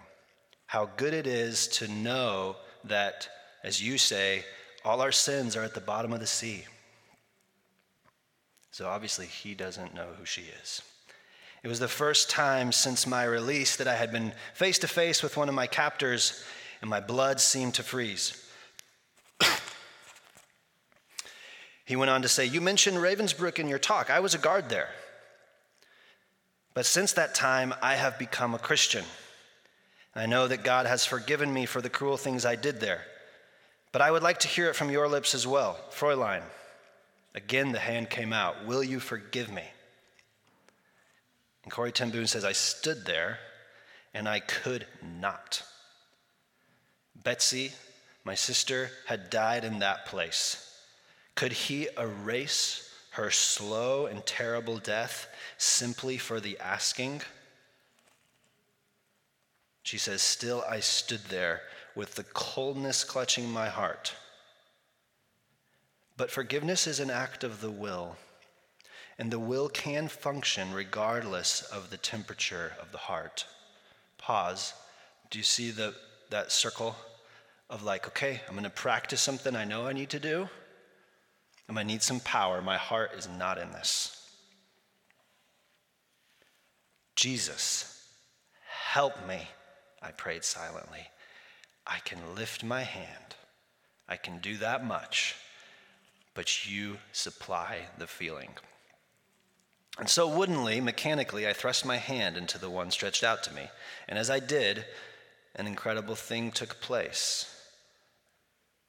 How 0.67 0.89
good 0.97 1.13
it 1.13 1.27
is 1.27 1.67
to 1.67 1.87
know 1.87 2.55
that, 2.85 3.29
as 3.63 3.81
you 3.81 3.97
say, 3.97 4.43
all 4.83 5.01
our 5.01 5.11
sins 5.11 5.55
are 5.55 5.63
at 5.63 5.73
the 5.73 5.81
bottom 5.81 6.13
of 6.13 6.19
the 6.19 6.27
sea. 6.27 6.65
So 8.71 8.87
obviously, 8.87 9.25
he 9.25 9.53
doesn't 9.53 9.93
know 9.93 10.07
who 10.17 10.25
she 10.25 10.43
is. 10.61 10.81
It 11.63 11.67
was 11.67 11.79
the 11.79 11.87
first 11.87 12.29
time 12.29 12.71
since 12.71 13.05
my 13.05 13.23
release 13.23 13.75
that 13.75 13.87
I 13.87 13.95
had 13.95 14.11
been 14.11 14.33
face 14.53 14.79
to 14.79 14.87
face 14.87 15.21
with 15.21 15.37
one 15.37 15.49
of 15.49 15.55
my 15.55 15.67
captors, 15.67 16.43
and 16.81 16.89
my 16.89 16.99
blood 16.99 17.39
seemed 17.39 17.75
to 17.75 17.83
freeze. 17.83 18.49
he 21.85 21.95
went 21.95 22.09
on 22.09 22.23
to 22.23 22.27
say, 22.27 22.45
You 22.45 22.61
mentioned 22.61 22.97
Ravensbrück 22.97 23.59
in 23.59 23.67
your 23.67 23.77
talk. 23.77 24.09
I 24.09 24.21
was 24.21 24.33
a 24.33 24.39
guard 24.39 24.69
there. 24.69 24.89
But 26.73 26.85
since 26.85 27.13
that 27.13 27.35
time, 27.35 27.75
I 27.81 27.95
have 27.95 28.17
become 28.17 28.55
a 28.55 28.59
Christian. 28.59 29.03
I 30.15 30.25
know 30.25 30.47
that 30.47 30.63
God 30.63 30.87
has 30.87 31.05
forgiven 31.05 31.53
me 31.53 31.65
for 31.65 31.81
the 31.81 31.89
cruel 31.89 32.17
things 32.17 32.45
I 32.45 32.55
did 32.55 32.79
there. 32.79 33.01
But 33.91 34.01
I 34.01 34.11
would 34.11 34.23
like 34.23 34.39
to 34.39 34.47
hear 34.47 34.69
it 34.69 34.75
from 34.75 34.89
your 34.89 35.07
lips 35.07 35.35
as 35.35 35.45
well. 35.45 35.77
Fräulein, 35.91 36.43
again 37.35 37.71
the 37.71 37.79
hand 37.79 38.09
came 38.09 38.31
out. 38.31 38.65
Will 38.65 38.83
you 38.83 38.99
forgive 38.99 39.51
me? 39.51 39.63
And 41.63 41.71
Corrie 41.71 41.91
ten 41.91 42.09
Boom 42.09 42.27
says, 42.27 42.45
I 42.45 42.53
stood 42.53 43.05
there 43.05 43.39
and 44.13 44.27
I 44.27 44.39
could 44.39 44.85
not. 45.19 45.63
Betsy, 47.23 47.73
my 48.23 48.35
sister, 48.35 48.91
had 49.07 49.29
died 49.29 49.63
in 49.63 49.79
that 49.79 50.05
place. 50.05 50.67
Could 51.35 51.51
he 51.51 51.87
erase 51.97 52.89
her 53.11 53.29
slow 53.29 54.05
and 54.05 54.25
terrible 54.25 54.77
death 54.77 55.27
simply 55.57 56.17
for 56.17 56.39
the 56.39 56.57
asking? 56.59 57.21
She 59.83 59.97
says, 59.97 60.21
Still 60.21 60.63
I 60.67 60.79
stood 60.79 61.25
there 61.25 61.61
with 61.95 62.15
the 62.15 62.23
coldness 62.23 63.03
clutching 63.03 63.49
my 63.49 63.69
heart. 63.69 64.13
But 66.17 66.31
forgiveness 66.31 66.87
is 66.87 66.99
an 66.99 67.09
act 67.09 67.43
of 67.43 67.61
the 67.61 67.71
will, 67.71 68.15
and 69.17 69.31
the 69.31 69.39
will 69.39 69.69
can 69.69 70.07
function 70.07 70.73
regardless 70.73 71.61
of 71.63 71.89
the 71.89 71.97
temperature 71.97 72.73
of 72.81 72.91
the 72.91 72.97
heart. 72.97 73.45
Pause. 74.17 74.73
Do 75.29 75.39
you 75.39 75.43
see 75.43 75.71
the, 75.71 75.95
that 76.29 76.51
circle 76.51 76.95
of 77.69 77.83
like, 77.83 78.07
okay, 78.07 78.41
I'm 78.47 78.53
going 78.53 78.63
to 78.65 78.69
practice 78.69 79.21
something 79.21 79.55
I 79.55 79.65
know 79.65 79.87
I 79.87 79.93
need 79.93 80.09
to 80.11 80.19
do? 80.19 80.47
I'm 81.67 81.75
going 81.75 81.87
to 81.87 81.93
need 81.93 82.03
some 82.03 82.19
power. 82.19 82.61
My 82.61 82.77
heart 82.77 83.11
is 83.17 83.29
not 83.37 83.57
in 83.57 83.71
this. 83.71 84.17
Jesus, 87.15 88.05
help 88.91 89.27
me, 89.27 89.47
I 90.01 90.11
prayed 90.11 90.43
silently. 90.43 91.07
I 91.91 91.99
can 91.99 92.35
lift 92.35 92.63
my 92.63 92.83
hand. 92.83 93.35
I 94.07 94.15
can 94.15 94.37
do 94.37 94.55
that 94.57 94.85
much, 94.85 95.35
but 96.33 96.65
you 96.65 96.97
supply 97.11 97.79
the 97.97 98.07
feeling. 98.07 98.51
And 99.99 100.07
so, 100.07 100.25
woodenly, 100.25 100.79
mechanically, 100.79 101.45
I 101.45 101.51
thrust 101.51 101.85
my 101.85 101.97
hand 101.97 102.37
into 102.37 102.57
the 102.57 102.69
one 102.69 102.91
stretched 102.91 103.25
out 103.25 103.43
to 103.43 103.53
me. 103.53 103.69
And 104.07 104.17
as 104.17 104.29
I 104.29 104.39
did, 104.39 104.85
an 105.55 105.67
incredible 105.67 106.15
thing 106.15 106.51
took 106.51 106.79
place. 106.79 107.53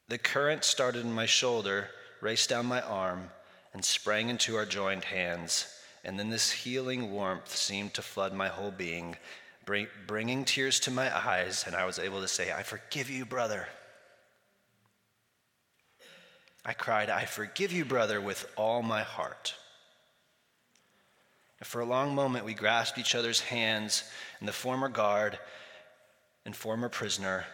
The 0.08 0.18
current 0.18 0.62
started 0.62 1.04
in 1.04 1.12
my 1.12 1.26
shoulder, 1.26 1.88
raced 2.20 2.50
down 2.50 2.66
my 2.66 2.82
arm, 2.82 3.30
and 3.74 3.84
sprang 3.84 4.28
into 4.28 4.54
our 4.54 4.66
joined 4.66 5.04
hands. 5.04 5.66
And 6.04 6.20
then 6.20 6.30
this 6.30 6.52
healing 6.52 7.10
warmth 7.10 7.56
seemed 7.56 7.94
to 7.94 8.02
flood 8.02 8.32
my 8.32 8.46
whole 8.46 8.70
being, 8.70 9.16
bring, 9.64 9.86
bringing 10.06 10.44
tears 10.44 10.80
to 10.80 10.90
my 10.90 11.14
eyes, 11.16 11.64
and 11.66 11.76
I 11.76 11.84
was 11.84 11.98
able 11.98 12.20
to 12.20 12.28
say, 12.28 12.52
I 12.52 12.62
forgive 12.62 13.10
you, 13.10 13.24
brother. 13.24 13.68
I 16.64 16.72
cried, 16.72 17.10
I 17.10 17.24
forgive 17.24 17.72
you, 17.72 17.84
brother, 17.84 18.20
with 18.20 18.50
all 18.56 18.82
my 18.82 19.02
heart. 19.02 19.54
And 21.58 21.66
for 21.66 21.80
a 21.80 21.86
long 21.86 22.14
moment, 22.14 22.44
we 22.44 22.54
grasped 22.54 22.98
each 22.98 23.14
other's 23.14 23.40
hands, 23.40 24.04
and 24.40 24.48
the 24.48 24.52
former 24.52 24.88
guard 24.88 25.38
and 26.44 26.54
former 26.54 26.88
prisoner 26.88 27.44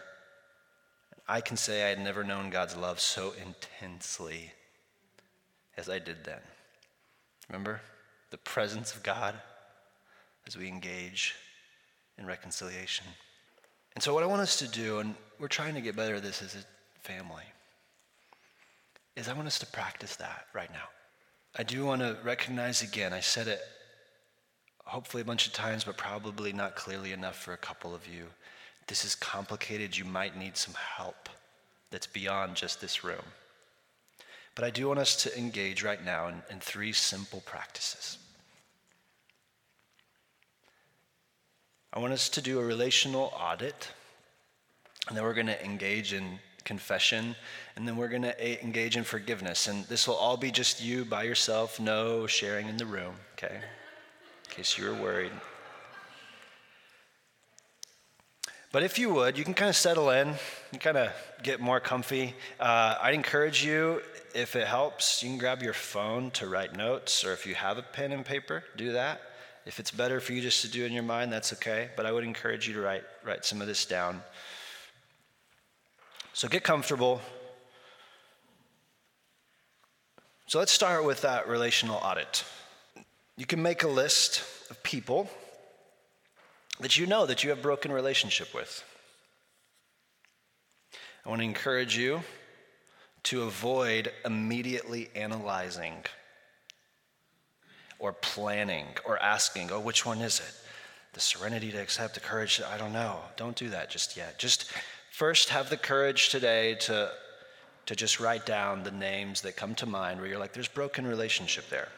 I 1.31 1.43
can 1.43 1.59
say 1.59 1.85
I 1.85 1.91
had 1.91 2.01
never 2.01 2.25
known 2.25 2.49
God's 2.49 2.75
love 2.75 3.01
so 3.01 3.35
intensely 3.45 4.53
as 5.77 5.91
I 5.91 5.99
did 5.99 6.25
then. 6.25 6.41
Remember 7.51 7.83
the 8.31 8.39
presence 8.39 8.95
of 8.95 9.03
God 9.03 9.35
as 10.47 10.57
we 10.57 10.69
engage 10.69 11.35
in 12.19 12.27
reconciliation. 12.27 13.07
And 13.95 14.03
so, 14.03 14.13
what 14.15 14.23
I 14.23 14.27
want 14.27 14.43
us 14.43 14.59
to 14.59 14.69
do, 14.69 14.99
and 14.99 15.15
we're 15.39 15.49
trying 15.49 15.75
to 15.75 15.81
get 15.81 15.97
better 15.97 16.17
at 16.17 16.23
this 16.23 16.43
as 16.43 16.55
a 16.55 17.09
family, 17.09 17.45
is 19.17 19.29
I 19.29 19.33
want 19.33 19.47
us 19.47 19.59
to 19.61 19.67
practice 19.67 20.17
that 20.17 20.47
right 20.53 20.71
now. 20.73 20.89
I 21.57 21.63
do 21.63 21.85
want 21.85 22.03
to 22.03 22.17
recognize 22.23 22.83
again, 22.83 23.13
I 23.13 23.21
said 23.21 23.49
it 23.49 23.61
hopefully 24.85 25.21
a 25.21 25.25
bunch 25.25 25.47
of 25.47 25.53
times, 25.53 25.85
but 25.85 25.97
probably 25.97 26.53
not 26.53 26.75
clearly 26.75 27.13
enough 27.13 27.37
for 27.37 27.53
a 27.53 27.59
couple 27.59 27.95
of 27.95 28.07
you. 28.09 28.25
This 28.87 29.05
is 29.05 29.15
complicated. 29.15 29.97
You 29.97 30.07
might 30.07 30.37
need 30.37 30.57
some 30.57 30.75
help. 30.75 31.29
that's 31.91 32.07
beyond 32.07 32.55
just 32.55 32.81
this 32.81 33.03
room. 33.03 33.25
But 34.55 34.65
I 34.65 34.71
do 34.71 34.89
want 34.89 34.99
us 34.99 35.17
to 35.23 35.39
engage 35.39 35.83
right 35.83 36.05
now 36.05 36.29
in, 36.29 36.43
in 36.51 36.61
three 36.61 36.93
simple 36.93 37.41
practices. 37.47 38.19
I 41.93 42.01
want 42.01 42.13
us 42.13 42.29
to 42.31 42.43
do 42.43 42.61
a 42.61 42.65
relational 42.65 43.33
audit, 43.35 43.89
and 45.09 45.17
then 45.17 45.25
we're 45.25 45.35
going 45.35 45.47
to 45.47 45.65
engage 45.65 46.13
in 46.13 46.39
confession, 46.65 47.35
and 47.77 47.89
then 47.89 47.97
we're 47.97 48.09
going 48.09 48.23
to 48.23 48.63
engage 48.63 48.97
in 48.99 49.05
forgiveness. 49.05 49.69
And 49.69 49.87
this 49.87 50.07
will 50.07 50.15
all 50.15 50.37
be 50.37 50.51
just 50.51 50.83
you 50.83 51.07
by 51.07 51.23
yourself, 51.23 51.81
no 51.81 52.27
sharing 52.27 52.69
in 52.69 52.77
the 52.77 52.85
room, 52.85 53.15
okay? 53.33 53.57
In 53.57 54.51
case 54.51 54.77
you 54.77 54.85
were 54.85 54.95
worried. 54.95 55.33
But 58.71 58.83
if 58.83 58.99
you 58.99 59.15
would, 59.15 59.39
you 59.39 59.45
can 59.45 59.55
kind 59.55 59.71
of 59.71 59.77
settle 59.77 60.11
in, 60.11 60.35
you 60.73 60.79
kind 60.79 60.99
of 60.99 61.11
get 61.43 61.59
more 61.59 61.81
comfy. 61.81 62.35
Uh, 62.61 62.97
I'd 63.01 63.15
encourage 63.15 63.65
you, 63.65 64.03
if 64.35 64.57
it 64.57 64.67
helps, 64.67 65.23
you 65.23 65.31
can 65.31 65.39
grab 65.39 65.63
your 65.63 65.73
phone 65.73 66.31
to 66.33 66.47
write 66.47 66.77
notes, 66.77 67.25
or 67.25 67.33
if 67.33 67.47
you 67.47 67.55
have 67.55 67.79
a 67.79 67.83
pen 67.83 68.13
and 68.13 68.27
paper, 68.27 68.63
do 68.77 68.93
that. 68.93 69.23
If 69.69 69.79
it's 69.79 69.91
better 69.91 70.19
for 70.19 70.33
you 70.33 70.41
just 70.41 70.63
to 70.63 70.69
do 70.69 70.87
in 70.87 70.93
your 70.93 71.03
mind, 71.03 71.31
that's 71.31 71.53
okay. 71.53 71.91
But 71.95 72.07
I 72.07 72.11
would 72.11 72.25
encourage 72.25 72.67
you 72.67 72.73
to 72.73 72.81
write, 72.81 73.05
write 73.23 73.45
some 73.45 73.61
of 73.61 73.67
this 73.67 73.85
down. 73.85 74.23
So 76.33 76.49
get 76.49 76.65
comfortable. 76.65 77.21
So 80.47 80.59
let's 80.59 80.73
start 80.73 81.05
with 81.05 81.21
that 81.21 81.49
relational 81.49 81.97
audit. 81.97 82.45
You 83.37 83.45
can 83.45 83.61
make 83.61 83.83
a 83.83 83.89
list 83.89 84.43
of 84.71 84.83
people 84.83 85.29
that 86.81 86.97
you 86.97 87.07
know 87.07 87.27
that 87.27 87.45
you 87.45 87.51
have 87.51 87.61
broken 87.61 87.93
relationship 87.93 88.55
with. 88.55 88.83
I 91.27 91.29
want 91.29 91.43
to 91.43 91.45
encourage 91.45 91.95
you 91.95 92.23
to 93.25 93.43
avoid 93.43 94.13
immediately 94.25 95.11
analyzing 95.15 96.07
or 97.99 98.13
planning 98.13 98.87
or 99.05 99.21
asking, 99.23 99.71
oh, 99.73 99.81
which 99.81 100.07
one 100.07 100.21
is 100.21 100.41
it? 100.41 100.55
The 101.15 101.21
serenity 101.21 101.73
to 101.73 101.79
accept, 101.79 102.15
the 102.15 102.21
courage, 102.21 102.61
I 102.61 102.79
don't 102.79 102.93
know. 102.93 103.19
Don't 103.37 103.57
do 103.57 103.69
that 103.71 103.91
just 103.91 104.17
yet. 104.17 104.39
Just 104.39 104.71
first 105.11 105.49
have 105.49 105.71
the 105.71 105.77
courage 105.77 106.29
today 106.29 106.75
to, 106.81 107.11
to 107.87 107.97
just 107.97 108.21
write 108.21 108.47
down 108.47 108.85
the 108.85 108.91
names 108.91 109.41
that 109.43 109.57
come 109.57 109.75
to 109.77 109.87
mind 109.87 110.21
where 110.21 110.29
you're 110.29 110.39
like, 110.39 110.53
there's 110.53 110.69
broken 110.69 111.07
relationship 111.07 111.69
there. 111.71 111.89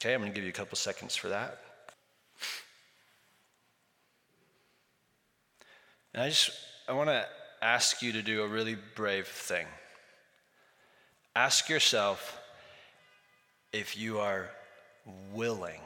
Okay, 0.00 0.14
I'm 0.14 0.22
to 0.22 0.30
give 0.30 0.44
you 0.44 0.50
a 0.50 0.52
couple 0.52 0.76
seconds 0.76 1.16
for 1.16 1.28
that. 1.28 1.58
And 6.14 6.22
I 6.22 6.28
just 6.30 6.50
I 6.88 6.92
want 6.92 7.10
to 7.10 7.26
ask 7.60 8.00
you 8.02 8.12
to 8.12 8.22
do 8.22 8.42
a 8.42 8.48
really 8.48 8.76
brave 8.94 9.26
thing. 9.26 9.66
Ask 11.36 11.68
yourself 11.68 12.40
if 13.72 13.96
you 13.96 14.18
are 14.18 14.48
willing 15.32 15.80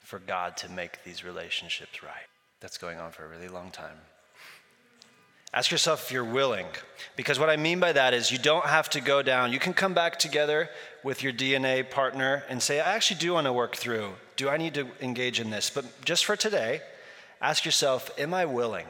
for 0.00 0.18
God 0.18 0.56
to 0.58 0.70
make 0.70 1.04
these 1.04 1.24
relationships 1.24 2.02
right. 2.02 2.28
That's 2.60 2.78
going 2.78 2.98
on 2.98 3.10
for 3.10 3.24
a 3.24 3.28
really 3.28 3.48
long 3.48 3.70
time. 3.70 3.96
Ask 5.54 5.70
yourself 5.70 6.06
if 6.06 6.12
you're 6.12 6.24
willing. 6.24 6.66
Because 7.16 7.38
what 7.38 7.48
I 7.48 7.56
mean 7.56 7.80
by 7.80 7.92
that 7.92 8.12
is 8.12 8.30
you 8.30 8.38
don't 8.38 8.66
have 8.66 8.90
to 8.90 9.00
go 9.00 9.22
down. 9.22 9.52
You 9.52 9.58
can 9.58 9.72
come 9.72 9.94
back 9.94 10.18
together 10.18 10.68
with 11.02 11.22
your 11.22 11.32
DNA 11.32 11.88
partner 11.88 12.44
and 12.48 12.62
say, 12.62 12.80
I 12.80 12.94
actually 12.94 13.20
do 13.20 13.32
want 13.32 13.46
to 13.46 13.52
work 13.52 13.74
through. 13.74 14.10
Do 14.36 14.48
I 14.48 14.58
need 14.58 14.74
to 14.74 14.86
engage 15.00 15.40
in 15.40 15.50
this? 15.50 15.70
But 15.70 15.86
just 16.04 16.26
for 16.26 16.36
today, 16.36 16.80
ask 17.40 17.64
yourself, 17.64 18.10
Am 18.18 18.34
I 18.34 18.44
willing? 18.44 18.86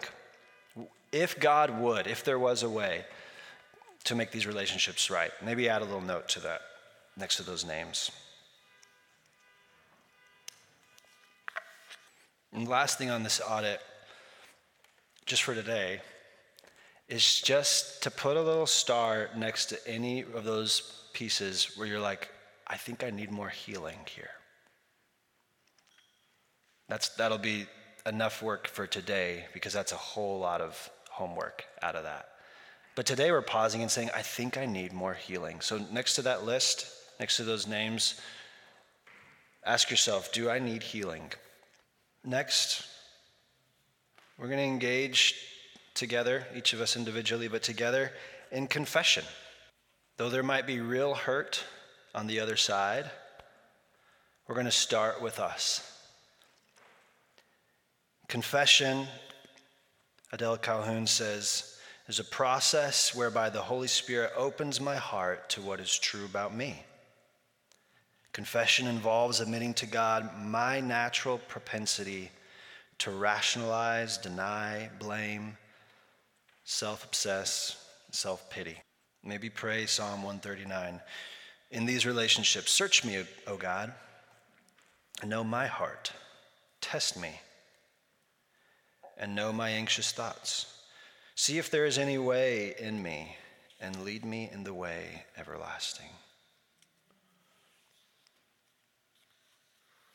If 1.13 1.39
God 1.39 1.81
would, 1.81 2.07
if 2.07 2.25
there 2.25 2.39
was 2.39 2.63
a 2.63 2.69
way 2.69 3.05
to 4.05 4.15
make 4.15 4.33
these 4.33 4.47
relationships 4.47 5.11
right, 5.11 5.31
maybe 5.45 5.69
add 5.69 5.83
a 5.83 5.85
little 5.85 6.01
note 6.01 6.29
to 6.31 6.41
that 6.41 6.61
next 7.17 7.37
to 7.37 7.43
those 7.45 7.65
names. 7.65 8.11
And 12.53 12.67
last 12.67 12.99
thing 12.99 13.11
on 13.11 13.23
this 13.23 13.41
audit, 13.47 13.81
just 15.27 15.43
for 15.43 15.55
today, 15.55 16.01
is 17.09 17.41
just 17.41 18.03
to 18.03 18.11
put 18.11 18.37
a 18.37 18.43
little 18.43 18.67
star 18.67 19.31
next 19.37 19.67
to 19.67 19.89
any 19.89 20.23
of 20.23 20.45
those 20.45 21.05
pieces 21.13 21.77
where 21.77 21.87
you're 21.87 22.01
like, 22.01 22.29
I 22.67 22.77
think 22.77 23.03
I 23.03 23.11
need 23.11 23.31
more 23.31 23.49
healing 23.49 23.99
here. 24.15 24.31
That's, 26.89 27.11
that'll 27.11 27.39
be 27.39 27.67
enough 28.07 28.43
work 28.43 28.67
for 28.67 28.87
today 28.87 29.45
because 29.53 29.73
that's 29.73 29.93
a 29.93 29.97
whole 29.97 30.39
lot 30.39 30.61
of 30.61 30.91
homework 31.11 31.65
out 31.83 31.97
of 31.97 32.05
that. 32.05 32.29
But 32.95 33.07
today 33.07 33.31
we're 33.31 33.43
pausing 33.43 33.83
and 33.83 33.91
saying, 33.91 34.11
I 34.15 34.23
think 34.23 34.59
I 34.59 34.67
need 34.67 34.93
more 34.93 35.15
healing. 35.15 35.61
So 35.61 35.79
next 35.93 36.15
to 36.15 36.23
that 36.23 36.45
list, 36.45 36.87
next 37.21 37.37
to 37.37 37.45
those 37.45 37.67
names, 37.67 38.21
ask 39.65 39.91
yourself, 39.91 40.33
do 40.33 40.51
I 40.51 40.59
need 40.59 40.83
healing? 40.83 41.31
Next, 42.29 42.87
we're 44.37 44.49
going 44.49 44.59
to 44.59 44.65
engage 44.65 45.35
together, 45.95 46.47
each 46.55 46.75
of 46.75 46.83
us 46.83 46.95
individually, 46.95 47.49
but 47.49 47.63
together 47.63 48.13
in 48.53 48.67
confession. 48.67 49.25
Though 50.19 50.29
there 50.29 50.43
might 50.43 50.67
be 50.67 50.81
real 50.81 51.15
hurt 51.15 51.65
on 52.15 52.27
the 52.27 52.41
other 52.41 52.57
side, 52.57 53.11
we're 54.47 54.57
going 54.57 54.67
to 54.67 54.71
start 54.71 55.23
with 55.23 55.41
us. 55.41 55.91
Confession, 58.29 59.07
Adele 60.31 60.59
Calhoun 60.59 61.07
says, 61.07 61.79
is 62.09 62.19
a 62.19 62.25
process 62.25 63.15
whereby 63.15 63.49
the 63.49 63.63
Holy 63.63 63.89
Spirit 63.89 64.33
opens 64.37 64.83
my 64.83 64.97
heart 64.97 65.49
to 65.49 65.63
what 65.63 65.81
is 65.81 65.99
true 65.99 66.27
about 66.27 66.55
me. 66.55 66.85
Confession 68.33 68.87
involves 68.87 69.41
admitting 69.41 69.75
to 69.75 69.87
God 69.87 70.31
my 70.39 70.81
natural 70.81 71.39
propensity 71.39 72.31
to 72.99 73.11
rationalize, 73.11 74.19
deny, 74.19 74.91
blame, 74.99 75.57
self 76.65 77.05
obsess, 77.05 77.85
self 78.11 78.51
pity. 78.51 78.79
Maybe 79.25 79.51
pray 79.51 79.87
Psalm 79.87 80.23
139. 80.23 81.01
In 81.71 81.87
these 81.87 82.07
relationships, 82.07 82.71
search 82.71 83.05
me, 83.05 83.25
O 83.47 83.57
God, 83.57 83.93
know 85.25 85.45
my 85.45 85.67
heart. 85.67 86.13
Test 86.81 87.21
me 87.21 87.41
and 89.19 89.35
know 89.35 89.53
my 89.53 89.71
anxious 89.71 90.13
thoughts. 90.13 90.79
See 91.35 91.59
if 91.59 91.71
there 91.71 91.87
is 91.87 91.99
any 91.99 92.19
way 92.19 92.75
in 92.79 93.03
me, 93.03 93.37
and 93.81 94.05
lead 94.05 94.25
me 94.25 94.49
in 94.53 94.65
the 94.65 94.75
way 94.75 95.25
everlasting. 95.37 96.11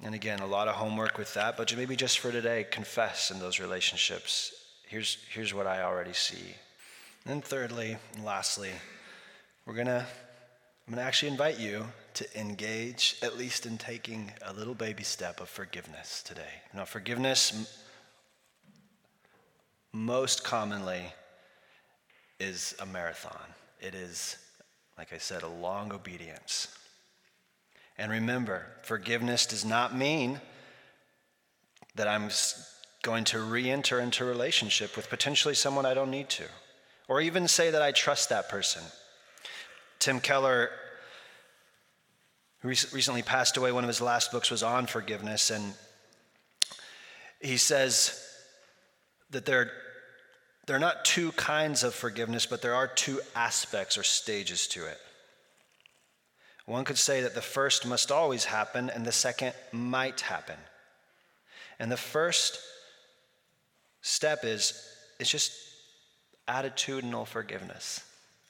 And 0.03 0.13
again, 0.13 0.39
a 0.39 0.45
lot 0.45 0.67
of 0.67 0.75
homework 0.75 1.17
with 1.17 1.33
that, 1.35 1.55
but 1.55 1.75
maybe 1.75 1.95
just 1.95 2.19
for 2.19 2.31
today, 2.31 2.65
confess 2.69 3.31
in 3.31 3.39
those 3.39 3.59
relationships. 3.59 4.53
Here's, 4.85 5.17
here's 5.33 5.53
what 5.53 5.65
I 5.65 5.81
already 5.81 6.13
see. 6.13 6.55
And 7.25 7.33
then 7.33 7.41
thirdly, 7.41 7.97
and 8.13 8.25
lastly, 8.25 8.71
we're 9.65 9.75
gonna 9.75 10.05
I'm 10.85 10.93
gonna 10.93 11.07
actually 11.07 11.31
invite 11.31 11.59
you 11.59 11.85
to 12.15 12.39
engage, 12.39 13.15
at 13.21 13.37
least 13.37 13.65
in 13.65 13.77
taking 13.77 14.33
a 14.41 14.51
little 14.51 14.73
baby 14.73 15.03
step 15.03 15.39
of 15.39 15.47
forgiveness 15.47 16.21
today. 16.21 16.61
Now, 16.73 16.83
forgiveness 16.83 17.81
most 19.93 20.43
commonly 20.43 21.13
is 22.41 22.75
a 22.81 22.85
marathon. 22.85 23.47
It 23.79 23.95
is, 23.95 24.35
like 24.97 25.13
I 25.13 25.17
said, 25.17 25.43
a 25.43 25.47
long 25.47 25.93
obedience. 25.93 26.67
And 27.97 28.11
remember, 28.11 28.65
forgiveness 28.81 29.45
does 29.45 29.63
not 29.63 29.95
mean 29.95 30.41
that 31.95 32.07
I'm 32.07 32.29
going 33.03 33.23
to 33.25 33.39
re 33.39 33.69
enter 33.69 33.99
into 33.99 34.23
a 34.23 34.27
relationship 34.27 34.95
with 34.95 35.09
potentially 35.09 35.53
someone 35.53 35.85
I 35.85 35.93
don't 35.93 36.09
need 36.09 36.29
to, 36.29 36.45
or 37.07 37.21
even 37.21 37.47
say 37.47 37.69
that 37.69 37.81
I 37.81 37.91
trust 37.91 38.29
that 38.29 38.49
person. 38.49 38.81
Tim 39.99 40.19
Keller, 40.19 40.69
who 42.61 42.69
recently 42.69 43.21
passed 43.21 43.57
away, 43.57 43.71
one 43.71 43.83
of 43.83 43.89
his 43.89 44.01
last 44.01 44.31
books 44.31 44.49
was 44.49 44.63
on 44.63 44.87
forgiveness, 44.87 45.51
and 45.51 45.73
he 47.39 47.57
says 47.57 48.19
that 49.29 49.45
there 49.45 49.71
there 50.65 50.75
are 50.77 50.79
not 50.79 51.03
two 51.03 51.33
kinds 51.33 51.83
of 51.83 51.93
forgiveness, 51.93 52.45
but 52.45 52.61
there 52.61 52.73
are 52.73 52.87
two 52.87 53.19
aspects 53.35 53.97
or 53.97 54.03
stages 54.03 54.67
to 54.69 54.85
it. 54.85 54.97
One 56.65 56.85
could 56.85 56.97
say 56.97 57.21
that 57.21 57.35
the 57.35 57.41
first 57.41 57.85
must 57.85 58.11
always 58.11 58.45
happen 58.45 58.89
and 58.89 59.05
the 59.05 59.11
second 59.11 59.53
might 59.71 60.21
happen. 60.21 60.55
And 61.79 61.91
the 61.91 61.97
first 61.97 62.59
step 64.01 64.45
is 64.45 64.73
it's 65.19 65.29
just 65.29 65.51
attitudinal 66.47 67.27
forgiveness. 67.27 68.01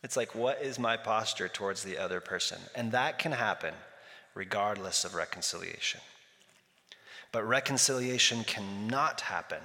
It's 0.03 0.17
like, 0.17 0.35
what 0.35 0.61
is 0.61 0.77
my 0.77 0.97
posture 0.97 1.47
towards 1.47 1.83
the 1.83 1.97
other 1.97 2.19
person? 2.19 2.59
And 2.75 2.91
that 2.91 3.19
can 3.19 3.31
happen 3.31 3.73
regardless 4.35 5.05
of 5.05 5.15
reconciliation. 5.15 6.01
But 7.31 7.47
reconciliation 7.47 8.43
cannot 8.43 9.21
happen 9.21 9.61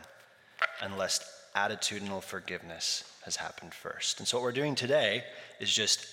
unless 0.81 1.21
attitudinal 1.55 2.23
forgiveness 2.23 3.05
has 3.25 3.37
happened 3.37 3.75
first. 3.75 4.21
And 4.21 4.29
so, 4.29 4.39
what 4.39 4.45
we're 4.45 4.53
doing 4.53 4.75
today 4.75 5.25
is 5.61 5.73
just 5.73 6.07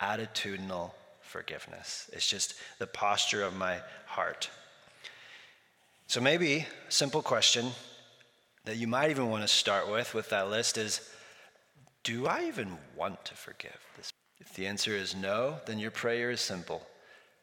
attitudinal 0.00 0.92
forgiveness. 1.36 2.08
It's 2.14 2.26
just 2.26 2.54
the 2.78 2.86
posture 2.86 3.42
of 3.42 3.54
my 3.54 3.80
heart. 4.06 4.48
So, 6.06 6.18
maybe 6.18 6.60
a 6.60 6.66
simple 6.88 7.20
question 7.20 7.72
that 8.64 8.76
you 8.76 8.86
might 8.86 9.10
even 9.10 9.28
want 9.28 9.42
to 9.42 9.48
start 9.48 9.90
with 9.90 10.14
with 10.14 10.30
that 10.30 10.48
list 10.48 10.78
is 10.78 11.06
Do 12.04 12.26
I 12.26 12.44
even 12.44 12.78
want 12.96 13.22
to 13.26 13.34
forgive 13.34 13.78
this? 13.98 14.10
If 14.40 14.54
the 14.54 14.66
answer 14.66 14.92
is 14.92 15.14
no, 15.14 15.56
then 15.66 15.78
your 15.78 15.90
prayer 15.90 16.30
is 16.30 16.40
simple 16.40 16.86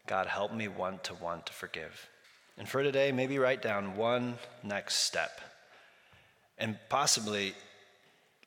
God, 0.08 0.26
help 0.26 0.52
me 0.52 0.66
want 0.66 1.04
to 1.04 1.14
want 1.14 1.46
to 1.46 1.52
forgive. 1.52 2.08
And 2.58 2.68
for 2.68 2.82
today, 2.82 3.12
maybe 3.12 3.38
write 3.38 3.62
down 3.62 3.96
one 3.96 4.34
next 4.64 4.96
step. 4.96 5.40
And 6.58 6.78
possibly, 6.88 7.54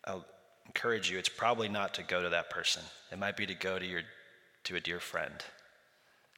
I'll 0.04 0.26
encourage 0.66 1.10
you, 1.10 1.18
it's 1.18 1.30
probably 1.30 1.70
not 1.70 1.94
to 1.94 2.04
go 2.04 2.22
to 2.22 2.30
that 2.30 2.50
person. 2.50 2.84
It 3.14 3.18
might 3.18 3.38
be 3.38 3.46
to 3.46 3.56
go 3.56 3.80
to, 3.80 3.86
your, 3.86 4.02
to 4.68 4.76
a 4.76 4.82
dear 4.82 5.00
friend, 5.00 5.46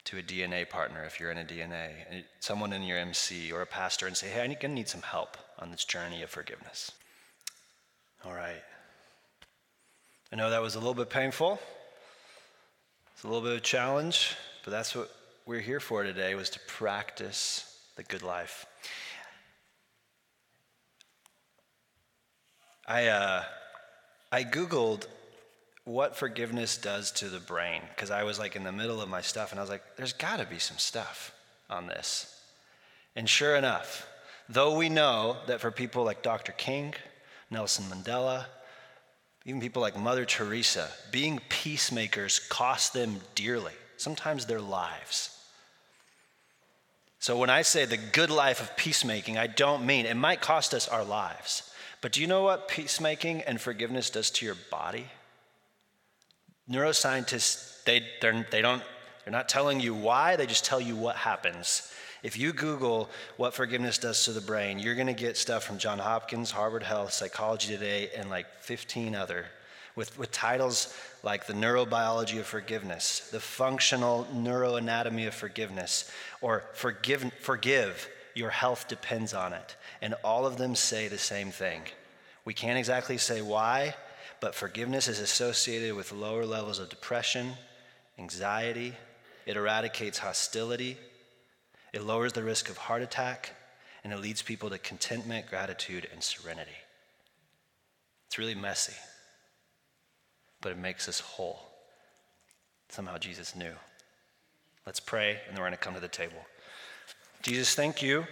to 0.03 0.19
a 0.19 0.21
DNA 0.21 0.69
partner 0.69 1.03
if 1.03 1.19
you're 1.19 1.32
in 1.32 1.39
a 1.39 1.43
DNA, 1.43 2.23
someone 2.39 2.71
in 2.73 2.84
your 2.84 2.99
MC 2.99 3.51
or 3.51 3.63
a 3.63 3.65
pastor 3.65 4.05
and 4.05 4.15
say, 4.15 4.27
hey, 4.27 4.41
I'm 4.41 4.49
going 4.49 4.59
to 4.59 4.67
need 4.67 4.88
some 4.88 5.01
help 5.01 5.36
on 5.57 5.71
this 5.71 5.84
journey 5.84 6.21
of 6.21 6.30
forgiveness. 6.30 6.91
All 8.23 8.34
right. 8.34 8.61
I 10.32 10.36
know 10.36 10.51
that 10.51 10.61
was 10.61 10.75
a 10.75 10.77
little 10.77 10.93
bit 10.93 11.09
painful. 11.09 11.59
It's 13.15 13.23
a 13.23 13.27
little 13.27 13.41
bit 13.41 13.53
of 13.53 13.57
a 13.57 13.61
challenge, 13.61 14.36
but 14.63 14.69
that's 14.69 14.95
what 14.95 15.09
we're 15.47 15.59
here 15.59 15.80
for 15.80 16.03
today 16.03 16.36
was 16.36 16.51
to 16.51 16.59
practice 16.67 17.80
the 17.95 18.03
good 18.03 18.21
life. 18.21 18.67
I, 22.88 23.07
uh, 23.07 23.43
I 24.32 24.43
Googled 24.43 25.07
what 25.89 26.15
forgiveness 26.15 26.77
does 26.77 27.09
to 27.09 27.29
the 27.29 27.39
brain 27.39 27.81
because 27.89 28.11
I 28.11 28.21
was 28.21 28.37
like 28.37 28.55
in 28.55 28.63
the 28.63 28.71
middle 28.71 29.01
of 29.01 29.09
my 29.09 29.21
stuff 29.21 29.49
and 29.49 29.59
I 29.59 29.63
was 29.63 29.71
like, 29.71 29.81
there's 29.97 30.13
got 30.13 30.37
to 30.37 30.45
be 30.45 30.59
some 30.59 30.77
stuff 30.77 31.33
on 31.67 31.87
this. 31.87 32.39
And 33.15 33.27
sure 33.27 33.55
enough, 33.55 34.07
though 34.47 34.77
we 34.77 34.87
know 34.87 35.37
that 35.47 35.61
for 35.61 35.71
people 35.71 36.03
like 36.03 36.21
Dr. 36.21 36.51
King, 36.51 36.93
Nelson 37.49 37.85
Mandela, 37.85 38.45
even 39.45 39.59
people 39.59 39.81
like 39.81 39.97
Mother 39.97 40.25
Teresa, 40.25 40.87
being 41.11 41.41
peacemakers 41.49 42.37
cost 42.37 42.93
them 42.93 43.17
dearly, 43.33 43.73
sometimes 43.97 44.45
their 44.45 44.61
lives. 44.61 45.35
So 47.17 47.35
when 47.35 47.49
I 47.49 47.63
say 47.63 47.85
the 47.85 47.97
good 47.97 48.29
life 48.29 48.61
of 48.61 48.77
peacemaking, 48.77 49.39
I 49.39 49.47
don't 49.47 49.87
mean 49.87 50.05
it 50.05 50.15
might 50.15 50.39
cost 50.39 50.75
us 50.75 50.87
our 50.87 51.03
lives. 51.03 51.73
But 51.99 52.11
do 52.11 52.21
you 52.21 52.27
know 52.27 52.43
what 52.43 52.67
peacemaking 52.67 53.41
and 53.41 53.59
forgiveness 53.59 54.11
does 54.11 54.29
to 54.31 54.45
your 54.45 54.55
body? 54.69 55.07
Neuroscientists, 56.70 57.84
they, 57.84 58.05
they're, 58.22 58.45
they 58.51 58.61
don't, 58.61 58.84
they're 59.24 59.32
not 59.32 59.49
telling 59.49 59.80
you 59.80 59.93
why, 59.93 60.36
they 60.36 60.45
just 60.45 60.65
tell 60.65 60.80
you 60.80 60.95
what 60.95 61.15
happens. 61.15 61.91
If 62.22 62.38
you 62.38 62.51
Google 62.51 63.09
what 63.38 63.53
forgiveness 63.53 63.97
does 63.97 64.26
to 64.26 64.34
the 64.34 64.41
brain, 64.41 64.78
you're 64.78 64.95
going 64.95 65.07
to 65.07 65.13
get 65.13 65.38
stuff 65.38 65.63
from 65.63 65.78
John 65.78 65.99
Hopkins, 65.99 66.51
Harvard 66.51 66.84
Health, 66.84 67.13
Psychology 67.13 67.70
Today, 67.70 68.09
and 68.15 68.30
like 68.30 68.45
15 68.59 69.15
other 69.15 69.45
with, 69.95 70.17
with 70.17 70.32
titles 70.32 70.95
like 71.24 71.45
The 71.45 71.53
Neurobiology 71.53 72.39
of 72.39 72.45
Forgiveness, 72.45 73.30
The 73.32 73.39
Functional 73.39 74.26
Neuroanatomy 74.34 75.28
of 75.28 75.34
Forgiveness, 75.34 76.09
or 76.41 76.63
Forgive, 76.74 77.34
Forgive, 77.41 78.09
Your 78.34 78.49
Health 78.49 78.88
Depends 78.88 79.34
on 79.34 79.53
It. 79.53 79.76
And 80.01 80.13
all 80.24 80.45
of 80.45 80.57
them 80.57 80.76
say 80.76 81.07
the 81.07 81.17
same 81.17 81.51
thing. 81.51 81.82
We 82.45 82.53
can't 82.53 82.78
exactly 82.78 83.17
say 83.17 83.41
why, 83.41 83.95
but 84.41 84.55
forgiveness 84.55 85.07
is 85.07 85.19
associated 85.19 85.95
with 85.95 86.11
lower 86.11 86.45
levels 86.45 86.79
of 86.79 86.89
depression, 86.89 87.53
anxiety, 88.17 88.93
it 89.45 89.57
eradicates 89.57 90.19
hostility, 90.19 90.97
it 91.93 92.03
lowers 92.03 92.33
the 92.33 92.43
risk 92.43 92.69
of 92.69 92.77
heart 92.77 93.01
attack, 93.01 93.51
and 94.03 94.13
it 94.13 94.19
leads 94.19 94.41
people 94.41 94.69
to 94.69 94.77
contentment, 94.77 95.47
gratitude, 95.47 96.07
and 96.13 96.23
serenity. 96.23 96.71
It's 98.27 98.37
really 98.37 98.55
messy 98.55 98.93
but 100.61 100.71
it 100.71 100.77
makes 100.77 101.07
us 101.07 101.19
whole. 101.19 101.59
Somehow 102.89 103.17
Jesus 103.17 103.55
knew. 103.55 103.73
Let's 104.85 104.99
pray, 104.99 105.39
and 105.47 105.55
then 105.55 105.61
we're 105.61 105.67
going 105.67 105.71
to 105.73 105.77
come 105.77 105.93
to 105.93 105.99
the 105.99 106.07
table. 106.07 106.45
Jesus, 107.41 107.75
thank 107.75 108.01
you 108.01 108.25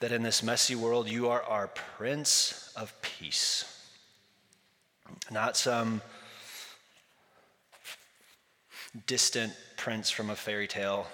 that 0.00 0.12
in 0.12 0.22
this 0.22 0.42
messy 0.42 0.74
world, 0.74 1.08
you 1.08 1.28
are 1.28 1.42
our 1.42 1.68
Prince 1.68 2.72
of 2.76 2.92
Peace. 3.02 3.79
Not 5.30 5.56
some 5.56 5.88
um, 5.88 6.02
distant 9.06 9.52
prince 9.76 10.10
from 10.10 10.30
a 10.30 10.36
fairy 10.36 10.66
tale, 10.66 11.06